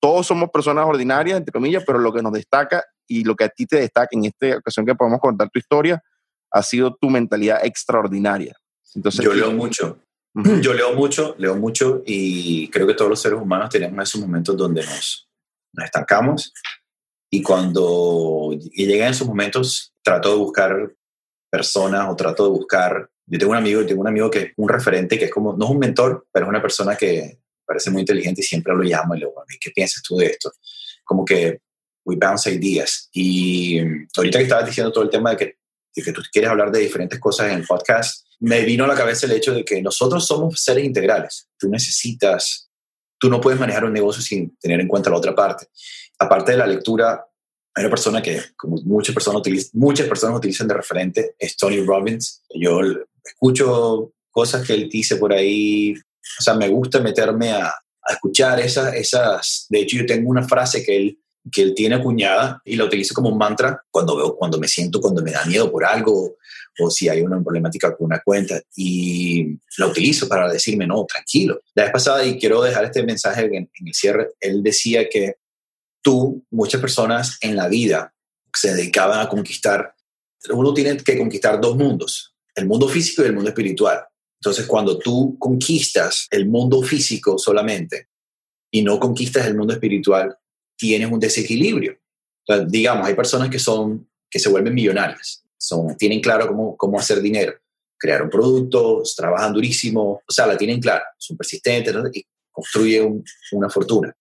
todos 0.00 0.26
somos 0.26 0.50
personas 0.50 0.86
ordinarias, 0.86 1.38
entre 1.38 1.52
comillas, 1.52 1.84
pero 1.86 1.98
lo 1.98 2.12
que 2.12 2.22
nos 2.22 2.32
destaca 2.32 2.84
y 3.06 3.24
lo 3.24 3.36
que 3.36 3.44
a 3.44 3.48
ti 3.48 3.66
te 3.66 3.76
destaca 3.76 4.08
en 4.12 4.24
esta 4.24 4.56
ocasión 4.56 4.86
que 4.86 4.94
podemos 4.94 5.20
contar 5.20 5.50
tu 5.50 5.58
historia 5.58 6.02
ha 6.50 6.62
sido 6.62 6.96
tu 7.00 7.10
mentalidad 7.10 7.64
extraordinaria. 7.64 8.54
Entonces, 8.94 9.24
Yo 9.24 9.34
leo 9.34 9.52
mucho. 9.52 9.98
Yo 10.62 10.72
leo 10.72 10.94
mucho, 10.94 11.34
leo 11.36 11.56
mucho 11.56 12.02
y 12.06 12.68
creo 12.68 12.86
que 12.86 12.94
todos 12.94 13.10
los 13.10 13.20
seres 13.20 13.38
humanos 13.38 13.68
tenemos 13.68 14.08
esos 14.08 14.20
momentos 14.20 14.56
donde 14.56 14.82
nos, 14.82 15.28
nos 15.74 15.84
estancamos 15.84 16.54
y 17.34 17.42
cuando 17.42 18.50
llegan 18.74 19.10
esos 19.10 19.26
momentos 19.26 19.94
trato 20.02 20.32
de 20.32 20.36
buscar 20.36 20.94
personas 21.50 22.06
o 22.10 22.14
trato 22.14 22.44
de 22.44 22.50
buscar, 22.50 23.08
yo 23.24 23.38
tengo 23.38 23.52
un 23.52 23.56
amigo, 23.56 23.86
tengo 23.86 24.02
un 24.02 24.08
amigo 24.08 24.30
que 24.30 24.38
es 24.38 24.52
un 24.58 24.68
referente, 24.68 25.18
que 25.18 25.24
es 25.24 25.30
como, 25.30 25.56
no 25.56 25.64
es 25.64 25.70
un 25.70 25.78
mentor, 25.78 26.26
pero 26.30 26.44
es 26.44 26.50
una 26.50 26.60
persona 26.60 26.94
que 26.94 27.38
parece 27.64 27.90
muy 27.90 28.02
inteligente 28.02 28.42
y 28.42 28.44
siempre 28.44 28.74
lo 28.74 28.82
llamo 28.82 29.14
y 29.14 29.20
le 29.20 29.26
digo, 29.26 29.42
¿qué 29.58 29.70
piensas 29.70 30.02
tú 30.02 30.18
de 30.18 30.26
esto? 30.26 30.52
Como 31.04 31.24
que 31.24 31.62
we 32.04 32.16
bounce 32.16 32.52
ideas. 32.52 33.08
Y 33.14 33.80
ahorita 34.14 34.38
que 34.38 34.44
estabas 34.44 34.66
diciendo 34.66 34.92
todo 34.92 35.04
el 35.04 35.10
tema 35.10 35.30
de 35.30 35.36
que, 35.38 35.56
de 35.96 36.02
que 36.02 36.12
tú 36.12 36.20
quieres 36.30 36.50
hablar 36.50 36.70
de 36.70 36.80
diferentes 36.80 37.18
cosas 37.18 37.50
en 37.50 37.60
el 37.60 37.66
podcast, 37.66 38.26
me 38.40 38.60
vino 38.60 38.84
a 38.84 38.88
la 38.88 38.94
cabeza 38.94 39.24
el 39.24 39.32
hecho 39.32 39.54
de 39.54 39.64
que 39.64 39.80
nosotros 39.80 40.26
somos 40.26 40.62
seres 40.62 40.84
integrales. 40.84 41.48
Tú 41.58 41.70
necesitas, 41.70 42.68
tú 43.18 43.30
no 43.30 43.40
puedes 43.40 43.58
manejar 43.58 43.86
un 43.86 43.94
negocio 43.94 44.20
sin 44.20 44.54
tener 44.58 44.80
en 44.80 44.88
cuenta 44.88 45.08
la 45.08 45.16
otra 45.16 45.34
parte. 45.34 45.68
Aparte 46.22 46.52
de 46.52 46.58
la 46.58 46.66
lectura, 46.66 47.26
hay 47.74 47.84
una 47.84 47.90
persona 47.90 48.22
que, 48.22 48.40
como 48.56 48.76
muchas 48.84 49.14
personas, 49.14 49.40
utilizan, 49.40 49.70
muchas 49.74 50.06
personas 50.06 50.36
utilizan 50.36 50.68
de 50.68 50.74
referente, 50.74 51.34
es 51.38 51.56
Tony 51.56 51.80
Robbins. 51.84 52.42
Yo 52.54 52.80
escucho 53.24 54.12
cosas 54.30 54.66
que 54.66 54.74
él 54.74 54.88
dice 54.88 55.16
por 55.16 55.32
ahí, 55.32 55.94
o 55.94 56.42
sea, 56.42 56.54
me 56.54 56.68
gusta 56.68 57.00
meterme 57.00 57.52
a, 57.52 57.72
escuchar 58.08 58.58
esas, 58.58 58.94
esas, 58.94 59.66
de 59.68 59.80
hecho 59.80 59.96
yo 59.98 60.06
tengo 60.06 60.28
una 60.28 60.42
frase 60.42 60.82
que 60.82 60.96
él 60.96 61.18
que 61.50 61.62
él 61.62 61.74
tiene 61.74 61.96
acuñada 61.96 62.60
y 62.64 62.76
la 62.76 62.84
utilizo 62.84 63.14
como 63.14 63.28
un 63.28 63.38
mantra 63.38 63.82
cuando 63.90 64.36
cuando 64.36 64.58
me 64.58 64.68
siento, 64.68 65.00
cuando 65.00 65.22
me 65.22 65.32
da 65.32 65.44
miedo 65.44 65.70
por 65.72 65.84
algo 65.84 66.36
o 66.78 66.90
si 66.90 67.08
hay 67.08 67.20
una 67.20 67.42
problemática 67.42 67.94
con 67.96 68.06
una 68.06 68.20
cuenta 68.20 68.60
y 68.76 69.58
la 69.78 69.86
utilizo 69.86 70.28
para 70.28 70.50
decirme, 70.50 70.86
no, 70.86 71.04
tranquilo. 71.04 71.60
La 71.74 71.84
vez 71.84 71.92
pasada, 71.92 72.24
y 72.24 72.38
quiero 72.38 72.62
dejar 72.62 72.84
este 72.84 73.02
mensaje 73.02 73.44
en, 73.44 73.54
en 73.54 73.86
el 73.88 73.94
cierre, 73.94 74.30
él 74.40 74.62
decía 74.62 75.08
que 75.08 75.36
tú, 76.02 76.44
muchas 76.50 76.80
personas 76.80 77.38
en 77.40 77.56
la 77.56 77.68
vida 77.68 78.14
se 78.52 78.74
dedicaban 78.74 79.20
a 79.20 79.28
conquistar, 79.28 79.94
uno 80.50 80.74
tiene 80.74 80.96
que 80.98 81.16
conquistar 81.16 81.60
dos 81.60 81.76
mundos, 81.76 82.34
el 82.54 82.66
mundo 82.66 82.88
físico 82.88 83.22
y 83.22 83.26
el 83.26 83.34
mundo 83.34 83.50
espiritual. 83.50 84.04
Entonces, 84.40 84.66
cuando 84.66 84.98
tú 84.98 85.36
conquistas 85.38 86.26
el 86.30 86.48
mundo 86.48 86.82
físico 86.82 87.38
solamente 87.38 88.08
y 88.70 88.82
no 88.82 88.98
conquistas 88.98 89.46
el 89.46 89.56
mundo 89.56 89.72
espiritual, 89.72 90.36
tienes 90.76 91.10
un 91.10 91.20
desequilibrio. 91.20 91.96
digamos, 92.66 93.06
hay 93.06 93.14
personas 93.14 93.48
que 93.48 93.58
son 93.58 94.08
que 94.28 94.38
se 94.38 94.48
vuelven 94.48 94.74
millonarias, 94.74 95.44
son, 95.58 95.94
tienen 95.96 96.20
claro 96.20 96.48
cómo, 96.48 96.74
cómo 96.76 96.98
hacer 96.98 97.20
dinero, 97.20 97.52
crear 97.98 98.22
un 98.22 98.30
producto, 98.30 99.02
trabajan 99.14 99.52
durísimo, 99.52 100.22
o 100.26 100.32
sea, 100.32 100.46
la 100.46 100.56
tienen 100.56 100.80
clara, 100.80 101.04
son 101.18 101.36
persistentes 101.36 101.94
y 102.14 102.24
construyen 102.50 103.22
una 103.52 103.68
fortuna, 103.68 104.16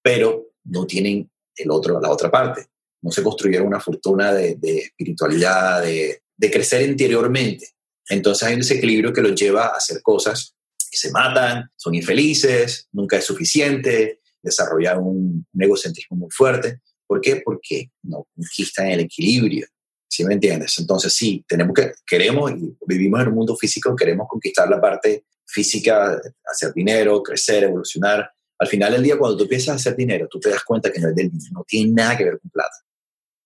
pero 0.00 0.47
no 0.68 0.86
tienen 0.86 1.30
el 1.56 1.70
otro, 1.70 2.00
la 2.00 2.10
otra 2.10 2.30
parte, 2.30 2.66
no 3.02 3.10
se 3.10 3.22
construyeron 3.22 3.66
una 3.66 3.80
fortuna 3.80 4.32
de, 4.32 4.58
espiritualidad, 4.62 5.82
de, 5.82 6.20
crecer 6.50 6.88
interiormente. 6.88 7.68
Entonces 8.08 8.48
hay 8.48 8.54
un 8.54 8.60
desequilibrio 8.60 9.12
que 9.12 9.20
los 9.20 9.34
lleva 9.34 9.66
a 9.66 9.76
hacer 9.76 10.00
cosas 10.02 10.54
que 10.90 10.96
se 10.96 11.10
matan, 11.10 11.70
son 11.76 11.94
infelices, 11.94 12.88
nunca 12.92 13.18
es 13.18 13.24
suficiente, 13.24 14.20
desarrollar 14.42 14.98
un, 14.98 15.46
egocentrismo 15.58 16.16
muy 16.16 16.30
fuerte. 16.30 16.80
¿Por 17.06 17.20
qué? 17.20 17.42
Porque 17.44 17.90
no 18.02 18.26
conquistan 18.34 18.88
el 18.88 19.00
equilibrio. 19.00 19.66
¿Sí 20.10 20.24
me 20.24 20.34
entiendes? 20.34 20.78
Entonces 20.78 21.12
sí, 21.12 21.44
tenemos 21.46 21.74
que, 21.74 21.92
queremos 22.06 22.50
y 22.52 22.74
vivimos 22.86 23.20
en 23.20 23.28
un 23.28 23.34
mundo 23.34 23.56
físico, 23.56 23.94
queremos 23.94 24.26
conquistar 24.28 24.68
la 24.68 24.80
parte 24.80 25.24
física, 25.46 26.18
hacer 26.44 26.72
dinero, 26.72 27.22
crecer, 27.22 27.64
evolucionar. 27.64 28.30
Al 28.58 28.68
final 28.68 28.92
del 28.92 29.02
día, 29.02 29.18
cuando 29.18 29.36
tú 29.36 29.44
empiezas 29.44 29.68
a 29.68 29.74
hacer 29.74 29.96
dinero, 29.96 30.26
tú 30.28 30.40
te 30.40 30.50
das 30.50 30.64
cuenta 30.64 30.90
que 30.90 31.00
no 31.00 31.08
es 31.08 31.14
del 31.14 31.30
dinero, 31.30 31.50
no 31.52 31.64
tiene 31.66 31.92
nada 31.92 32.16
que 32.16 32.24
ver 32.24 32.38
con 32.40 32.50
plata. 32.50 32.76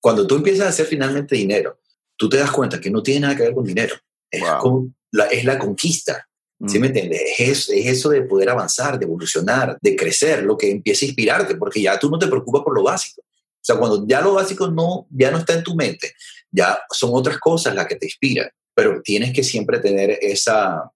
Cuando 0.00 0.26
tú 0.26 0.36
empiezas 0.36 0.66
a 0.66 0.68
hacer 0.70 0.86
finalmente 0.86 1.36
dinero, 1.36 1.78
tú 2.16 2.28
te 2.28 2.38
das 2.38 2.50
cuenta 2.50 2.80
que 2.80 2.90
no 2.90 3.02
tiene 3.02 3.20
nada 3.20 3.36
que 3.36 3.42
ver 3.42 3.54
con 3.54 3.64
dinero. 3.64 3.94
Es, 4.30 4.42
la, 5.10 5.26
es 5.26 5.44
la 5.44 5.58
conquista. 5.58 6.26
¿Sí 6.66 6.78
me 6.78 6.86
mm. 6.86 6.90
entiendes? 6.90 7.20
Es, 7.38 7.68
es, 7.68 7.86
eso 7.86 8.08
de 8.08 8.22
poder 8.22 8.48
avanzar, 8.48 8.98
de 8.98 9.04
evolucionar, 9.04 9.76
de 9.80 9.96
crecer, 9.96 10.44
lo 10.44 10.56
que 10.56 10.70
empieza 10.70 11.04
a 11.04 11.08
inspirarte, 11.08 11.56
porque 11.56 11.82
ya 11.82 11.98
tú 11.98 12.08
no 12.08 12.18
te 12.18 12.28
preocupas 12.28 12.62
por 12.62 12.74
lo 12.74 12.84
básico. 12.84 13.22
O 13.22 13.64
sea, 13.64 13.76
cuando 13.76 14.06
ya 14.06 14.20
lo 14.20 14.34
básico 14.34 14.68
no, 14.68 15.06
ya 15.10 15.30
no 15.30 15.38
está 15.38 15.54
en 15.54 15.62
tu 15.62 15.74
mente, 15.74 16.14
ya 16.50 16.80
son 16.90 17.10
otras 17.12 17.38
cosas 17.38 17.74
las 17.74 17.86
que 17.86 17.96
te 17.96 18.06
inspiran, 18.06 18.48
pero 18.74 19.00
tienes 19.02 19.32
que 19.32 19.44
siempre 19.44 19.78
tener 19.78 20.18
esa, 20.20 20.90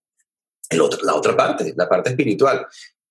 el 0.71 0.81
otro, 0.81 1.01
la 1.05 1.15
otra 1.15 1.37
parte, 1.37 1.75
la 1.77 1.89
parte 1.89 2.11
espiritual. 2.11 2.67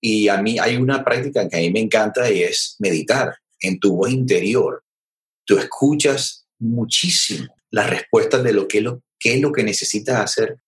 Y 0.08 0.28
a 0.28 0.40
mí 0.40 0.56
hay 0.60 0.76
una 0.76 1.04
práctica 1.04 1.48
que 1.48 1.56
a 1.56 1.58
mí 1.58 1.72
me 1.72 1.80
encanta 1.80 2.30
y 2.30 2.44
es 2.44 2.76
meditar 2.78 3.36
en 3.58 3.80
tu 3.80 3.96
voz 3.96 4.12
interior. 4.12 4.84
Tú 5.44 5.58
escuchas 5.58 6.46
muchísimo 6.60 7.52
las 7.72 7.90
respuestas 7.90 8.44
de 8.44 8.52
lo 8.52 8.68
que, 8.68 8.82
lo, 8.82 9.02
qué 9.18 9.34
es 9.34 9.40
lo 9.40 9.50
que 9.50 9.64
necesitas 9.64 10.20
hacer 10.20 10.60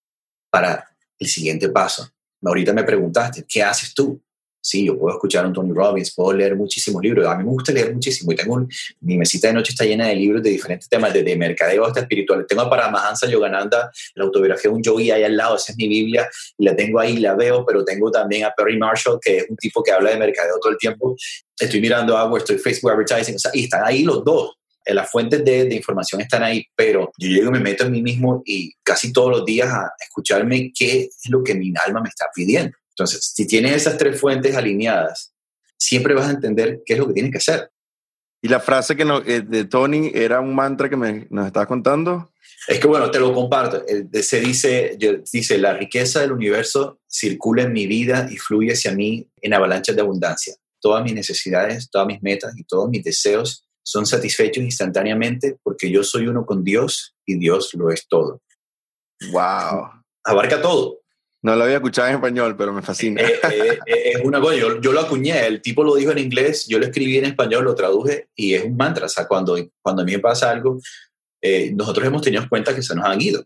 para 0.50 0.88
el 1.20 1.28
siguiente 1.28 1.68
paso. 1.68 2.10
Ahorita 2.42 2.72
me 2.72 2.82
preguntaste, 2.82 3.44
¿qué 3.48 3.62
haces 3.62 3.94
tú? 3.94 4.20
Sí, 4.68 4.84
yo 4.84 4.98
puedo 4.98 5.16
escuchar 5.16 5.46
a 5.46 5.48
un 5.48 5.54
Tony 5.54 5.72
Robbins, 5.72 6.12
puedo 6.14 6.34
leer 6.34 6.54
muchísimos 6.54 7.02
libros. 7.02 7.26
A 7.26 7.38
mí 7.38 7.42
me 7.42 7.48
gusta 7.48 7.72
leer 7.72 7.94
muchísimo 7.94 8.32
y 8.32 8.36
tengo 8.36 8.66
mi 9.00 9.16
mesita 9.16 9.48
de 9.48 9.54
noche 9.54 9.72
está 9.72 9.86
llena 9.86 10.08
de 10.08 10.14
libros 10.14 10.42
de 10.42 10.50
diferentes 10.50 10.90
temas, 10.90 11.14
desde 11.14 11.30
de 11.30 11.36
mercadeo 11.38 11.86
hasta 11.86 12.00
espiritual. 12.00 12.44
Tengo 12.46 12.60
a 12.60 12.68
Paramahansa 12.68 13.26
Yogananda, 13.30 13.90
la 14.14 14.24
autobiografía 14.24 14.70
de 14.70 14.76
un 14.76 14.82
yogi 14.82 15.10
ahí 15.10 15.22
al 15.22 15.38
lado, 15.38 15.56
esa 15.56 15.72
es 15.72 15.78
mi 15.78 15.88
Biblia, 15.88 16.28
y 16.58 16.66
la 16.66 16.76
tengo 16.76 17.00
ahí, 17.00 17.16
la 17.16 17.34
veo, 17.34 17.64
pero 17.64 17.82
tengo 17.82 18.10
también 18.10 18.44
a 18.44 18.52
Perry 18.54 18.76
Marshall, 18.76 19.18
que 19.22 19.38
es 19.38 19.46
un 19.48 19.56
tipo 19.56 19.82
que 19.82 19.90
habla 19.90 20.10
de 20.10 20.18
mercadeo 20.18 20.58
todo 20.60 20.72
el 20.72 20.78
tiempo. 20.78 21.16
Estoy 21.58 21.80
mirando 21.80 22.18
algo, 22.18 22.36
estoy 22.36 22.58
Facebook 22.58 22.90
Advertising, 22.90 23.36
o 23.36 23.38
sea, 23.38 23.50
y 23.54 23.64
están 23.64 23.84
ahí 23.86 24.02
los 24.02 24.22
dos 24.22 24.52
las 24.94 25.10
fuentes 25.10 25.44
de, 25.44 25.66
de, 25.66 25.74
información 25.74 26.22
están 26.22 26.42
ahí, 26.42 26.64
pero 26.74 27.12
yo 27.18 27.28
llego 27.28 27.48
y 27.48 27.52
me 27.52 27.60
meto 27.60 27.84
en 27.84 27.92
mí 27.92 28.00
mismo 28.00 28.42
y 28.46 28.72
casi 28.82 29.12
todos 29.12 29.30
los 29.30 29.44
días 29.44 29.68
a 29.68 29.92
escucharme 30.00 30.72
qué 30.74 31.02
es 31.02 31.28
lo 31.28 31.42
que 31.42 31.54
mi 31.54 31.74
alma 31.84 32.00
me 32.00 32.08
está 32.08 32.26
pidiendo. 32.34 32.72
Entonces, 32.98 33.32
si 33.32 33.46
tienes 33.46 33.76
esas 33.76 33.96
tres 33.96 34.20
fuentes 34.20 34.56
alineadas, 34.56 35.32
siempre 35.76 36.14
vas 36.14 36.26
a 36.26 36.32
entender 36.32 36.82
qué 36.84 36.94
es 36.94 36.98
lo 36.98 37.06
que 37.06 37.14
tienes 37.14 37.30
que 37.30 37.38
hacer. 37.38 37.70
Y 38.42 38.48
la 38.48 38.58
frase 38.58 38.96
que 38.96 39.04
eh, 39.26 39.42
de 39.42 39.64
Tony 39.64 40.10
era 40.12 40.40
un 40.40 40.54
mantra 40.54 40.88
que 40.88 40.96
me, 40.96 41.28
nos 41.30 41.46
estaba 41.46 41.66
contando. 41.66 42.32
Es 42.66 42.80
que 42.80 42.88
bueno, 42.88 43.10
te 43.10 43.20
lo 43.20 43.32
comparto. 43.32 43.84
Se 44.20 44.40
dice, 44.40 44.98
dice, 45.32 45.58
la 45.58 45.74
riqueza 45.74 46.20
del 46.20 46.32
universo 46.32 47.00
circula 47.06 47.62
en 47.62 47.72
mi 47.72 47.86
vida 47.86 48.28
y 48.30 48.36
fluye 48.36 48.72
hacia 48.72 48.92
mí 48.92 49.28
en 49.40 49.54
avalanchas 49.54 49.94
de 49.94 50.02
abundancia. 50.02 50.54
Todas 50.80 51.04
mis 51.04 51.14
necesidades, 51.14 51.88
todas 51.90 52.06
mis 52.06 52.20
metas 52.22 52.56
y 52.56 52.64
todos 52.64 52.88
mis 52.88 53.04
deseos 53.04 53.64
son 53.82 54.06
satisfechos 54.06 54.62
instantáneamente 54.62 55.56
porque 55.62 55.90
yo 55.90 56.02
soy 56.02 56.26
uno 56.26 56.44
con 56.44 56.64
Dios 56.64 57.14
y 57.24 57.38
Dios 57.38 57.72
lo 57.74 57.90
es 57.90 58.06
todo. 58.08 58.42
¡Wow! 59.32 60.02
Abarca 60.24 60.60
todo. 60.60 60.98
No 61.48 61.56
lo 61.56 61.64
había 61.64 61.76
escuchado 61.76 62.08
en 62.08 62.16
español, 62.16 62.54
pero 62.58 62.74
me 62.74 62.82
fascina. 62.82 63.22
Eh, 63.22 63.40
eh, 63.50 63.78
eh, 63.86 64.12
es 64.16 64.20
una 64.22 64.38
cosa, 64.38 64.54
yo, 64.56 64.92
lo 64.92 65.00
acuñé, 65.00 65.46
el 65.46 65.62
tipo 65.62 65.82
lo 65.82 65.94
dijo 65.94 66.12
en 66.12 66.18
inglés, 66.18 66.66
yo 66.68 66.78
lo 66.78 66.84
escribí 66.84 67.16
en 67.16 67.24
español, 67.24 67.64
lo 67.64 67.74
traduje 67.74 68.28
y 68.36 68.52
es 68.52 68.64
un 68.64 68.76
mantra. 68.76 69.06
O 69.06 69.08
sea, 69.08 69.26
cuando, 69.26 69.56
cuando 69.80 70.02
a 70.02 70.04
mí 70.04 70.12
me 70.12 70.18
pasa 70.18 70.50
algo, 70.50 70.78
nosotros 71.72 72.06
hemos 72.06 72.20
tenido 72.20 72.46
cuenta 72.50 72.74
que 72.74 72.82
se 72.82 72.94
nos 72.94 73.06
han 73.06 73.22
ido. 73.22 73.42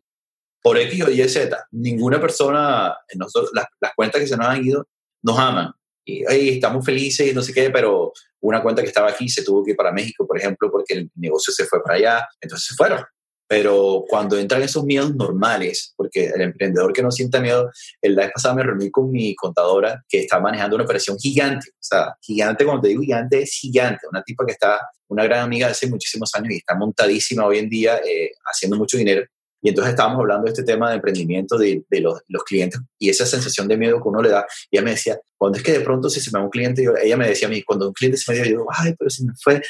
Por 0.61 0.79
X 0.79 1.05
o 1.05 1.11
Y, 1.13 1.29
Z, 1.29 1.69
ninguna 1.71 2.21
persona, 2.21 2.93
nosotros, 3.15 3.53
las, 3.55 3.67
las 3.81 3.93
cuentas 3.95 4.21
que 4.21 4.27
se 4.27 4.37
nos 4.37 4.49
han 4.49 4.67
ido, 4.67 4.89
nos 5.23 5.39
aman 5.39 5.73
y 6.05 6.25
estamos 6.49 6.85
felices 6.85 7.31
y 7.31 7.33
no 7.33 7.43
sé 7.43 7.55
qué, 7.55 7.71
pero 7.71 8.13
una 8.41 8.61
cuenta 8.61 8.83
que 8.83 8.89
estaba 8.89 9.11
aquí 9.11 9.29
se 9.29 9.45
tuvo 9.45 9.65
que 9.65 9.71
ir 9.71 9.77
para 9.77 9.93
México, 9.93 10.27
por 10.27 10.37
ejemplo, 10.37 10.73
porque 10.73 10.95
el 10.95 11.11
negocio 11.15 11.53
se 11.53 11.67
fue 11.67 11.81
para 11.81 11.95
allá, 11.95 12.29
entonces 12.41 12.67
se 12.67 12.75
fueron. 12.75 13.05
Pero 13.53 14.07
cuando 14.09 14.39
entran 14.39 14.63
esos 14.63 14.83
miedos 14.83 15.15
normales, 15.15 15.93
porque 15.95 16.25
el 16.35 16.41
emprendedor 16.41 16.91
que 16.91 17.03
no 17.03 17.11
sienta 17.11 17.39
miedo, 17.39 17.71
el 18.01 18.17
vez 18.17 18.31
pasada 18.33 18.55
me 18.55 18.63
reuní 18.63 18.91
con 18.91 19.11
mi 19.11 19.35
contadora 19.35 20.03
que 20.09 20.21
está 20.21 20.41
manejando 20.41 20.77
una 20.77 20.87
operación 20.87 21.19
gigante. 21.19 21.69
O 21.69 21.83
sea, 21.83 22.17
gigante, 22.23 22.65
cuando 22.65 22.81
te 22.81 22.89
digo 22.89 23.03
gigante, 23.03 23.43
es 23.43 23.53
gigante. 23.53 24.07
Una 24.11 24.23
tipa 24.23 24.47
que 24.47 24.53
está, 24.53 24.81
una 25.09 25.25
gran 25.25 25.41
amiga 25.41 25.67
hace 25.67 25.87
muchísimos 25.87 26.35
años 26.35 26.55
y 26.55 26.57
está 26.57 26.75
montadísima 26.75 27.45
hoy 27.45 27.59
en 27.59 27.69
día 27.69 27.99
eh, 27.99 28.31
haciendo 28.51 28.79
mucho 28.79 28.97
dinero. 28.97 29.23
Y 29.63 29.69
entonces 29.69 29.93
estábamos 29.93 30.19
hablando 30.19 30.45
de 30.45 30.51
este 30.51 30.65
tema 30.65 30.91
de 30.91 30.97
emprendimiento 30.97 31.57
de, 31.57 31.85
de 31.89 32.01
los, 32.01 32.21
los, 32.27 32.43
clientes 32.43 32.81
y 32.99 33.09
esa 33.09 33.25
sensación 33.25 33.69
de 33.69 33.77
miedo 33.77 34.03
que 34.03 34.09
uno 34.09 34.21
le 34.21 34.31
da. 34.31 34.45
Y 34.71 34.77
ella 34.77 34.85
me 34.85 34.91
decía, 34.91 35.21
cuando 35.39 35.57
es 35.57 35.65
que 35.65 35.73
de 35.73 35.81
pronto 35.81 36.11
si 36.11 36.21
se 36.21 36.31
me 36.33 36.41
va 36.41 36.45
un 36.45 36.51
cliente, 36.51 36.83
yo, 36.83 36.97
ella 36.97 37.17
me 37.17 37.29
decía 37.29 37.47
a 37.47 37.51
mí, 37.51 37.63
cuando 37.63 37.87
un 37.87 37.93
cliente 37.93 38.19
se 38.19 38.31
me 38.31 38.37
dio, 38.37 38.45
yo 38.45 38.51
digo, 38.51 38.67
ay, 38.71 38.95
pero 38.99 39.09
se 39.09 39.25
me 39.25 39.33
fue, 39.41 39.63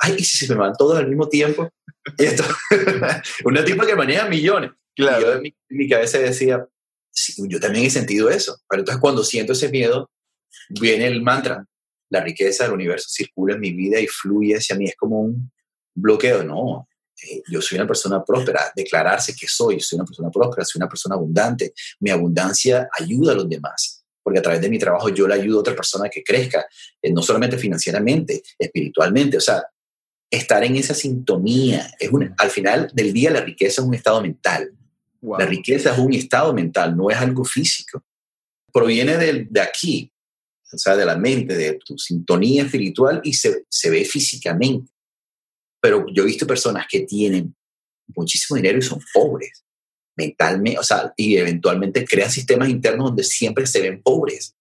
ay, 0.00 0.14
y 0.18 0.24
si 0.24 0.46
se 0.46 0.54
me 0.54 0.60
van 0.60 0.72
todos 0.78 0.96
al 0.96 1.08
mismo 1.08 1.28
tiempo. 1.28 1.68
Y 2.16 2.24
esto, 2.24 2.44
una 3.44 3.64
tipa 3.64 3.84
que 3.84 3.96
maneja 3.96 4.28
millones. 4.28 4.70
Claro. 4.94 5.18
Y 5.18 5.22
yo 5.24 5.32
en 5.32 5.42
mi, 5.42 5.48
en 5.48 5.76
mi 5.76 5.88
cabeza 5.88 6.18
decía, 6.18 6.64
sí, 7.10 7.34
yo 7.48 7.58
también 7.58 7.86
he 7.86 7.90
sentido 7.90 8.30
eso. 8.30 8.60
Pero 8.68 8.82
entonces 8.82 9.00
cuando 9.00 9.24
siento 9.24 9.52
ese 9.52 9.68
miedo, 9.68 10.10
viene 10.68 11.08
el 11.08 11.22
mantra, 11.22 11.66
la 12.10 12.20
riqueza 12.20 12.64
del 12.64 12.74
universo 12.74 13.08
circula 13.10 13.54
en 13.54 13.60
mi 13.60 13.72
vida 13.72 13.98
y 13.98 14.06
fluye 14.06 14.54
hacia 14.54 14.76
mí. 14.76 14.84
Es 14.84 14.96
como 14.96 15.22
un 15.22 15.50
bloqueo, 15.94 16.44
no, 16.44 16.86
eh, 17.30 17.42
yo 17.48 17.60
soy 17.60 17.78
una 17.78 17.86
persona 17.86 18.22
próspera, 18.24 18.72
declararse 18.74 19.34
que 19.34 19.46
soy, 19.48 19.80
soy 19.80 19.96
una 19.96 20.04
persona 20.04 20.30
próspera, 20.30 20.64
soy 20.64 20.80
una 20.80 20.88
persona 20.88 21.14
abundante, 21.14 21.72
mi 22.00 22.10
abundancia 22.10 22.88
ayuda 22.98 23.32
a 23.32 23.36
los 23.36 23.48
demás, 23.48 24.04
porque 24.22 24.38
a 24.38 24.42
través 24.42 24.60
de 24.60 24.68
mi 24.68 24.78
trabajo 24.78 25.08
yo 25.08 25.26
le 25.26 25.34
ayudo 25.34 25.58
a 25.58 25.60
otra 25.60 25.74
persona 25.74 26.08
que 26.08 26.22
crezca, 26.22 26.66
eh, 27.00 27.12
no 27.12 27.22
solamente 27.22 27.58
financieramente, 27.58 28.42
espiritualmente, 28.58 29.36
o 29.36 29.40
sea, 29.40 29.64
estar 30.30 30.64
en 30.64 30.76
esa 30.76 30.94
sintonía, 30.94 31.90
es 31.98 32.10
un, 32.10 32.34
al 32.36 32.50
final 32.50 32.90
del 32.92 33.12
día 33.12 33.30
la 33.30 33.40
riqueza 33.40 33.80
es 33.80 33.86
un 33.86 33.94
estado 33.94 34.20
mental, 34.20 34.72
wow. 35.20 35.38
la 35.38 35.46
riqueza 35.46 35.92
es 35.92 35.98
un 35.98 36.12
estado 36.12 36.52
mental, 36.52 36.96
no 36.96 37.10
es 37.10 37.16
algo 37.16 37.44
físico, 37.44 38.04
proviene 38.72 39.16
de, 39.16 39.46
de 39.48 39.60
aquí, 39.60 40.10
o 40.72 40.78
sea, 40.78 40.96
de 40.96 41.06
la 41.06 41.16
mente, 41.16 41.56
de 41.56 41.78
tu 41.84 41.96
sintonía 41.96 42.64
espiritual 42.64 43.20
y 43.22 43.32
se, 43.34 43.64
se 43.68 43.90
ve 43.90 44.04
físicamente. 44.04 44.93
Pero 45.84 46.06
yo 46.10 46.22
he 46.22 46.26
visto 46.26 46.46
personas 46.46 46.86
que 46.88 47.00
tienen 47.00 47.54
muchísimo 48.16 48.56
dinero 48.56 48.78
y 48.78 48.82
son 48.82 49.00
pobres 49.12 49.66
mentalmente, 50.16 50.78
o 50.78 50.82
sea, 50.82 51.12
y 51.14 51.36
eventualmente 51.36 52.06
crean 52.06 52.30
sistemas 52.30 52.70
internos 52.70 53.08
donde 53.08 53.22
siempre 53.22 53.66
se 53.66 53.82
ven 53.82 54.00
pobres, 54.02 54.56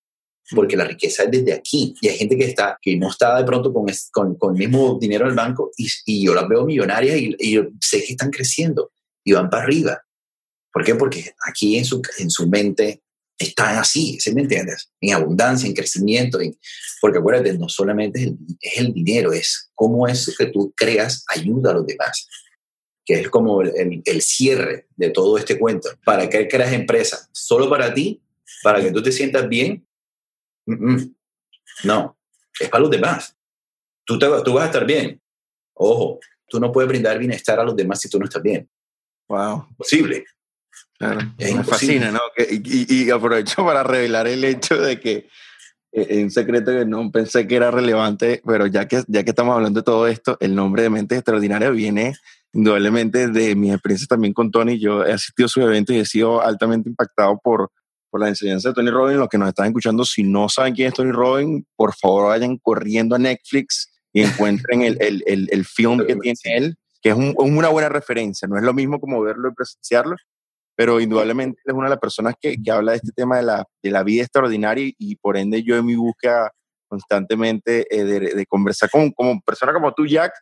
porque 0.51 0.75
la 0.75 0.83
riqueza 0.83 1.23
es 1.23 1.31
desde 1.31 1.53
aquí. 1.53 1.95
Y 2.01 2.09
hay 2.09 2.17
gente 2.17 2.35
que 2.35 2.43
está, 2.43 2.77
que 2.81 2.97
no 2.97 3.07
está 3.07 3.37
de 3.37 3.45
pronto 3.45 3.71
con, 3.71 3.85
con, 4.11 4.35
con 4.35 4.53
el 4.53 4.67
mismo 4.67 4.97
dinero 4.99 5.25
del 5.25 5.33
banco 5.33 5.71
y, 5.77 5.87
y 6.05 6.25
yo 6.25 6.33
las 6.33 6.45
veo 6.49 6.65
millonarias 6.65 7.17
y, 7.17 7.33
y, 7.39 7.51
yo 7.53 7.67
sé 7.79 8.03
que 8.03 8.11
están 8.11 8.29
creciendo 8.29 8.91
y 9.23 9.31
van 9.31 9.49
para 9.49 9.63
arriba. 9.63 10.01
¿Por 10.73 10.83
qué? 10.83 10.95
Porque 10.95 11.31
aquí 11.47 11.77
en 11.77 11.85
su, 11.85 12.01
en 12.17 12.29
su 12.29 12.49
mente 12.49 13.01
están 13.37 13.77
así, 13.77 14.19
¿sí 14.19 14.33
me 14.33 14.41
entiendes? 14.41 14.91
En 15.01 15.13
abundancia, 15.13 15.67
en 15.67 15.73
crecimiento, 15.73 16.39
en, 16.39 16.57
porque 17.01 17.19
acuérdate, 17.19 17.57
no 17.57 17.67
solamente 17.69 18.19
es 18.19 18.27
el, 18.27 18.37
es 18.59 18.77
el, 18.77 18.93
dinero, 18.93 19.33
es 19.33 19.71
cómo 19.73 20.07
eso 20.07 20.31
que 20.37 20.47
tú 20.47 20.73
creas 20.75 21.25
ayuda 21.29 21.71
a 21.71 21.73
los 21.75 21.85
demás, 21.85 22.27
que 23.05 23.15
es 23.21 23.29
como 23.29 23.61
el, 23.61 23.71
el, 23.75 24.01
el 24.05 24.21
cierre 24.21 24.87
de 24.95 25.09
todo 25.09 25.37
este 25.37 25.59
cuento. 25.59 25.89
¿Para 26.05 26.29
qué 26.29 26.47
creas 26.47 26.73
empresa? 26.73 27.27
¿Solo 27.31 27.69
para 27.69 27.93
ti? 27.93 28.21
¿Para 28.61 28.81
que 28.81 28.91
tú 28.91 29.01
te 29.01 29.11
sientas 29.11 29.47
bien? 29.49 29.85
Mm 30.65 30.73
-mm. 30.73 31.15
No, 31.83 32.17
es 32.59 32.69
para 32.69 32.81
los 32.81 32.91
demás. 32.91 33.35
Tú, 34.05 34.19
te, 34.19 34.27
tú 34.43 34.53
vas 34.53 34.63
a 34.63 34.67
estar 34.67 34.85
bien. 34.85 35.21
Ojo, 35.73 36.19
tú 36.47 36.59
no 36.59 36.71
puedes 36.71 36.87
brindar 36.87 37.17
bienestar 37.17 37.59
a 37.59 37.63
los 37.63 37.75
demás 37.75 37.99
si 37.99 38.09
tú 38.09 38.19
no 38.19 38.25
estás 38.25 38.41
bien. 38.41 38.69
Wow. 39.27 39.67
Posible. 39.77 40.25
Claro, 41.03 41.31
es 41.37 41.55
me 41.55 41.63
fascina, 41.63 42.11
¿no? 42.11 42.21
Y, 42.37 43.05
y, 43.05 43.09
aprovecho 43.09 43.65
para 43.65 43.83
revelar 43.83 44.27
el 44.27 44.43
hecho 44.43 44.77
de 44.77 44.99
que 44.99 45.27
es 45.93 46.09
eh, 46.09 46.23
un 46.23 46.31
secreto 46.31 46.71
que 46.71 46.85
no 46.85 47.11
pensé 47.11 47.47
que 47.47 47.55
era 47.55 47.69
relevante, 47.69 48.41
pero 48.45 48.65
ya 48.67 48.87
que, 48.87 49.03
ya 49.07 49.23
que 49.23 49.29
estamos 49.29 49.55
hablando 49.55 49.81
de 49.81 49.83
todo 49.83 50.07
esto, 50.07 50.37
el 50.39 50.55
nombre 50.55 50.83
de 50.83 50.89
Mentes 50.89 51.19
Extraordinarias 51.19 51.71
viene 51.71 52.15
indudablemente 52.51 53.27
de 53.27 53.55
mi 53.55 53.71
experiencia 53.71 54.07
también 54.07 54.33
con 54.33 54.49
Tony. 54.49 54.79
Yo 54.79 55.05
he 55.05 55.13
asistido 55.13 55.45
a 55.45 55.49
sus 55.49 55.63
eventos 55.63 55.95
y 55.95 55.99
he 55.99 56.05
sido 56.05 56.41
altamente 56.41 56.89
impactado 56.89 57.39
por, 57.43 57.69
por 58.09 58.21
la 58.21 58.29
enseñanza 58.29 58.69
de 58.69 58.75
Tony 58.75 58.89
Robbins. 58.89 59.19
Los 59.19 59.29
que 59.29 59.37
nos 59.37 59.49
están 59.49 59.67
escuchando, 59.67 60.03
si 60.03 60.23
no 60.23 60.49
saben 60.49 60.73
quién 60.73 60.87
es 60.87 60.93
Tony 60.95 61.11
Robbins, 61.11 61.63
por 61.75 61.93
favor 61.93 62.29
vayan 62.29 62.57
corriendo 62.57 63.15
a 63.15 63.19
Netflix 63.19 63.91
y 64.11 64.21
encuentren 64.21 64.81
el, 64.81 64.97
el, 64.99 65.23
el, 65.27 65.49
el 65.51 65.65
film 65.65 66.05
que 66.05 66.15
tiene 66.15 66.37
él, 66.45 66.75
que 67.01 67.09
es 67.09 67.15
un, 67.15 67.35
una 67.37 67.69
buena 67.69 67.89
referencia. 67.89 68.47
No 68.47 68.57
es 68.57 68.63
lo 68.63 68.73
mismo 68.73 68.99
como 68.99 69.21
verlo 69.21 69.49
y 69.49 69.53
presenciarlo, 69.53 70.15
pero 70.75 70.99
indudablemente 70.99 71.61
es 71.65 71.73
una 71.73 71.85
de 71.85 71.91
las 71.91 71.99
personas 71.99 72.35
que, 72.39 72.55
que 72.61 72.71
habla 72.71 72.91
de 72.91 72.97
este 72.97 73.11
tema 73.11 73.37
de 73.37 73.43
la, 73.43 73.65
de 73.81 73.91
la 73.91 74.03
vida 74.03 74.23
extraordinaria 74.23 74.91
y, 74.97 75.15
por 75.17 75.37
ende 75.37 75.63
yo 75.63 75.75
en 75.77 75.85
mi 75.85 75.95
búsqueda 75.95 76.51
constantemente 76.87 77.87
eh, 77.89 78.03
de, 78.03 78.19
de, 78.19 78.45
conversar 78.45 78.89
con 78.89 79.11
como 79.11 79.41
persona 79.41 79.73
como 79.73 79.93
tú, 79.93 80.05
Jack, 80.05 80.33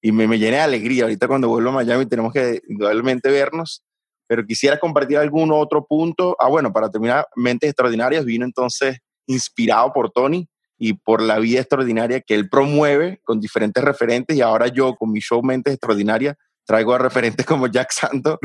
y 0.00 0.10
me, 0.12 0.26
me 0.26 0.38
llena 0.38 0.58
de 0.58 0.62
alegría. 0.62 1.04
Ahorita 1.04 1.28
cuando 1.28 1.48
vuelvo 1.48 1.70
a 1.70 1.74
Miami 1.74 2.06
tenemos 2.06 2.32
que 2.32 2.60
indudablemente 2.68 3.30
vernos, 3.30 3.82
pero 4.26 4.44
quisiera 4.44 4.78
compartir 4.78 5.18
algún 5.18 5.52
otro 5.52 5.86
punto. 5.86 6.36
Ah, 6.40 6.48
bueno, 6.48 6.72
para 6.72 6.90
terminar, 6.90 7.26
Mentes 7.36 7.70
Extraordinarias 7.70 8.24
vino 8.24 8.44
entonces 8.44 8.98
inspirado 9.26 9.92
por 9.92 10.10
Tony 10.10 10.48
y 10.78 10.94
por 10.94 11.22
la 11.22 11.38
vida 11.38 11.60
extraordinaria 11.60 12.20
que 12.20 12.34
él 12.34 12.48
promueve 12.48 13.20
con 13.24 13.40
diferentes 13.40 13.82
referentes 13.82 14.36
y 14.36 14.40
ahora 14.40 14.66
yo 14.66 14.96
con 14.96 15.12
mi 15.12 15.20
show 15.20 15.42
Mentes 15.42 15.74
Extraordinarias 15.74 16.36
traigo 16.64 16.94
a 16.94 16.98
referentes 16.98 17.44
como 17.44 17.66
Jack 17.66 17.92
Santo, 17.92 18.38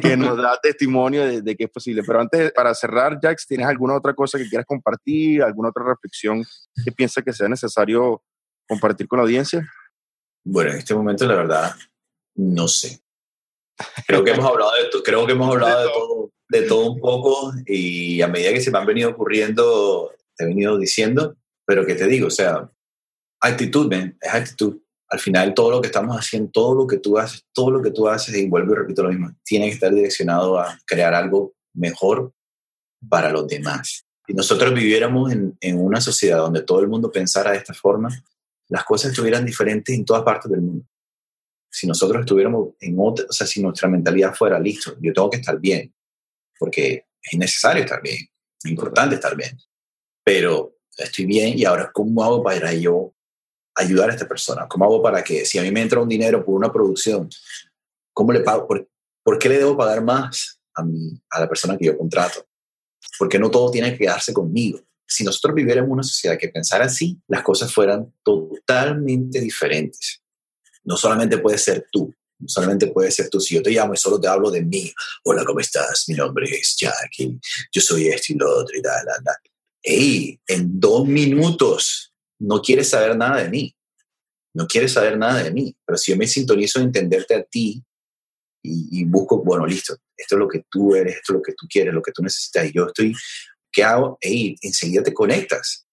que 0.00 0.16
nos 0.16 0.36
da 0.36 0.58
testimonio 0.62 1.26
de, 1.26 1.42
de, 1.42 1.56
que 1.56 1.64
es 1.64 1.70
posible. 1.70 2.02
Pero 2.06 2.20
antes, 2.20 2.52
para 2.52 2.74
cerrar, 2.74 3.18
Jack, 3.20 3.38
¿tienes 3.46 3.66
alguna 3.66 3.96
otra 3.96 4.14
cosa 4.14 4.38
que 4.38 4.48
quieras 4.48 4.66
compartir, 4.66 5.42
alguna 5.42 5.70
otra 5.70 5.84
reflexión 5.84 6.44
que 6.84 6.92
piensas 6.92 7.24
que 7.24 7.32
sea 7.32 7.48
necesario 7.48 8.22
compartir 8.68 9.08
con 9.08 9.18
la 9.18 9.24
audiencia? 9.24 9.66
Bueno, 10.44 10.70
en 10.70 10.78
este 10.78 10.94
momento, 10.94 11.26
la 11.26 11.34
verdad, 11.34 11.74
no 12.36 12.68
sé. 12.68 13.00
Creo 14.06 14.24
que 14.24 14.30
hemos 14.30 14.46
hablado 14.46 14.72
de, 14.72 15.02
creo 15.02 15.26
que 15.26 15.32
hemos 15.32 15.50
hablado 15.50 15.82
de 15.82 15.88
todo, 15.88 16.32
de 16.48 16.62
todo 16.62 16.90
un 16.92 17.00
poco 17.00 17.52
y 17.66 18.22
a 18.22 18.28
medida 18.28 18.52
que 18.52 18.60
se 18.60 18.70
me 18.70 18.78
han 18.78 18.86
venido 18.86 19.10
ocurriendo, 19.10 20.12
te 20.34 20.44
he 20.44 20.46
venido 20.46 20.78
diciendo, 20.78 21.36
pero 21.66 21.84
que 21.84 21.94
te 21.94 22.06
digo, 22.06 22.28
o 22.28 22.30
sea, 22.30 22.70
actitud, 23.40 23.90
man, 23.90 24.16
es 24.20 24.32
actitud 24.32 24.80
al 25.08 25.20
final 25.20 25.54
todo 25.54 25.70
lo 25.70 25.80
que 25.80 25.86
estamos 25.86 26.16
haciendo, 26.16 26.50
todo 26.50 26.74
lo 26.74 26.86
que 26.86 26.98
tú 26.98 27.18
haces, 27.18 27.44
todo 27.52 27.70
lo 27.70 27.82
que 27.82 27.90
tú 27.90 28.08
haces, 28.08 28.36
y 28.36 28.48
vuelvo 28.48 28.72
y 28.72 28.76
repito 28.76 29.02
lo 29.02 29.10
mismo, 29.10 29.30
tiene 29.44 29.66
que 29.66 29.74
estar 29.74 29.92
direccionado 29.94 30.58
a 30.58 30.78
crear 30.84 31.14
algo 31.14 31.54
mejor 31.74 32.32
para 33.08 33.30
los 33.30 33.46
demás. 33.46 34.04
Si 34.26 34.34
nosotros 34.34 34.74
viviéramos 34.74 35.32
en, 35.32 35.56
en 35.60 35.78
una 35.78 36.00
sociedad 36.00 36.38
donde 36.38 36.62
todo 36.62 36.80
el 36.80 36.88
mundo 36.88 37.12
pensara 37.12 37.52
de 37.52 37.58
esta 37.58 37.74
forma, 37.74 38.08
las 38.68 38.84
cosas 38.84 39.12
estuvieran 39.12 39.44
diferentes 39.44 39.94
en 39.94 40.04
todas 40.04 40.24
partes 40.24 40.50
del 40.50 40.62
mundo. 40.62 40.84
Si 41.70 41.86
nosotros 41.86 42.20
estuviéramos 42.20 42.70
en 42.80 42.96
otra, 42.98 43.26
o 43.28 43.32
sea, 43.32 43.46
si 43.46 43.62
nuestra 43.62 43.88
mentalidad 43.88 44.34
fuera, 44.34 44.58
listo, 44.58 44.96
yo 45.00 45.12
tengo 45.12 45.30
que 45.30 45.36
estar 45.36 45.60
bien, 45.60 45.94
porque 46.58 47.06
es 47.22 47.38
necesario 47.38 47.84
estar 47.84 48.02
bien, 48.02 48.18
es 48.62 48.70
importante 48.70 49.16
estar 49.16 49.36
bien, 49.36 49.56
pero 50.24 50.76
estoy 50.96 51.26
bien 51.26 51.56
y 51.56 51.64
ahora, 51.64 51.90
¿cómo 51.92 52.24
hago 52.24 52.42
para 52.42 52.72
yo 52.72 53.12
ayudar 53.76 54.10
a 54.10 54.12
esta 54.14 54.26
persona? 54.26 54.66
¿Cómo 54.66 54.84
hago 54.84 55.02
para 55.02 55.22
que 55.22 55.44
si 55.44 55.58
a 55.58 55.62
mí 55.62 55.70
me 55.70 55.82
entra 55.82 56.00
un 56.00 56.08
dinero 56.08 56.44
por 56.44 56.54
una 56.54 56.72
producción, 56.72 57.28
¿cómo 58.12 58.32
le 58.32 58.40
pago? 58.40 58.66
¿Por, 58.66 58.88
¿por 59.22 59.38
qué 59.38 59.48
le 59.48 59.58
debo 59.58 59.76
pagar 59.76 60.02
más 60.02 60.60
a, 60.74 60.82
mí, 60.82 61.20
a 61.30 61.40
la 61.40 61.48
persona 61.48 61.76
que 61.76 61.86
yo 61.86 61.96
contrato? 61.96 62.46
Porque 63.18 63.38
no 63.38 63.50
todo 63.50 63.70
tiene 63.70 63.92
que 63.92 63.98
quedarse 63.98 64.32
conmigo. 64.32 64.80
Si 65.06 65.22
nosotros 65.22 65.54
viviéramos 65.54 65.90
una 65.90 66.02
sociedad 66.02 66.36
que 66.36 66.48
pensara 66.48 66.86
así, 66.86 67.20
las 67.28 67.42
cosas 67.42 67.72
fueran 67.72 68.12
totalmente 68.24 69.40
diferentes. 69.40 70.20
No 70.82 70.96
solamente 70.96 71.38
puede 71.38 71.58
ser 71.58 71.86
tú, 71.92 72.12
no 72.38 72.48
solamente 72.48 72.88
puede 72.88 73.10
ser 73.10 73.28
tú. 73.28 73.40
Si 73.40 73.54
yo 73.54 73.62
te 73.62 73.70
llamo 73.70 73.94
y 73.94 73.96
solo 73.96 74.20
te 74.20 74.28
hablo 74.28 74.50
de 74.50 74.62
mí, 74.62 74.92
hola, 75.24 75.44
¿cómo 75.44 75.60
estás? 75.60 76.04
Mi 76.08 76.14
nombre 76.14 76.48
es 76.50 76.76
Jackie, 76.76 77.38
yo 77.72 77.80
soy 77.80 78.08
este 78.08 78.32
y 78.32 78.36
lo 78.36 78.50
otro 78.58 78.76
y 78.76 78.82
tal, 78.82 79.04
tal, 79.04 79.24
tal. 79.24 79.36
Ey, 79.82 80.40
en 80.48 80.80
dos 80.80 81.06
minutos 81.06 82.05
no 82.38 82.60
quieres 82.60 82.90
saber 82.90 83.16
nada 83.16 83.42
de 83.42 83.48
mí, 83.48 83.74
no 84.54 84.66
quieres 84.66 84.92
saber 84.92 85.18
nada 85.18 85.42
de 85.42 85.50
mí, 85.50 85.76
pero 85.84 85.96
si 85.96 86.12
yo 86.12 86.18
me 86.18 86.26
sintonizo 86.26 86.78
en 86.78 86.86
entenderte 86.86 87.34
a 87.34 87.42
ti 87.42 87.82
y, 88.62 89.00
y, 89.00 89.04
busco, 89.04 89.42
bueno, 89.42 89.66
listo, 89.66 89.96
esto 90.16 90.34
es 90.34 90.38
lo 90.38 90.48
que 90.48 90.64
tú 90.70 90.94
eres, 90.94 91.16
esto 91.16 91.32
es 91.32 91.36
lo 91.36 91.42
que 91.42 91.52
tú 91.52 91.66
quieres, 91.68 91.94
lo 91.94 92.02
que 92.02 92.12
tú 92.12 92.22
necesitas, 92.22 92.66
y 92.66 92.72
yo 92.72 92.86
estoy, 92.86 93.14
¿qué 93.70 93.84
hago? 93.84 94.18
Ey, 94.20 94.56
enseguida 94.62 95.02
te 95.02 95.14
conectas. 95.14 95.86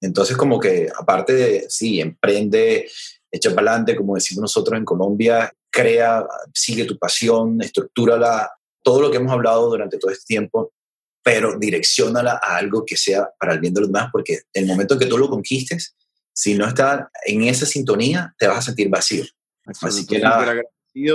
Entonces, 0.00 0.36
como 0.36 0.60
que 0.60 0.88
aparte 0.96 1.32
de, 1.32 1.66
sí, 1.68 2.00
emprende, 2.00 2.88
echa 3.30 3.54
para 3.54 3.72
adelante, 3.72 3.96
como 3.96 4.14
decimos 4.14 4.42
nosotros 4.42 4.78
en 4.78 4.84
Colombia, 4.84 5.52
crea, 5.70 6.24
sigue 6.54 6.84
tu 6.84 6.98
pasión, 6.98 7.60
estructúrala, 7.60 8.50
todo 8.82 9.00
lo 9.00 9.10
que 9.10 9.16
hemos 9.16 9.32
hablado 9.32 9.68
durante 9.70 9.98
todo 9.98 10.12
este 10.12 10.26
tiempo, 10.26 10.72
pero 11.24 11.58
direccionala 11.58 12.38
a 12.40 12.58
algo 12.58 12.84
que 12.86 12.98
sea 12.98 13.30
para 13.40 13.54
el 13.54 13.60
bien 13.60 13.72
de 13.72 13.80
los 13.80 13.88
demás, 13.88 14.10
porque 14.12 14.42
el 14.52 14.66
momento 14.66 14.94
en 14.94 15.00
que 15.00 15.06
tú 15.06 15.16
lo 15.16 15.30
conquistes, 15.30 15.96
si 16.32 16.54
no 16.54 16.68
estás 16.68 17.06
en 17.24 17.44
esa 17.44 17.64
sintonía, 17.64 18.34
te 18.38 18.46
vas 18.46 18.58
a 18.58 18.62
sentir 18.62 18.90
vacío. 18.90 19.24
Así 19.64 20.06
que 20.06 20.18
nada. 20.18 20.54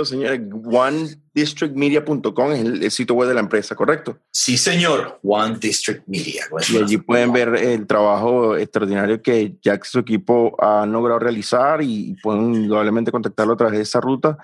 señor. 0.04 0.40
OneDistrictMedia.com 0.64 2.52
es 2.52 2.60
el, 2.60 2.90
sitio 2.90 3.14
web 3.14 3.28
de 3.28 3.34
la 3.34 3.40
empresa, 3.40 3.76
¿correcto? 3.76 4.18
Sí, 4.32 4.58
señor. 4.58 5.20
One 5.22 5.58
District 5.60 6.02
Media. 6.08 6.44
Y 6.68 6.78
allí 6.78 6.96
pueden 6.96 7.32
ver 7.32 7.54
el 7.54 7.86
trabajo 7.86 8.56
extraordinario 8.56 9.22
que 9.22 9.58
Jack 9.62 9.84
y 9.86 9.88
su 9.88 10.00
equipo 10.00 10.56
han 10.60 10.90
logrado 10.90 11.20
realizar 11.20 11.82
y 11.82 12.16
pueden 12.20 12.52
indudablemente 12.52 13.12
contactarlo 13.12 13.52
a 13.52 13.56
través 13.56 13.76
de 13.78 13.84
esa 13.84 14.00
ruta. 14.00 14.38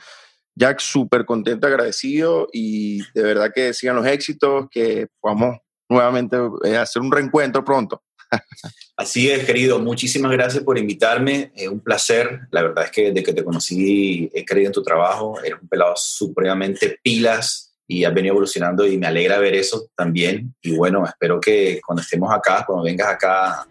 Jack, 0.56 0.80
súper 0.80 1.26
contento, 1.26 1.66
agradecido 1.66 2.48
y 2.52 3.02
de 3.12 3.22
verdad 3.22 3.52
que 3.54 3.74
sigan 3.74 3.96
los 3.96 4.06
éxitos, 4.06 4.66
que 4.70 5.06
podamos 5.20 5.58
nuevamente 5.88 6.36
eh, 6.64 6.76
hacer 6.76 7.02
un 7.02 7.12
reencuentro 7.12 7.62
pronto. 7.62 8.02
Así 8.96 9.30
es, 9.30 9.44
querido. 9.44 9.78
Muchísimas 9.78 10.32
gracias 10.32 10.64
por 10.64 10.78
invitarme. 10.78 11.52
Es 11.54 11.68
un 11.68 11.80
placer. 11.80 12.40
La 12.50 12.62
verdad 12.62 12.84
es 12.84 12.90
que 12.90 13.12
desde 13.12 13.22
que 13.22 13.34
te 13.34 13.44
conocí 13.44 14.30
he 14.32 14.44
creído 14.44 14.68
en 14.68 14.72
tu 14.72 14.82
trabajo. 14.82 15.38
Eres 15.44 15.60
un 15.60 15.68
pelado 15.68 15.94
supremamente 15.96 16.98
pilas 17.02 17.74
y 17.86 18.04
has 18.04 18.14
venido 18.14 18.32
evolucionando 18.32 18.86
y 18.86 18.96
me 18.96 19.06
alegra 19.06 19.38
ver 19.38 19.54
eso 19.54 19.90
también. 19.94 20.54
Y 20.62 20.74
bueno, 20.74 21.04
espero 21.06 21.38
que 21.38 21.80
cuando 21.84 22.00
estemos 22.00 22.32
acá, 22.32 22.64
cuando 22.66 22.84
vengas 22.84 23.08
acá, 23.08 23.66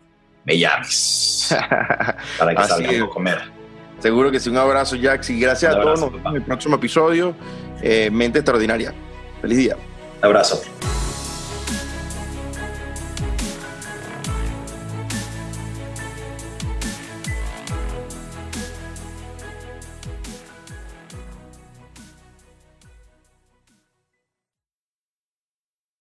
me 0.46 0.58
llames 0.58 1.50
para 2.38 2.56
que 2.56 2.64
salgamos 2.64 3.10
a 3.10 3.14
comer. 3.14 3.65
Seguro 4.06 4.30
que 4.30 4.40
sí. 4.40 4.52
Un 4.52 4.58
abrazo, 4.58 4.96
Jax. 5.02 5.32
Y 5.32 5.40
gracias 5.40 5.74
a 5.74 5.82
todos. 5.82 6.00
Nos 6.00 6.12
vemos 6.12 6.30
en 6.30 6.36
el 6.36 6.44
próximo 6.44 6.76
episodio. 6.76 7.36
Eh, 7.82 8.12
Mente 8.12 8.38
Extraordinaria. 8.38 8.94
Feliz 9.42 9.58
día. 9.58 9.78
Un 10.20 10.26
abrazo. 10.26 10.62